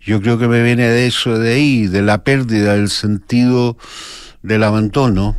Yo 0.00 0.20
creo 0.20 0.38
que 0.38 0.48
me 0.48 0.62
viene 0.62 0.88
de 0.88 1.06
eso, 1.06 1.38
de 1.38 1.54
ahí, 1.54 1.86
de 1.86 2.02
la 2.02 2.22
pérdida 2.22 2.74
del 2.74 2.88
sentido 2.88 3.76
del 4.42 4.62
abandono, 4.62 5.36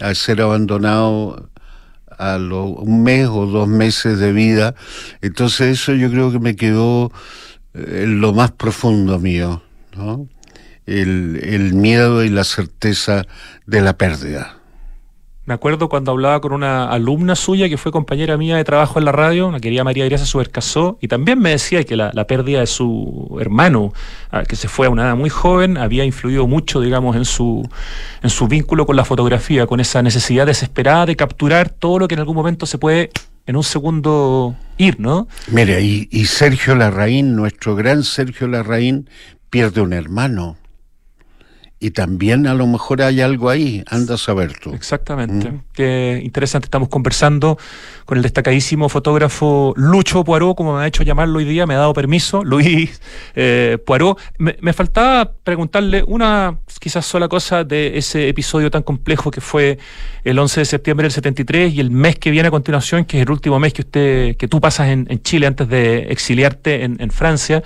al 0.00 0.16
ser 0.16 0.40
abandonado 0.40 1.50
a 2.18 2.36
un 2.36 3.02
mes 3.02 3.28
o 3.28 3.46
dos 3.46 3.68
meses 3.68 4.18
de 4.18 4.32
vida. 4.32 4.74
Entonces 5.22 5.80
eso 5.80 5.94
yo 5.94 6.10
creo 6.10 6.32
que 6.32 6.40
me 6.40 6.56
quedó 6.56 7.12
eh, 7.74 8.02
en 8.04 8.20
lo 8.20 8.32
más 8.32 8.50
profundo 8.52 9.18
mío, 9.18 9.62
¿no? 9.96 10.28
El, 10.88 11.40
el 11.42 11.74
miedo 11.74 12.24
y 12.24 12.30
la 12.30 12.44
certeza 12.44 13.26
de 13.66 13.80
la 13.80 13.96
pérdida. 13.96 14.58
Me 15.48 15.54
acuerdo 15.54 15.88
cuando 15.88 16.10
hablaba 16.10 16.42
con 16.42 16.52
una 16.52 16.90
alumna 16.90 17.34
suya 17.34 17.70
que 17.70 17.78
fue 17.78 17.90
compañera 17.90 18.36
mía 18.36 18.58
de 18.58 18.64
trabajo 18.64 18.98
en 18.98 19.06
la 19.06 19.12
radio, 19.12 19.48
una 19.48 19.60
querida 19.60 19.82
María 19.82 20.04
Gracia 20.04 20.26
Subercasó, 20.26 20.98
y 21.00 21.08
también 21.08 21.38
me 21.38 21.48
decía 21.48 21.84
que 21.84 21.96
la, 21.96 22.12
pérdida 22.26 22.60
de 22.60 22.66
su 22.66 23.34
hermano, 23.40 23.94
ah, 24.30 24.42
que 24.42 24.56
se 24.56 24.68
fue 24.68 24.88
a 24.88 24.90
una 24.90 25.04
edad 25.04 25.16
muy 25.16 25.30
joven, 25.30 25.78
había 25.78 26.04
influido 26.04 26.46
mucho, 26.46 26.82
digamos, 26.82 27.16
en 27.16 27.24
su, 27.24 27.66
en 28.22 28.28
su 28.28 28.46
vínculo 28.46 28.84
con 28.84 28.96
la 28.96 29.06
fotografía, 29.06 29.66
con 29.66 29.80
esa 29.80 30.02
necesidad 30.02 30.44
desesperada 30.44 31.06
de 31.06 31.16
capturar 31.16 31.70
todo 31.70 32.00
lo 32.00 32.08
que 32.08 32.14
en 32.16 32.20
algún 32.20 32.36
momento 32.36 32.66
se 32.66 32.76
puede 32.76 33.10
en 33.46 33.56
un 33.56 33.64
segundo 33.64 34.54
ir, 34.76 35.00
¿no? 35.00 35.28
Mire, 35.50 35.80
y, 35.80 36.10
y 36.12 36.26
Sergio 36.26 36.74
Larraín, 36.74 37.34
nuestro 37.36 37.74
gran 37.74 38.04
Sergio 38.04 38.48
Larraín, 38.48 39.08
pierde 39.48 39.80
un 39.80 39.94
hermano 39.94 40.58
y 41.80 41.92
también 41.92 42.48
a 42.48 42.54
lo 42.54 42.66
mejor 42.66 43.02
hay 43.02 43.20
algo 43.20 43.48
ahí, 43.50 43.84
anda 43.88 44.14
a 44.14 44.18
saber 44.18 44.58
tú. 44.58 44.74
Exactamente. 44.74 45.50
Mm. 45.50 45.62
Qué 45.72 46.20
interesante. 46.24 46.66
Estamos 46.66 46.88
conversando 46.88 47.56
con 48.04 48.18
el 48.18 48.22
destacadísimo 48.22 48.88
fotógrafo 48.88 49.74
Lucho 49.76 50.24
Poirot, 50.24 50.56
como 50.56 50.76
me 50.76 50.82
ha 50.82 50.86
hecho 50.88 51.04
llamarlo 51.04 51.38
hoy 51.38 51.44
día, 51.44 51.66
me 51.66 51.74
ha 51.74 51.78
dado 51.78 51.94
permiso, 51.94 52.42
Luis 52.44 53.00
eh, 53.36 53.78
Poirot. 53.86 54.18
Me, 54.38 54.72
faltaba 54.72 55.32
preguntarle 55.44 56.02
una 56.06 56.58
quizás 56.80 57.06
sola 57.06 57.28
cosa 57.28 57.62
de 57.62 57.96
ese 57.96 58.28
episodio 58.28 58.70
tan 58.70 58.82
complejo 58.82 59.30
que 59.30 59.40
fue 59.40 59.78
el 60.24 60.38
11 60.38 60.60
de 60.60 60.64
septiembre 60.64 61.04
del 61.04 61.12
73 61.12 61.72
y 61.74 61.80
el 61.80 61.92
mes 61.92 62.18
que 62.18 62.32
viene 62.32 62.48
a 62.48 62.50
continuación, 62.50 63.04
que 63.04 63.18
es 63.18 63.22
el 63.22 63.30
último 63.30 63.60
mes 63.60 63.72
que 63.72 63.82
usted, 63.82 64.36
que 64.36 64.48
tú 64.48 64.60
pasas 64.60 64.88
en, 64.88 65.06
Chile 65.22 65.46
antes 65.46 65.68
de 65.68 66.08
exiliarte 66.10 66.84
en, 66.84 66.96
en 67.00 67.10
Francia. 67.10 67.62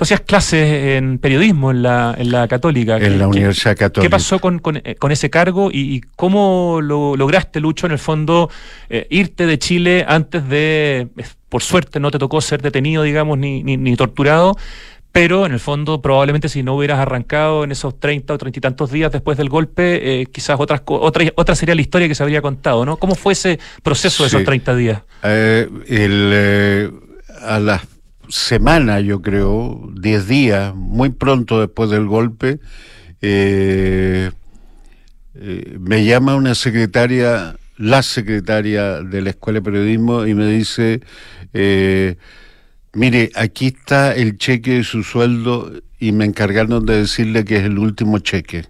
Tú 0.00 0.04
hacías 0.04 0.22
clases 0.22 0.96
en 0.96 1.18
periodismo 1.18 1.70
en 1.70 1.82
la, 1.82 2.14
en 2.16 2.32
la 2.32 2.48
Católica. 2.48 2.96
En 2.96 3.18
la 3.18 3.28
Universidad 3.28 3.76
Católica. 3.76 4.00
¿Qué 4.00 4.08
pasó 4.08 4.38
con, 4.38 4.58
con, 4.58 4.78
eh, 4.78 4.96
ese 5.10 5.28
cargo 5.28 5.68
y, 5.70 6.00
cómo 6.16 6.80
lo 6.82 7.16
lograste, 7.16 7.60
Lucho, 7.60 7.84
en 7.84 7.92
el 7.92 7.98
fondo, 7.98 8.48
eh, 8.88 9.06
irte 9.10 9.44
de 9.44 9.58
Chile 9.58 10.06
antes 10.08 10.48
de, 10.48 11.08
por 11.50 11.62
suerte, 11.62 12.00
no 12.00 12.10
te 12.10 12.18
tocó 12.18 12.40
ser 12.40 12.62
detenido, 12.62 13.02
digamos, 13.02 13.36
ni, 13.36 13.62
ni, 13.62 13.94
torturado? 13.94 14.56
pero 15.12 15.44
en 15.44 15.52
el 15.52 15.60
fondo 15.60 16.00
probablemente 16.00 16.48
si 16.48 16.62
no 16.62 16.76
hubieras 16.76 16.98
arrancado 16.98 17.64
en 17.64 17.72
esos 17.72 18.00
30 18.00 18.32
o 18.32 18.38
30 18.38 18.58
y 18.58 18.60
tantos 18.62 18.90
días 18.90 19.12
después 19.12 19.36
del 19.36 19.50
golpe, 19.50 20.22
eh, 20.22 20.26
quizás 20.32 20.58
otras, 20.58 20.80
otra, 20.86 21.26
otra 21.34 21.54
sería 21.54 21.74
la 21.74 21.82
historia 21.82 22.08
que 22.08 22.14
se 22.14 22.22
habría 22.22 22.40
contado, 22.40 22.86
¿no? 22.86 22.96
¿Cómo 22.96 23.14
fue 23.14 23.34
ese 23.34 23.58
proceso 23.82 24.22
de 24.22 24.28
esos 24.28 24.44
30 24.44 24.74
días? 24.76 25.02
el, 25.22 26.90
a 27.42 27.58
las 27.58 27.82
semana, 28.30 29.00
yo 29.00 29.22
creo, 29.22 29.90
diez 29.94 30.26
días, 30.26 30.74
muy 30.74 31.10
pronto 31.10 31.60
después 31.60 31.90
del 31.90 32.06
golpe, 32.06 32.60
eh, 33.20 34.30
eh, 35.34 35.76
me 35.80 36.04
llama 36.04 36.36
una 36.36 36.54
secretaria, 36.54 37.56
la 37.76 38.02
secretaria 38.02 39.02
de 39.02 39.22
la 39.22 39.30
Escuela 39.30 39.60
de 39.60 39.64
Periodismo, 39.64 40.26
y 40.26 40.34
me 40.34 40.46
dice, 40.46 41.00
eh, 41.52 42.16
mire, 42.92 43.30
aquí 43.34 43.68
está 43.68 44.14
el 44.14 44.38
cheque 44.38 44.74
de 44.74 44.84
su 44.84 45.02
sueldo 45.02 45.72
y 45.98 46.12
me 46.12 46.24
encargaron 46.24 46.86
de 46.86 46.98
decirle 46.98 47.44
que 47.44 47.56
es 47.56 47.64
el 47.64 47.78
último 47.78 48.18
cheque. 48.18 48.64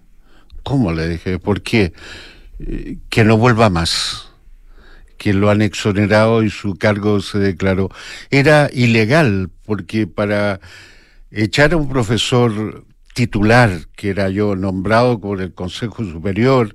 ¿Cómo 0.63 0.91
le 0.91 1.07
dije? 1.07 1.39
¿Por 1.39 1.61
qué? 1.61 1.93
que 3.09 3.23
no 3.23 3.37
vuelva 3.37 3.71
más 3.71 4.30
que 5.21 5.33
lo 5.33 5.51
han 5.51 5.61
exonerado 5.61 6.41
y 6.41 6.49
su 6.49 6.73
cargo 6.73 7.21
se 7.21 7.37
declaró. 7.37 7.89
Era 8.31 8.71
ilegal 8.73 9.51
porque 9.67 10.07
para 10.07 10.59
echar 11.29 11.73
a 11.73 11.77
un 11.77 11.89
profesor 11.89 12.87
titular, 13.13 13.81
que 13.95 14.09
era 14.09 14.29
yo 14.29 14.55
nombrado 14.55 15.21
por 15.21 15.39
el 15.39 15.53
Consejo 15.53 16.03
Superior, 16.03 16.73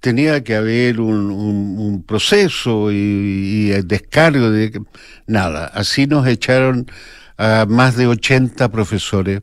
tenía 0.00 0.42
que 0.42 0.54
haber 0.54 1.02
un, 1.02 2.02
proceso 2.08 2.90
y, 2.90 3.72
el 3.72 3.86
descargo 3.86 4.50
de 4.50 4.80
nada. 5.26 5.66
Así 5.66 6.06
nos 6.06 6.26
echaron 6.26 6.90
a 7.36 7.66
más 7.68 7.94
de 7.98 8.06
80 8.06 8.70
profesores 8.70 9.42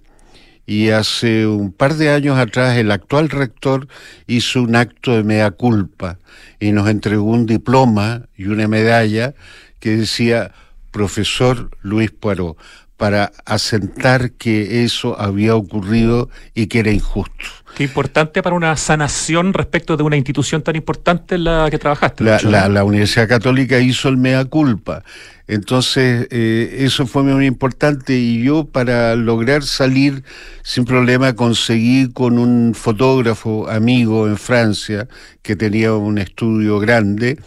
y 0.65 0.89
hace 0.89 1.45
un 1.45 1.71
par 1.71 1.95
de 1.95 2.09
años 2.09 2.37
atrás 2.37 2.77
el 2.77 2.91
actual 2.91 3.29
rector 3.29 3.87
hizo 4.27 4.61
un 4.61 4.75
acto 4.75 5.11
de 5.15 5.23
mea 5.23 5.51
culpa 5.51 6.19
y 6.59 6.71
nos 6.71 6.89
entregó 6.89 7.23
un 7.23 7.45
diploma 7.45 8.23
y 8.37 8.45
una 8.45 8.67
medalla 8.67 9.33
que 9.79 9.97
decía 9.97 10.51
profesor 10.91 11.71
Luis 11.81 12.11
Poirot 12.11 12.57
para 12.95 13.33
asentar 13.45 14.31
que 14.31 14.85
eso 14.85 15.19
había 15.19 15.55
ocurrido 15.55 16.29
y 16.53 16.67
que 16.67 16.79
era 16.79 16.91
injusto. 16.91 17.33
Qué 17.75 17.83
importante 17.83 18.43
para 18.43 18.55
una 18.55 18.77
sanación 18.77 19.51
respecto 19.51 19.97
de 19.97 20.03
una 20.03 20.15
institución 20.15 20.61
tan 20.61 20.75
importante 20.75 21.35
en 21.35 21.45
la 21.45 21.67
que 21.71 21.79
trabajaste. 21.79 22.23
La, 22.23 22.83
Universidad 22.83 23.27
Católica 23.27 23.79
hizo 23.79 24.09
el 24.09 24.17
mea 24.17 24.45
culpa. 24.45 25.03
Entonces, 25.47 26.27
eh, 26.31 26.77
eso 26.79 27.05
fue 27.05 27.23
muy 27.23 27.45
importante 27.45 28.17
y 28.17 28.43
yo 28.43 28.65
para 28.65 29.15
lograr 29.15 29.63
salir 29.63 30.23
sin 30.63 30.85
problema 30.85 31.33
conseguí 31.33 32.11
con 32.11 32.39
un 32.39 32.73
fotógrafo 32.73 33.69
amigo 33.69 34.27
en 34.27 34.37
Francia 34.37 35.07
que 35.41 35.55
tenía 35.55 35.93
un 35.93 36.17
estudio 36.17 36.79
grande 36.79 37.37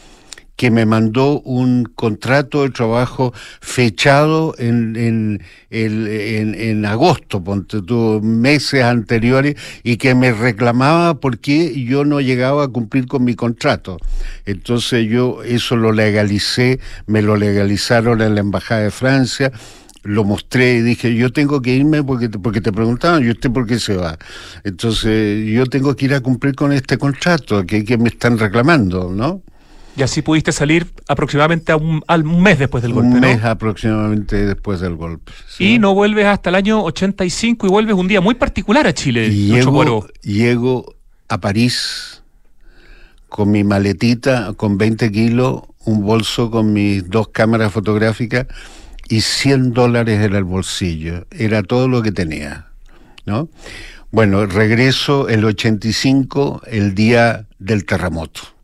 que 0.57 0.71
me 0.71 0.87
mandó 0.87 1.41
un 1.41 1.85
contrato 1.85 2.63
de 2.63 2.71
trabajo 2.71 3.33
fechado 3.61 4.55
en, 4.59 4.97
en, 4.97 5.43
en, 5.71 6.55
en 6.55 6.87
agosto, 6.87 7.45
ponte 7.45 7.77
meses 8.23 8.83
anteriores, 8.83 9.57
y 9.83 9.99
que 9.99 10.15
me 10.15 10.33
reclamaba 10.33 11.21
porque 11.21 11.85
yo 11.85 12.05
no 12.05 12.21
llegaba 12.21 12.65
a 12.65 12.69
cumplir 12.69 13.07
con 13.07 13.25
mi 13.25 13.35
contrato. 13.35 13.99
Entonces 14.47 15.07
yo 15.09 15.43
eso 15.43 15.77
lo 15.77 15.93
legalicé, 15.93 16.81
me 17.07 17.23
lo 17.23 17.37
legalizaron 17.37 18.23
en 18.23 18.35
la 18.35 18.41
Embajada 18.41 18.83
de 18.83 18.91
Francia, 18.91 19.53
lo 20.03 20.25
mostré 20.25 20.75
y 20.75 20.83
dije, 20.83 21.15
yo 21.15 21.33
tengo 21.33 21.61
que 21.61 21.75
irme 21.75 22.03
porque 22.03 22.29
te, 22.29 22.39
porque 22.39 22.61
te 22.61 22.73
preguntaban, 22.73 23.25
¿y 23.25 23.31
usted 23.31 23.51
por 23.51 23.67
qué 23.67 23.79
se 23.79 23.97
va? 23.97 24.17
Entonces, 24.63 25.45
yo 25.47 25.67
tengo 25.67 25.97
que 25.97 26.07
ir 26.07 26.15
a 26.15 26.21
cumplir 26.21 26.55
con 26.55 26.73
este 26.73 26.97
contrato 26.97 27.67
que, 27.67 27.85
que 27.85 27.99
me 27.99 28.09
están 28.09 28.39
reclamando, 28.39 29.13
¿no? 29.13 29.43
Y 29.97 30.03
así 30.03 30.21
pudiste 30.21 30.53
salir 30.53 30.87
aproximadamente 31.09 31.73
a 31.73 31.77
un, 31.77 32.03
un 32.07 32.43
mes 32.43 32.59
después 32.59 32.83
del 32.83 32.93
golpe. 32.93 33.15
Un 33.15 33.21
mes 33.21 33.43
aproximadamente 33.43 34.45
después 34.45 34.81
del 34.81 34.95
golpe. 34.95 35.33
Y 35.59 35.79
no 35.79 35.95
vuelves 35.95 36.27
hasta 36.27 36.51
el 36.51 36.57
año 36.57 36.83
85 36.85 37.67
y 37.67 37.71
vuelves 37.71 37.95
un 37.95 38.07
día 38.07 38.21
muy 38.21 38.35
particular 38.35 38.87
a 38.87 38.93
Chile. 38.93 39.31
Llego, 39.31 40.07
llego 40.23 40.95
a 41.29 41.39
París 41.39 42.23
con 43.31 43.51
mi 43.51 43.65
maletita, 43.65 44.53
con 44.55 44.77
20 44.77 45.11
kilos, 45.11 45.63
un 45.87 46.03
bolso 46.05 46.51
con 46.51 46.75
mis 46.75 47.09
dos 47.09 47.29
cámaras 47.29 47.73
fotográficas 47.73 48.47
y 49.09 49.23
100 49.23 49.73
dólares 49.73 50.21
en 50.21 50.35
el 50.35 50.45
bolsillo. 50.45 51.27
Era 51.31 51.63
todo 51.63 51.89
lo 51.89 52.03
que 52.03 52.13
tenía. 52.13 52.67
¿no? 53.25 53.49
Bueno, 54.11 54.45
regreso 54.45 55.29
el 55.29 55.45
85, 55.45 56.63
el 56.67 56.95
día 56.95 57.47
del 57.59 57.87
terremoto 57.87 58.56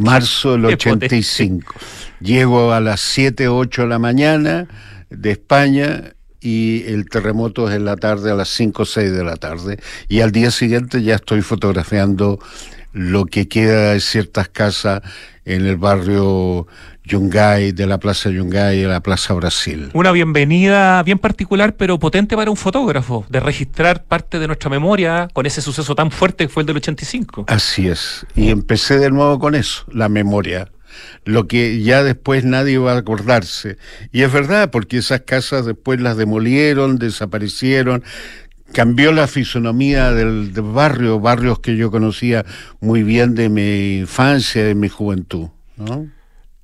marzo 0.00 0.52
del 0.52 0.66
85. 0.66 1.74
Llego 2.20 2.72
a 2.72 2.80
las 2.80 3.00
7, 3.00 3.48
8 3.48 3.82
de 3.82 3.88
la 3.88 3.98
mañana 3.98 4.68
de 5.10 5.32
España 5.32 6.14
y 6.40 6.84
el 6.86 7.08
terremoto 7.08 7.68
es 7.68 7.76
en 7.76 7.84
la 7.84 7.96
tarde 7.96 8.30
a 8.30 8.34
las 8.34 8.48
5 8.48 8.82
o 8.82 8.86
6 8.86 9.12
de 9.12 9.24
la 9.24 9.36
tarde. 9.36 9.78
Y 10.08 10.20
al 10.20 10.32
día 10.32 10.50
siguiente 10.50 11.02
ya 11.02 11.16
estoy 11.16 11.42
fotografiando 11.42 12.38
lo 12.92 13.26
que 13.26 13.46
queda 13.46 13.92
de 13.92 14.00
ciertas 14.00 14.48
casas 14.48 15.02
en 15.44 15.66
el 15.66 15.76
barrio 15.76 16.66
Yungay, 17.10 17.72
de 17.72 17.86
la 17.88 17.98
Plaza 17.98 18.30
Yungay 18.30 18.84
a 18.84 18.88
la 18.88 19.00
Plaza 19.00 19.34
Brasil. 19.34 19.90
Una 19.94 20.12
bienvenida 20.12 21.02
bien 21.02 21.18
particular, 21.18 21.74
pero 21.74 21.98
potente 21.98 22.36
para 22.36 22.52
un 22.52 22.56
fotógrafo, 22.56 23.26
de 23.28 23.40
registrar 23.40 24.04
parte 24.04 24.38
de 24.38 24.46
nuestra 24.46 24.70
memoria 24.70 25.28
con 25.32 25.44
ese 25.44 25.60
suceso 25.60 25.96
tan 25.96 26.12
fuerte 26.12 26.44
que 26.44 26.48
fue 26.48 26.62
el 26.62 26.68
del 26.68 26.76
85. 26.76 27.46
Así 27.48 27.88
es. 27.88 28.24
Y 28.36 28.50
empecé 28.50 29.00
de 29.00 29.10
nuevo 29.10 29.40
con 29.40 29.56
eso, 29.56 29.84
la 29.92 30.08
memoria. 30.08 30.68
Lo 31.24 31.48
que 31.48 31.82
ya 31.82 32.04
después 32.04 32.44
nadie 32.44 32.78
va 32.78 32.92
a 32.92 32.98
acordarse. 32.98 33.76
Y 34.12 34.22
es 34.22 34.32
verdad, 34.32 34.70
porque 34.70 34.98
esas 34.98 35.22
casas 35.22 35.66
después 35.66 36.00
las 36.00 36.16
demolieron, 36.16 36.96
desaparecieron, 36.96 38.04
cambió 38.72 39.10
la 39.10 39.26
fisonomía 39.26 40.12
del, 40.12 40.52
del, 40.52 40.62
barrio, 40.62 41.18
barrios 41.18 41.58
que 41.58 41.76
yo 41.76 41.90
conocía 41.90 42.44
muy 42.80 43.02
bien 43.02 43.34
de 43.34 43.48
mi 43.48 43.98
infancia, 43.98 44.64
de 44.64 44.76
mi 44.76 44.88
juventud. 44.88 45.48
¿no? 45.76 46.08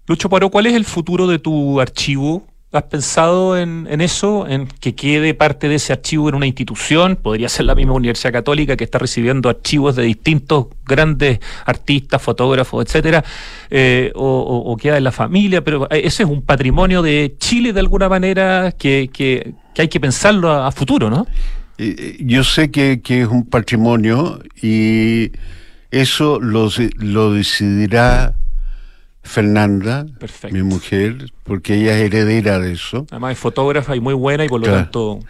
Lucho 0.08 0.28
Paró, 0.28 0.50
¿cuál 0.50 0.66
es 0.66 0.74
el 0.74 0.84
futuro 0.84 1.26
de 1.26 1.40
tu 1.40 1.80
archivo? 1.80 2.46
¿Has 2.70 2.84
pensado 2.84 3.58
en, 3.58 3.88
eso, 4.00 4.46
en 4.46 4.66
que 4.66 4.94
quede 4.94 5.34
parte 5.34 5.68
de 5.68 5.76
ese 5.76 5.92
archivo 5.92 6.28
en 6.28 6.36
una 6.36 6.46
institución? 6.46 7.16
Podría 7.16 7.48
ser 7.48 7.66
la 7.66 7.74
misma 7.74 7.94
Universidad 7.94 8.32
Católica 8.32 8.76
que 8.76 8.84
está 8.84 8.98
recibiendo 8.98 9.48
archivos 9.48 9.96
de 9.96 10.04
distintos 10.04 10.66
grandes 10.84 11.40
artistas, 11.64 12.22
fotógrafos, 12.22 12.84
etcétera, 12.84 13.24
eh, 13.70 14.12
o, 14.14 14.76
queda 14.80 14.98
en 14.98 15.04
la 15.04 15.12
familia, 15.12 15.64
pero 15.64 15.90
eh, 15.90 16.02
ese 16.04 16.22
es 16.22 16.28
un 16.28 16.42
patrimonio 16.42 17.02
de 17.02 17.34
Chile 17.38 17.72
de 17.72 17.80
alguna 17.80 18.08
manera 18.08 18.72
que, 18.72 19.10
hay 19.76 19.88
que 19.88 20.00
pensarlo 20.00 20.52
a, 20.52 20.70
futuro, 20.70 21.10
¿no? 21.10 21.26
Eh, 21.78 22.18
yo 22.20 22.44
sé 22.44 22.70
que, 22.70 23.00
es 23.04 23.26
un 23.26 23.46
patrimonio 23.46 24.40
y 24.62 25.32
eso 25.90 26.38
lo 26.40 27.32
decidirá 27.32 28.34
Fernanda, 29.26 30.06
mi 30.50 30.62
mujer, 30.62 31.32
porque 31.42 31.74
ella 31.74 31.98
es 31.98 32.04
heredera 32.04 32.58
de 32.58 32.72
eso. 32.72 33.06
Además 33.10 33.32
es 33.32 33.38
fotógrafa 33.38 33.96
y 33.96 34.00
muy 34.00 34.14
buena 34.14 34.44
y 34.44 34.48
por 34.48 34.60
lo 34.60 34.66
tanto... 34.66 35.20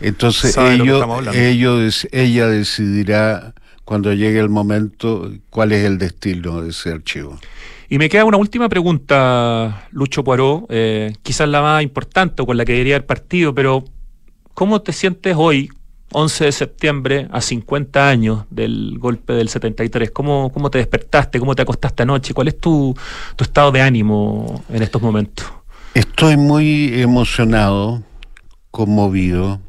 Entonces 0.00 0.56
ellos, 0.56 2.08
ella 2.10 2.48
decidirá 2.48 3.54
cuando 3.84 4.12
llegue 4.12 4.40
el 4.40 4.48
momento 4.48 5.30
cuál 5.50 5.72
es 5.72 5.84
el 5.84 5.98
destino 5.98 6.62
de 6.62 6.70
ese 6.70 6.90
archivo. 6.90 7.38
Y 7.88 7.98
me 7.98 8.08
queda 8.08 8.24
una 8.24 8.38
última 8.38 8.68
pregunta, 8.68 9.86
Lucho 9.90 10.24
Poirot, 10.24 10.64
eh, 10.70 11.12
quizás 11.22 11.48
la 11.48 11.60
más 11.62 11.82
importante 11.82 12.42
o 12.42 12.46
con 12.46 12.56
la 12.56 12.64
que 12.64 12.72
debería 12.72 12.96
haber 12.96 13.06
partido, 13.06 13.54
pero 13.54 13.84
¿cómo 14.54 14.80
te 14.80 14.92
sientes 14.92 15.34
hoy 15.36 15.70
11 16.12 16.44
de 16.44 16.52
septiembre, 16.52 17.28
a 17.30 17.40
50 17.40 18.08
años 18.08 18.44
del 18.50 18.98
golpe 18.98 19.32
del 19.32 19.48
73. 19.48 20.10
¿Cómo, 20.10 20.52
cómo 20.52 20.70
te 20.70 20.78
despertaste? 20.78 21.38
¿Cómo 21.38 21.54
te 21.54 21.62
acostaste 21.62 22.02
anoche? 22.02 22.34
¿Cuál 22.34 22.48
es 22.48 22.58
tu, 22.58 22.94
tu 23.36 23.44
estado 23.44 23.72
de 23.72 23.80
ánimo 23.80 24.64
en 24.68 24.82
estos 24.82 25.00
momentos? 25.00 25.46
Estoy 25.94 26.36
muy 26.36 27.00
emocionado, 27.00 28.02
conmovido. 28.70 29.60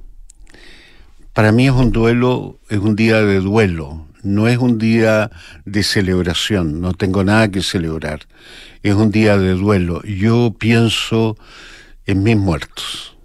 Para 1.34 1.52
mí 1.52 1.66
es 1.66 1.74
un 1.74 1.92
duelo, 1.92 2.60
es 2.70 2.80
un 2.80 2.96
día 2.96 3.22
de 3.22 3.40
duelo, 3.40 4.06
no 4.22 4.48
es 4.48 4.58
un 4.58 4.78
día 4.78 5.32
de 5.66 5.84
celebración, 5.84 6.80
no 6.80 6.94
tengo 6.94 7.24
nada 7.24 7.50
que 7.50 7.62
celebrar. 7.62 8.22
Es 8.84 8.94
un 8.96 9.12
día 9.12 9.38
de 9.38 9.54
duelo. 9.54 10.02
Yo 10.04 10.56
pienso 10.58 11.38
en 12.06 12.24
mis 12.24 12.38
muertos. 12.38 13.18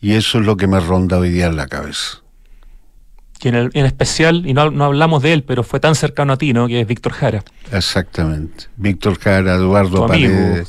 Y 0.00 0.12
eso 0.12 0.38
es 0.38 0.46
lo 0.46 0.56
que 0.56 0.66
me 0.66 0.80
ronda 0.80 1.18
hoy 1.18 1.30
día 1.30 1.46
en 1.46 1.56
la 1.56 1.68
cabeza 1.68 2.21
que 3.42 3.48
en, 3.48 3.86
especial, 3.86 4.46
y 4.46 4.54
no, 4.54 4.70
no, 4.70 4.84
hablamos 4.84 5.20
de 5.20 5.32
él, 5.32 5.42
pero 5.42 5.64
fue 5.64 5.80
tan 5.80 5.96
cercano 5.96 6.34
a 6.34 6.36
ti, 6.36 6.52
¿no? 6.52 6.68
Que 6.68 6.82
es 6.82 6.86
Víctor 6.86 7.12
Jara. 7.12 7.42
Exactamente. 7.72 8.66
Víctor 8.76 9.18
Jara, 9.18 9.56
Eduardo 9.56 10.06
Paredes, 10.06 10.68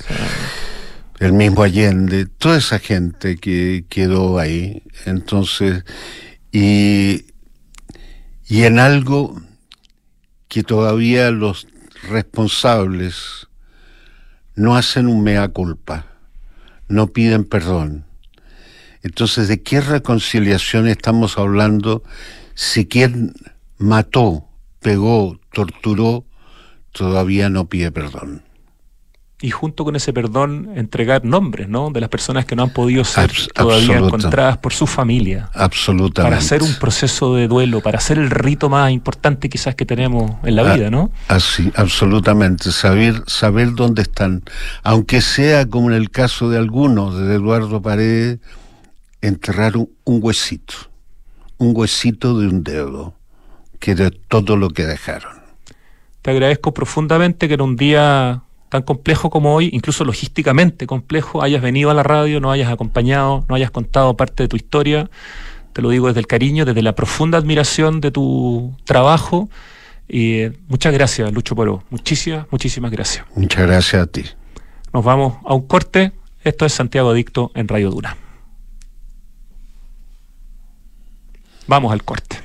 el 1.19 1.33
mismo 1.33 1.61
Allende, 1.61 2.25
toda 2.25 2.57
esa 2.57 2.79
gente 2.79 3.37
que 3.37 3.85
quedó 3.89 4.39
ahí. 4.39 4.81
Entonces, 5.05 5.85
y, 6.51 7.25
y 8.47 8.63
en 8.63 8.79
algo 8.79 9.39
que 10.47 10.63
todavía 10.63 11.29
los 11.29 11.67
responsables 12.09 13.49
no 14.55 14.75
hacen 14.75 15.05
un 15.05 15.21
mea 15.21 15.47
culpa, 15.49 16.07
no 16.87 17.05
piden 17.05 17.43
perdón. 17.43 18.05
Entonces, 19.03 19.47
¿de 19.47 19.61
qué 19.61 19.79
reconciliación 19.79 20.87
estamos 20.87 21.37
hablando 21.37 22.01
si 22.55 22.85
quien 22.85 23.33
mató, 23.77 24.45
pegó, 24.79 25.39
torturó, 25.51 26.25
todavía 26.91 27.49
no 27.49 27.65
pide 27.65 27.91
perdón. 27.91 28.43
Y 29.41 29.51
junto 29.51 29.83
con 29.83 29.97
ese 29.97 30.13
perdón, 30.13 30.69
entregar 30.75 31.25
nombres, 31.25 31.67
¿no? 31.67 31.89
De 31.91 31.99
las 31.99 32.07
personas 32.07 32.45
que 32.45 32.55
no 32.55 32.63
han 32.63 32.69
podido 32.69 33.03
ser 33.03 33.29
todavía 33.53 33.97
encontradas 33.97 34.57
por 34.59 34.71
su 34.71 34.87
familia. 34.87 35.49
Absolutamente. 35.53 36.31
Para 36.31 36.37
hacer 36.37 36.63
un 36.63 36.73
proceso 36.75 37.35
de 37.35 37.49
duelo, 37.49 37.81
para 37.81 37.97
hacer 37.97 38.19
el 38.19 38.29
rito 38.29 38.69
más 38.69 38.89
importante 38.91 39.49
quizás 39.49 39.75
que 39.75 39.85
tenemos 39.85 40.31
en 40.45 40.55
la 40.55 40.71
ah, 40.71 40.75
vida, 40.75 40.89
¿no? 40.89 41.11
Así, 41.27 41.73
absolutamente. 41.75 42.71
Saber, 42.71 43.21
saber 43.27 43.73
dónde 43.73 44.03
están. 44.03 44.43
Aunque 44.81 45.19
sea 45.19 45.65
como 45.65 45.89
en 45.89 45.97
el 45.97 46.09
caso 46.09 46.49
de 46.49 46.57
algunos, 46.57 47.17
de 47.17 47.35
Eduardo 47.35 47.81
Paredes, 47.81 48.39
enterrar 49.19 49.75
un 49.75 49.89
huesito 50.05 50.92
un 51.63 51.73
huesito 51.75 52.39
de 52.39 52.47
un 52.47 52.63
dedo, 52.63 53.13
que 53.79 53.95
de 53.95 54.11
todo 54.11 54.57
lo 54.57 54.69
que 54.69 54.85
dejaron. 54.85 55.31
Te 56.21 56.31
agradezco 56.31 56.73
profundamente 56.73 57.47
que 57.47 57.55
en 57.55 57.61
un 57.61 57.75
día 57.75 58.43
tan 58.69 58.81
complejo 58.81 59.29
como 59.29 59.53
hoy, 59.53 59.69
incluso 59.71 60.03
logísticamente 60.03 60.87
complejo, 60.87 61.43
hayas 61.43 61.61
venido 61.61 61.91
a 61.91 61.93
la 61.93 62.03
radio, 62.03 62.39
no 62.39 62.51
hayas 62.51 62.71
acompañado, 62.71 63.45
no 63.47 63.55
hayas 63.55 63.71
contado 63.71 64.15
parte 64.17 64.43
de 64.43 64.49
tu 64.49 64.55
historia. 64.55 65.09
Te 65.73 65.81
lo 65.81 65.89
digo 65.89 66.07
desde 66.07 66.21
el 66.21 66.27
cariño, 66.27 66.65
desde 66.65 66.81
la 66.81 66.95
profunda 66.95 67.37
admiración 67.37 68.01
de 68.01 68.11
tu 68.11 68.75
trabajo. 68.83 69.49
Y 70.07 70.39
eh, 70.39 70.53
muchas 70.69 70.93
gracias, 70.93 71.31
Lucho 71.31 71.55
Poró. 71.55 71.83
Muchísimas, 71.89 72.47
muchísimas 72.51 72.91
gracias. 72.91 73.25
Muchas 73.35 73.67
gracias 73.67 74.01
a 74.01 74.07
ti. 74.07 74.23
Nos 74.93 75.03
vamos 75.03 75.35
a 75.45 75.53
un 75.53 75.67
corte. 75.67 76.11
Esto 76.43 76.65
es 76.65 76.73
Santiago 76.73 77.09
Adicto 77.09 77.51
en 77.55 77.67
Radio 77.67 77.89
Dura. 77.89 78.17
Vamos 81.67 81.91
al 81.91 82.03
corte. 82.03 82.41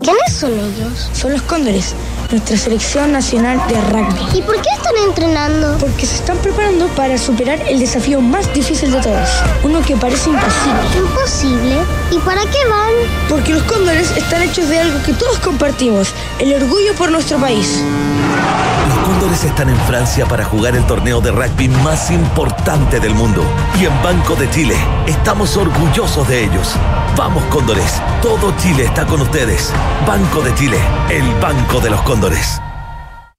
¿Quiénes 0.00 0.32
son 0.32 0.52
ellos? 0.52 1.10
Son 1.12 1.32
los 1.32 1.42
cóndores 1.42 1.94
nuestra 2.32 2.56
selección 2.56 3.12
nacional 3.12 3.60
de 3.68 3.78
rugby. 3.90 4.38
¿Y 4.38 4.42
por 4.42 4.54
qué 4.56 4.70
están 4.74 4.94
entrenando? 5.06 5.76
Porque 5.78 6.06
se 6.06 6.16
están 6.16 6.38
preparando 6.38 6.88
para 6.88 7.18
superar 7.18 7.60
el 7.68 7.78
desafío 7.78 8.22
más 8.22 8.52
difícil 8.54 8.90
de 8.90 9.00
todos, 9.00 9.28
uno 9.62 9.82
que 9.82 9.94
parece 9.96 10.30
imposible. 10.30 10.80
¿Imposible? 10.96 11.76
¿Y 12.10 12.18
para 12.20 12.40
qué 12.40 12.58
van? 12.70 12.94
Porque 13.28 13.52
los 13.52 13.62
cóndores 13.64 14.10
están 14.16 14.42
hechos 14.42 14.68
de 14.70 14.78
algo 14.78 15.02
que 15.04 15.12
todos 15.12 15.38
compartimos, 15.40 16.14
el 16.38 16.54
orgullo 16.54 16.94
por 16.94 17.10
nuestro 17.10 17.38
país. 17.38 17.82
Los 18.88 18.98
cóndores 19.06 19.44
están 19.44 19.68
en 19.68 19.76
Francia 19.80 20.26
para 20.26 20.44
jugar 20.44 20.74
el 20.74 20.84
torneo 20.86 21.20
de 21.20 21.30
rugby 21.30 21.68
más 21.68 22.10
importante 22.10 23.00
del 23.00 23.14
mundo. 23.14 23.42
Y 23.80 23.86
en 23.86 24.02
Banco 24.02 24.34
de 24.34 24.48
Chile 24.50 24.76
estamos 25.06 25.56
orgullosos 25.56 26.26
de 26.28 26.44
ellos. 26.44 26.74
Vamos 27.16 27.44
cóndores, 27.44 28.00
todo 28.22 28.54
Chile 28.56 28.84
está 28.84 29.06
con 29.06 29.20
ustedes. 29.20 29.72
Banco 30.06 30.40
de 30.40 30.54
Chile, 30.54 30.78
el 31.10 31.34
banco 31.40 31.80
de 31.80 31.90
los 31.90 32.00
cóndores. 32.02 32.60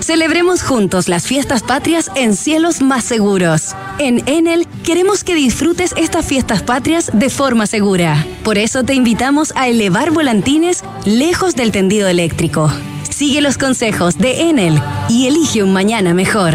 Celebremos 0.00 0.62
juntos 0.62 1.08
las 1.08 1.26
fiestas 1.26 1.62
patrias 1.62 2.10
en 2.14 2.36
cielos 2.36 2.82
más 2.82 3.04
seguros. 3.04 3.74
En 3.98 4.22
Enel 4.28 4.66
queremos 4.84 5.24
que 5.24 5.34
disfrutes 5.34 5.94
estas 5.96 6.26
fiestas 6.26 6.62
patrias 6.62 7.10
de 7.14 7.30
forma 7.30 7.66
segura. 7.66 8.26
Por 8.42 8.58
eso 8.58 8.84
te 8.84 8.92
invitamos 8.92 9.54
a 9.56 9.66
elevar 9.68 10.10
volantines 10.10 10.84
lejos 11.06 11.56
del 11.56 11.72
tendido 11.72 12.06
eléctrico. 12.08 12.70
Sigue 13.08 13.40
los 13.40 13.56
consejos 13.56 14.18
de 14.18 14.50
Enel 14.50 14.78
y 15.08 15.26
elige 15.26 15.62
un 15.62 15.72
mañana 15.72 16.12
mejor. 16.12 16.54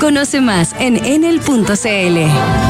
Conoce 0.00 0.40
más 0.40 0.74
en 0.78 1.04
enel.cl. 1.04 2.69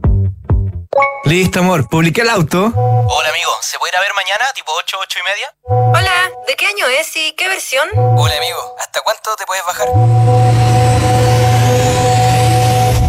Listo, 1.25 1.59
amor. 1.59 1.87
Publiqué 1.87 2.21
el 2.21 2.29
auto. 2.29 2.73
Hola, 2.75 3.29
amigo. 3.29 3.51
¿Se 3.61 3.79
puede 3.79 3.93
ir 3.93 3.97
a 3.97 4.01
ver 4.01 4.11
mañana, 4.15 4.45
tipo 4.53 4.71
8, 4.77 4.97
8 5.01 5.19
y 5.19 5.23
media? 5.23 5.55
Hola. 5.63 6.31
¿De 6.47 6.55
qué 6.55 6.65
año 6.65 6.87
es 6.87 7.15
y 7.15 7.31
qué 7.37 7.47
versión? 7.47 7.87
Hola, 7.95 8.35
amigo. 8.35 8.75
¿Hasta 8.79 8.99
cuánto 9.01 9.33
te 9.37 9.45
puedes 9.45 9.63
bajar? 9.65 9.87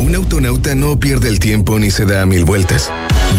Un 0.00 0.14
autonauta 0.14 0.74
no 0.76 1.00
pierde 1.00 1.28
el 1.28 1.40
tiempo 1.40 1.78
ni 1.80 1.90
se 1.90 2.04
da 2.04 2.24
mil 2.26 2.44
vueltas. 2.44 2.90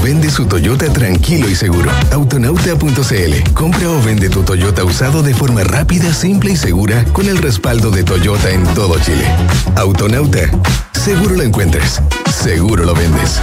Vende 0.04 0.30
su 0.30 0.48
Toyota 0.48 0.92
tranquilo 0.92 1.48
y 1.48 1.56
seguro. 1.56 1.90
Autonauta.cl. 2.12 3.54
Compra 3.54 3.90
o 3.90 4.02
vende 4.02 4.30
tu 4.30 4.44
Toyota 4.44 4.84
usado 4.84 5.22
de 5.24 5.34
forma 5.34 5.64
rápida, 5.64 6.14
simple 6.14 6.52
y 6.52 6.58
segura 6.58 7.06
con 7.14 7.30
el 7.30 7.38
respaldo 7.38 7.92
de 7.92 8.04
Toyota 8.04 8.50
en 8.50 8.66
todo 8.74 9.00
Chile. 9.00 9.26
Autonauta. 9.78 10.50
Seguro 10.92 11.36
lo 11.36 11.44
encuentres. 11.44 12.02
Seguro 12.30 12.84
lo 12.84 12.94
vendes. 12.94 13.40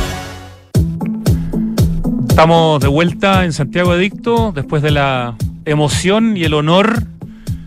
Estamos 2.31 2.81
de 2.81 2.87
vuelta 2.87 3.45
en 3.45 3.53
Santiago 3.53 3.91
Adicto 3.91 4.53
después 4.55 4.83
de 4.83 4.93
la 4.93 5.37
emoción 5.65 6.37
y 6.37 6.45
el 6.45 6.55
honor 6.55 7.03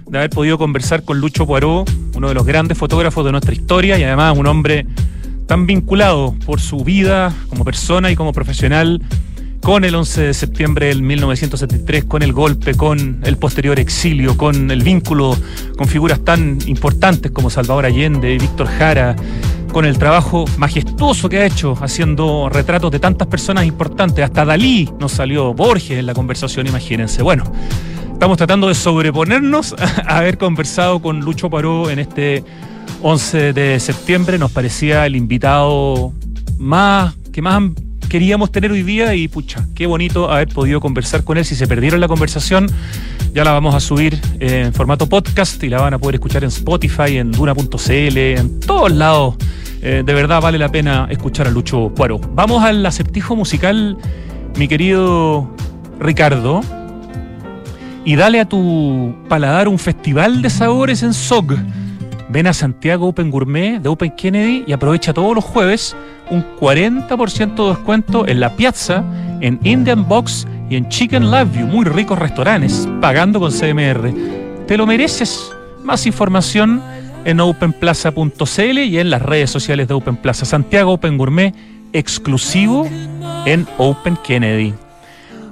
de 0.08 0.18
haber 0.18 0.30
podido 0.30 0.58
conversar 0.58 1.04
con 1.04 1.20
Lucho 1.20 1.46
Poirot, 1.46 1.92
uno 2.16 2.30
de 2.30 2.34
los 2.34 2.46
grandes 2.46 2.78
fotógrafos 2.78 3.26
de 3.26 3.32
nuestra 3.34 3.54
historia 3.54 4.00
y 4.00 4.04
además 4.04 4.36
un 4.38 4.48
hombre 4.48 4.88
tan 5.48 5.68
vinculado 5.68 6.36
por 6.46 6.62
su 6.62 6.78
vida 6.78 7.34
como 7.50 7.66
persona 7.66 8.10
y 8.10 8.16
como 8.16 8.32
profesional 8.32 9.02
con 9.64 9.86
el 9.86 9.96
11 9.96 10.22
de 10.24 10.34
septiembre 10.34 10.88
del 10.88 11.02
1973, 11.02 12.04
con 12.04 12.22
el 12.22 12.34
golpe, 12.34 12.76
con 12.76 13.22
el 13.24 13.38
posterior 13.38 13.80
exilio, 13.80 14.36
con 14.36 14.70
el 14.70 14.84
vínculo 14.84 15.38
con 15.78 15.88
figuras 15.88 16.20
tan 16.20 16.60
importantes 16.68 17.32
como 17.32 17.50
Salvador 17.50 17.86
Allende, 17.86 18.38
Víctor 18.38 18.68
Jara, 18.68 19.16
con 19.72 19.86
el 19.86 19.98
trabajo 19.98 20.44
majestuoso 20.58 21.30
que 21.30 21.38
ha 21.38 21.46
hecho 21.46 21.78
haciendo 21.80 22.50
retratos 22.50 22.92
de 22.92 23.00
tantas 23.00 23.30
personas 23.30 23.66
importantes. 23.66 24.26
Hasta 24.26 24.44
Dalí 24.44 24.90
nos 25.00 25.14
salió 25.14 25.54
Borges 25.54 25.98
en 25.98 26.08
la 26.08 26.14
conversación, 26.14 26.68
imagínense. 26.68 27.24
Bueno, 27.24 27.46
estamos 28.12 28.38
tratando 28.38 28.68
de 28.68 28.76
sobreponernos 28.76 29.76
a 30.06 30.18
haber 30.18 30.38
conversado 30.38 31.02
con 31.02 31.22
Lucho 31.22 31.50
Paró 31.50 31.90
en 31.90 32.00
este 32.00 32.44
11 33.02 33.54
de 33.54 33.80
septiembre. 33.80 34.38
Nos 34.38 34.52
parecía 34.52 35.06
el 35.06 35.16
invitado 35.16 36.12
más 36.58 37.16
que 37.32 37.42
más 37.42 37.64
queríamos 38.14 38.52
tener 38.52 38.72
hoy 38.72 38.84
día 38.84 39.16
y 39.16 39.28
pucha, 39.28 39.66
qué 39.74 39.88
bonito 39.88 40.30
haber 40.30 40.48
podido 40.48 40.80
conversar 40.80 41.24
con 41.24 41.40
él. 41.40 41.46
Si 41.46 41.56
se 41.56 41.66
perdieron 41.66 42.00
la 42.00 42.08
conversación, 42.08 42.68
ya 43.34 43.44
la 43.44 43.54
vamos 43.54 43.74
a 43.74 43.80
subir 43.80 44.22
en 44.40 44.72
formato 44.72 45.10
podcast 45.10 45.64
y 45.64 45.70
la 45.70 45.82
van 45.82 45.96
a 45.96 45.98
poder 45.98 46.14
escuchar 46.18 46.44
en 46.44 46.50
Spotify, 46.50 47.18
en 47.18 47.32
Duna.cl, 47.32 48.18
en 48.18 48.60
todos 48.60 48.92
lados. 48.92 49.34
Eh, 49.82 50.04
de 50.06 50.14
verdad 50.14 50.44
vale 50.44 50.60
la 50.60 50.70
pena 50.70 51.08
escuchar 51.10 51.48
a 51.48 51.50
Lucho 51.50 51.92
Cuaro. 51.98 52.20
Vamos 52.20 52.64
al 52.64 52.86
acertijo 52.86 53.36
musical, 53.36 53.98
mi 54.58 54.68
querido 54.68 55.50
Ricardo. 56.00 56.62
Y 58.06 58.16
dale 58.16 58.42
a 58.42 58.46
tu 58.46 59.16
paladar 59.28 59.68
un 59.68 59.80
festival 59.80 60.44
de 60.44 60.52
sabores 60.52 61.02
en 61.02 61.16
SOG. 61.16 61.56
Ven 62.34 62.48
a 62.48 62.54
Santiago 62.54 63.10
Open 63.10 63.30
Gourmet 63.30 63.80
de 63.80 63.90
Open 63.90 64.10
Kennedy 64.16 64.64
y 64.66 64.74
aprovecha 64.74 65.14
todos 65.14 65.36
los 65.36 65.44
jueves 65.44 65.96
un 66.32 66.44
40% 66.60 67.56
de 67.56 67.70
descuento 67.70 68.28
en 68.28 68.40
la 68.40 68.56
piazza, 68.56 69.04
en 69.40 69.60
Indian 69.64 70.08
Box 70.08 70.48
y 70.68 70.76
en 70.76 70.90
Chicken 70.90 71.30
Love 71.30 71.56
You, 71.56 71.68
muy 71.68 71.86
ricos 71.86 72.18
restaurantes, 72.18 72.90
pagando 73.02 73.40
con 73.40 73.52
CMR. 73.52 74.12
Te 74.66 74.78
lo 74.78 74.88
mereces. 74.88 75.52
Más 75.84 76.08
información 76.08 76.82
en 77.24 77.40
openplaza.cl 77.40 78.80
y 78.80 78.98
en 78.98 79.12
las 79.12 79.22
redes 79.22 79.52
sociales 79.52 79.88
de 79.88 79.94
Open 79.94 80.16
Plaza. 80.16 80.46
Santiago 80.46 80.94
Open 80.94 81.20
Gourmet, 81.20 81.54
exclusivo 81.94 82.90
en 83.46 83.68
Open 83.78 84.18
Kennedy. 84.26 84.74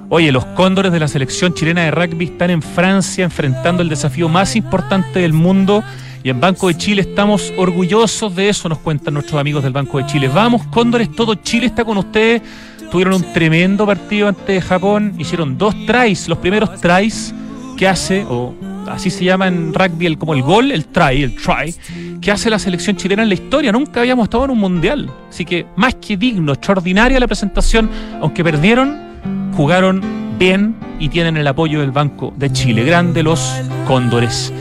Oye, 0.08 0.32
los 0.32 0.44
cóndores 0.46 0.90
de 0.90 0.98
la 0.98 1.06
selección 1.06 1.54
chilena 1.54 1.84
de 1.84 1.92
rugby 1.92 2.24
están 2.24 2.50
en 2.50 2.60
Francia 2.60 3.22
enfrentando 3.22 3.84
el 3.84 3.88
desafío 3.88 4.28
más 4.28 4.56
importante 4.56 5.20
del 5.20 5.32
mundo 5.32 5.84
y 6.24 6.30
en 6.30 6.40
Banco 6.40 6.68
de 6.68 6.76
Chile 6.76 7.02
estamos 7.02 7.52
orgullosos 7.56 8.34
de 8.34 8.48
eso, 8.48 8.68
nos 8.68 8.78
cuentan 8.78 9.14
nuestros 9.14 9.40
amigos 9.40 9.62
del 9.64 9.72
Banco 9.72 9.98
de 9.98 10.06
Chile. 10.06 10.28
Vamos, 10.28 10.64
cóndores, 10.66 11.10
todo 11.10 11.34
Chile 11.34 11.66
está 11.66 11.84
con 11.84 11.98
ustedes. 11.98 12.42
Tuvieron 12.90 13.14
un 13.14 13.32
tremendo 13.32 13.86
partido 13.86 14.28
ante 14.28 14.60
Japón, 14.60 15.14
hicieron 15.18 15.56
dos 15.56 15.74
tries, 15.86 16.28
los 16.28 16.38
primeros 16.38 16.78
tries 16.80 17.34
que 17.76 17.88
hace, 17.88 18.24
o 18.28 18.54
así 18.86 19.08
se 19.08 19.24
llama 19.24 19.48
en 19.48 19.72
rugby 19.72 20.06
el, 20.06 20.18
como 20.18 20.34
el 20.34 20.42
gol, 20.42 20.70
el 20.70 20.84
try, 20.84 21.22
el 21.22 21.34
try, 21.34 21.74
que 22.20 22.30
hace 22.30 22.50
la 22.50 22.58
selección 22.58 22.96
chilena 22.96 23.22
en 23.22 23.30
la 23.30 23.34
historia. 23.34 23.72
Nunca 23.72 24.00
habíamos 24.00 24.24
estado 24.24 24.44
en 24.44 24.50
un 24.50 24.58
mundial. 24.58 25.10
Así 25.30 25.44
que 25.44 25.66
más 25.74 25.94
que 25.94 26.16
digno, 26.18 26.52
extraordinaria 26.52 27.18
la 27.18 27.26
presentación, 27.26 27.90
aunque 28.20 28.44
perdieron, 28.44 29.52
jugaron 29.56 30.02
bien 30.38 30.76
y 30.98 31.08
tienen 31.08 31.38
el 31.38 31.46
apoyo 31.46 31.80
del 31.80 31.92
Banco 31.92 32.34
de 32.36 32.52
Chile. 32.52 32.84
Grande 32.84 33.22
los 33.22 33.54
cóndores. 33.86 34.52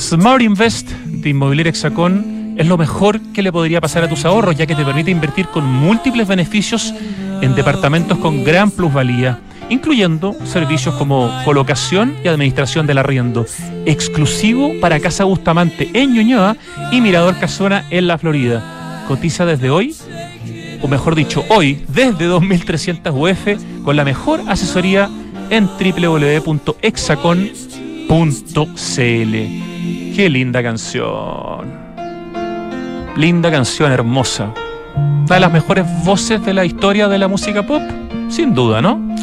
Smart 0.00 0.40
Invest 0.40 0.90
de 0.90 1.28
Inmobiliaria 1.28 1.70
Hexacón 1.70 2.54
es 2.56 2.66
lo 2.66 2.78
mejor 2.78 3.20
que 3.34 3.42
le 3.42 3.52
podría 3.52 3.82
pasar 3.82 4.02
a 4.02 4.08
tus 4.08 4.24
ahorros, 4.24 4.56
ya 4.56 4.66
que 4.66 4.74
te 4.74 4.82
permite 4.82 5.10
invertir 5.10 5.46
con 5.48 5.66
múltiples 5.66 6.26
beneficios 6.26 6.94
en 7.42 7.54
departamentos 7.54 8.16
con 8.18 8.42
gran 8.42 8.70
plusvalía 8.70 9.40
incluyendo 9.68 10.34
servicios 10.46 10.94
como 10.96 11.30
colocación 11.44 12.16
y 12.24 12.28
administración 12.28 12.86
del 12.88 12.98
arriendo, 12.98 13.46
exclusivo 13.86 14.72
para 14.80 14.98
Casa 14.98 15.24
Bustamante 15.24 15.88
en 15.94 16.12
Ñuñoa 16.12 16.56
y 16.90 17.00
Mirador 17.00 17.38
Casona 17.38 17.84
en 17.90 18.08
la 18.08 18.18
Florida. 18.18 19.04
Cotiza 19.06 19.46
desde 19.46 19.70
hoy, 19.70 19.94
o 20.82 20.88
mejor 20.88 21.14
dicho, 21.14 21.44
hoy, 21.48 21.84
desde 21.86 22.28
2.300 22.28 23.12
UF, 23.14 23.84
con 23.84 23.94
la 23.94 24.04
mejor 24.04 24.40
asesoría 24.48 25.08
en 25.50 25.68
www.exacon.cl. 28.10 29.32
Qué 30.16 30.28
linda 30.28 30.62
canción. 30.62 31.70
Linda 33.16 33.50
canción, 33.52 33.92
hermosa. 33.92 34.52
Una 34.96 35.34
de 35.36 35.40
las 35.40 35.52
mejores 35.52 35.86
voces 36.04 36.44
de 36.44 36.52
la 36.52 36.64
historia 36.64 37.06
de 37.06 37.18
la 37.18 37.28
música 37.28 37.64
pop, 37.64 37.82
sin 38.28 38.52
duda, 38.52 38.82
¿no? 38.82 39.14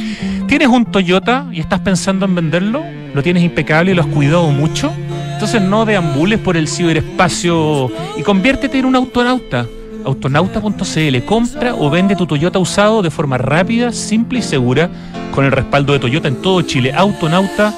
¿Tienes 0.48 0.70
un 0.70 0.86
Toyota 0.86 1.46
y 1.52 1.60
estás 1.60 1.82
pensando 1.82 2.26
en 2.26 2.36
venderlo? 2.36 2.82
¿Lo 3.14 3.22
tienes 3.22 3.44
impecable 3.44 3.92
y 3.92 3.94
lo 3.94 4.04
has 4.04 4.08
cuidado 4.08 4.50
mucho? 4.52 4.94
Entonces 5.34 5.62
no 5.62 5.86
deambules 5.86 6.40
por 6.40 6.56
el 6.56 6.70
ciberespacio 6.70 7.92
y 8.18 8.24
conviértete 8.24 8.80
en 8.80 8.86
un 8.86 8.96
autonauta. 8.96 9.66
Autonauta.cl 10.06 11.26
compra 11.26 11.76
o 11.76 11.90
vende 11.90 12.16
tu 12.16 12.26
Toyota 12.26 12.58
usado 12.60 13.02
de 13.02 13.12
forma 13.12 13.38
rápida, 13.38 13.92
simple 13.92 14.40
y 14.40 14.42
segura 14.42 14.90
con 15.36 15.44
el 15.44 15.52
respaldo 15.52 15.92
de 15.92 16.00
Toyota 16.00 16.30
en 16.30 16.42
todo 16.42 16.62
Chile. 16.62 16.94
Autonauta, 16.94 17.74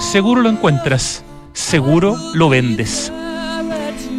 seguro 0.00 0.40
lo 0.40 0.48
encuentras, 0.48 1.22
seguro 1.52 2.16
lo 2.34 2.48
vendes. 2.48 3.12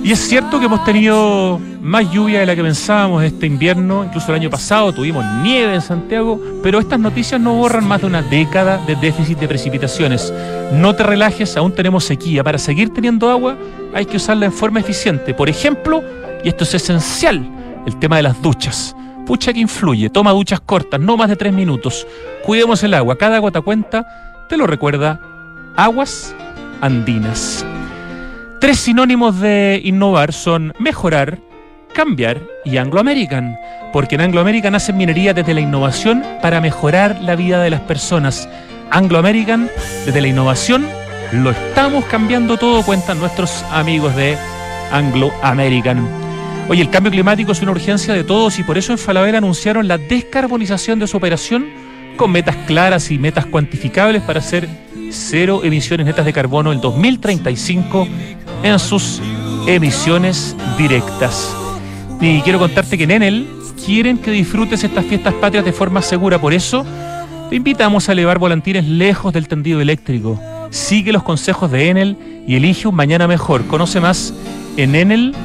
Y 0.03 0.11
es 0.11 0.19
cierto 0.19 0.59
que 0.59 0.65
hemos 0.65 0.83
tenido 0.83 1.59
más 1.81 2.09
lluvia 2.11 2.39
de 2.39 2.45
la 2.45 2.55
que 2.55 2.63
pensábamos 2.63 3.23
este 3.23 3.45
invierno, 3.45 4.03
incluso 4.03 4.29
el 4.29 4.35
año 4.35 4.49
pasado 4.49 4.93
tuvimos 4.93 5.23
nieve 5.43 5.75
en 5.75 5.81
Santiago, 5.81 6.39
pero 6.63 6.79
estas 6.79 6.99
noticias 6.99 7.39
no 7.39 7.53
borran 7.55 7.87
más 7.87 8.01
de 8.01 8.07
una 8.07 8.21
década 8.21 8.77
de 8.87 8.95
déficit 8.95 9.37
de 9.37 9.47
precipitaciones. 9.47 10.33
No 10.73 10.95
te 10.95 11.03
relajes, 11.03 11.55
aún 11.57 11.73
tenemos 11.73 12.03
sequía. 12.03 12.43
Para 12.43 12.57
seguir 12.57 12.91
teniendo 12.91 13.29
agua 13.29 13.57
hay 13.93 14.05
que 14.05 14.17
usarla 14.17 14.45
en 14.45 14.53
forma 14.53 14.79
eficiente. 14.79 15.33
Por 15.33 15.49
ejemplo, 15.49 16.03
y 16.43 16.49
esto 16.49 16.63
es 16.63 16.73
esencial, 16.73 17.47
el 17.85 17.99
tema 17.99 18.17
de 18.17 18.23
las 18.23 18.41
duchas. 18.41 18.95
Pucha 19.27 19.53
que 19.53 19.59
influye, 19.59 20.09
toma 20.09 20.31
duchas 20.31 20.61
cortas, 20.61 20.99
no 20.99 21.15
más 21.15 21.29
de 21.29 21.35
tres 21.35 21.53
minutos. 21.53 22.07
Cuidemos 22.43 22.81
el 22.83 22.95
agua, 22.95 23.17
cada 23.17 23.37
gota 23.37 23.61
cuenta, 23.61 24.07
te 24.49 24.57
lo 24.57 24.65
recuerda, 24.65 25.30
aguas 25.75 26.35
andinas. 26.81 27.65
Tres 28.59 28.79
sinónimos 28.79 29.39
de 29.39 29.81
innovar 29.83 30.33
son 30.33 30.73
mejorar, 30.79 31.39
cambiar 31.93 32.41
y 32.63 32.77
Anglo 32.77 32.99
American, 32.99 33.57
porque 33.91 34.15
en 34.15 34.21
Anglo 34.21 34.41
American 34.41 34.75
hacen 34.75 34.97
minería 34.97 35.33
desde 35.33 35.53
la 35.53 35.61
innovación 35.61 36.23
para 36.41 36.61
mejorar 36.61 37.19
la 37.21 37.35
vida 37.35 37.61
de 37.61 37.69
las 37.69 37.81
personas. 37.81 38.47
Anglo 38.91 39.17
American, 39.17 39.69
desde 40.05 40.21
la 40.21 40.27
innovación, 40.27 40.85
lo 41.31 41.51
estamos 41.51 42.05
cambiando 42.05 42.57
todo, 42.57 42.83
cuentan 42.83 43.19
nuestros 43.19 43.63
amigos 43.71 44.15
de 44.15 44.37
Anglo 44.91 45.31
American. 45.41 46.05
Oye, 46.69 46.81
el 46.81 46.89
cambio 46.89 47.11
climático 47.11 47.51
es 47.51 47.61
una 47.61 47.71
urgencia 47.71 48.13
de 48.13 48.23
todos 48.23 48.59
y 48.59 48.63
por 48.63 48.77
eso 48.77 48.91
en 48.91 48.97
Falabella 48.97 49.39
anunciaron 49.39 49.87
la 49.87 49.97
descarbonización 49.97 50.99
de 50.99 51.07
su 51.07 51.17
operación 51.17 51.67
con 52.15 52.31
metas 52.31 52.55
claras 52.67 53.11
y 53.11 53.17
metas 53.17 53.45
cuantificables 53.45 54.21
para 54.21 54.39
hacer 54.39 54.69
cero 55.11 55.61
emisiones 55.63 56.05
netas 56.05 56.25
de 56.25 56.33
carbono 56.33 56.71
en 56.71 56.81
2035 56.81 58.07
en 58.63 58.79
sus 58.79 59.21
emisiones 59.67 60.55
directas. 60.77 61.55
Y 62.19 62.41
quiero 62.41 62.59
contarte 62.59 62.97
que 62.97 63.03
en 63.05 63.11
Enel 63.11 63.47
quieren 63.85 64.17
que 64.17 64.31
disfrutes 64.31 64.83
estas 64.83 65.05
fiestas 65.05 65.33
patrias 65.35 65.65
de 65.65 65.71
forma 65.73 66.01
segura, 66.01 66.39
por 66.39 66.53
eso 66.53 66.85
te 67.49 67.55
invitamos 67.55 68.07
a 68.07 68.11
elevar 68.13 68.39
volantines 68.39 68.85
lejos 68.85 69.33
del 69.33 69.47
tendido 69.47 69.81
eléctrico. 69.81 70.39
Sigue 70.69 71.11
los 71.11 71.23
consejos 71.23 71.69
de 71.71 71.89
Enel 71.89 72.17
y 72.47 72.55
elige 72.55 72.87
un 72.87 72.95
mañana 72.95 73.27
mejor. 73.27 73.65
Conoce 73.67 73.99
más 73.99 74.33
en 74.77 74.95
enel.cl. 74.95 75.35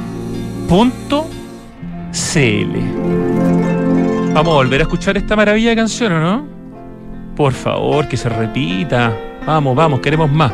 Vamos 4.33 4.53
a 4.53 4.55
volver 4.55 4.81
a 4.81 4.83
escuchar 4.83 5.17
esta 5.17 5.35
maravilla 5.35 5.71
de 5.71 5.75
canción, 5.75 6.13
¿o 6.13 6.19
no? 6.21 6.47
Por 7.35 7.53
favor, 7.53 8.07
que 8.07 8.15
se 8.15 8.29
repita. 8.29 9.13
Vamos, 9.47 9.77
vamos, 9.77 10.01
queremos 10.01 10.29
más. 10.29 10.51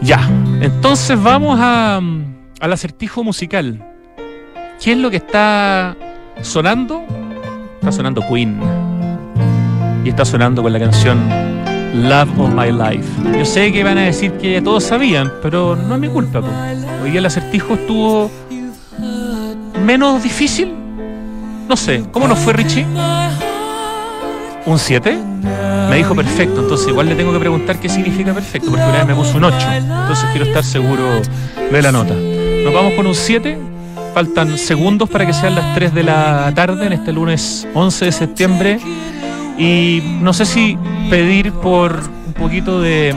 Ya, 0.00 0.18
entonces 0.62 1.22
vamos 1.22 1.58
a, 1.60 2.00
al 2.58 2.72
acertijo 2.72 3.22
musical. 3.22 3.86
¿Qué 4.82 4.92
es 4.92 4.96
lo 4.96 5.10
que 5.10 5.18
está 5.18 5.94
sonando? 6.40 7.04
Está 7.74 7.92
sonando 7.92 8.26
Queen. 8.26 8.58
Y 10.02 10.08
está 10.08 10.24
sonando 10.24 10.62
con 10.62 10.72
la 10.72 10.78
canción 10.78 11.18
Love 11.92 12.30
of 12.38 12.54
My 12.54 12.72
Life. 12.72 13.38
Yo 13.38 13.44
sé 13.44 13.70
que 13.70 13.84
van 13.84 13.98
a 13.98 14.04
decir 14.04 14.32
que 14.38 14.62
todos 14.62 14.82
sabían, 14.82 15.30
pero 15.42 15.76
no 15.76 15.96
es 15.96 16.00
mi 16.00 16.08
culpa. 16.08 16.40
Hoy 17.02 17.14
el 17.14 17.26
acertijo 17.26 17.74
estuvo 17.74 18.30
menos 19.84 20.22
difícil. 20.22 20.72
No 21.68 21.76
sé, 21.76 22.04
¿cómo 22.10 22.26
nos 22.26 22.38
fue 22.38 22.54
Richie? 22.54 22.86
¿Un 24.66 24.78
7? 24.78 25.18
Me 25.88 25.96
dijo 25.96 26.14
perfecto, 26.14 26.60
entonces 26.60 26.88
igual 26.88 27.08
le 27.08 27.14
tengo 27.14 27.32
que 27.32 27.40
preguntar 27.40 27.80
qué 27.80 27.88
significa 27.88 28.32
perfecto, 28.32 28.70
porque 28.70 28.84
una 28.84 28.98
vez 28.98 29.06
me 29.06 29.14
puso 29.14 29.38
un 29.38 29.44
8, 29.44 29.56
entonces 29.72 30.24
quiero 30.30 30.46
estar 30.46 30.62
seguro 30.62 31.20
de 31.72 31.82
la 31.82 31.90
nota. 31.90 32.14
Nos 32.14 32.72
vamos 32.72 32.92
con 32.94 33.06
un 33.06 33.14
7, 33.14 33.58
faltan 34.14 34.56
segundos 34.58 35.08
para 35.08 35.26
que 35.26 35.32
sean 35.32 35.54
las 35.54 35.74
3 35.74 35.94
de 35.94 36.02
la 36.04 36.52
tarde 36.54 36.86
en 36.86 36.92
este 36.92 37.12
lunes 37.12 37.66
11 37.74 38.04
de 38.04 38.12
septiembre 38.12 38.80
y 39.58 40.02
no 40.20 40.32
sé 40.32 40.46
si 40.46 40.78
pedir 41.08 41.52
por 41.52 41.98
un 42.26 42.34
poquito 42.34 42.80
de 42.80 43.14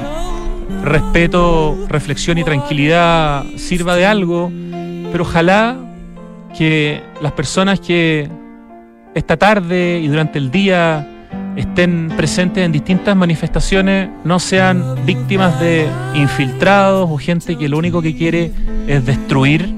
respeto, 0.82 1.78
reflexión 1.90 2.38
y 2.38 2.44
tranquilidad 2.44 3.44
sirva 3.58 3.96
de 3.96 4.06
algo, 4.06 4.52
pero 5.12 5.24
ojalá 5.24 5.76
que 6.58 7.04
las 7.22 7.34
personas 7.34 7.80
que 7.80 8.30
esta 9.14 9.38
tarde 9.38 10.00
y 10.04 10.08
durante 10.08 10.40
el 10.40 10.50
día 10.50 11.08
estén 11.56 12.12
presentes 12.16 12.66
en 12.66 12.72
distintas 12.72 13.16
manifestaciones 13.16 14.10
no 14.24 14.40
sean 14.40 15.06
víctimas 15.06 15.60
de 15.60 15.88
infiltrados 16.16 17.10
o 17.10 17.18
gente 17.18 17.58
que 17.58 17.70
lo 17.70 17.78
único 17.78 18.02
que 18.02 18.16
quiere 18.16 18.52
es 18.88 19.06
destruir, 19.06 19.74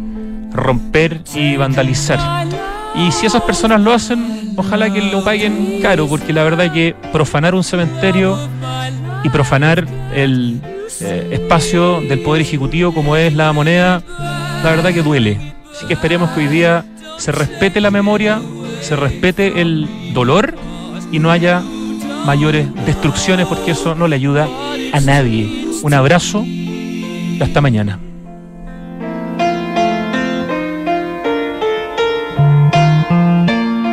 romper 0.51 1.21
y 1.33 1.57
vandalizar. 1.57 2.19
Y 2.95 3.11
si 3.11 3.25
esas 3.25 3.41
personas 3.41 3.81
lo 3.81 3.91
hacen, 3.91 4.53
ojalá 4.55 4.91
que 4.91 5.01
lo 5.01 5.23
paguen 5.23 5.79
caro, 5.81 6.07
porque 6.07 6.31
la 6.31 6.43
verdad 6.43 6.71
que 6.71 6.95
profanar 7.11 7.53
un 7.53 7.63
cementerio 7.63 8.37
y 9.23 9.29
profanar 9.29 9.85
el 10.13 10.61
eh, 11.01 11.29
espacio 11.31 11.99
del 12.01 12.19
Poder 12.19 12.41
Ejecutivo 12.41 12.93
como 12.93 13.17
es 13.17 13.33
la 13.33 13.51
moneda, 13.51 14.01
la 14.63 14.69
verdad 14.69 14.93
que 14.93 15.01
duele. 15.01 15.53
Así 15.75 15.87
que 15.87 15.93
esperemos 15.95 16.29
que 16.29 16.41
hoy 16.41 16.47
día 16.47 16.85
se 17.17 17.33
respete 17.33 17.81
la 17.81 17.91
memoria, 17.91 18.39
se 18.81 18.95
respete 18.95 19.59
el 19.59 19.89
dolor 20.13 20.55
y 21.15 21.19
no 21.19 21.31
haya 21.31 21.63
mayores 22.25 22.67
destrucciones 22.85 23.47
porque 23.47 23.71
eso 23.71 23.95
no 23.95 24.09
le 24.09 24.17
ayuda 24.17 24.49
a 24.91 24.99
nadie. 24.99 25.65
Un 25.81 25.93
abrazo 25.93 26.43
y 26.45 27.39
hasta 27.41 27.61
mañana. 27.61 27.99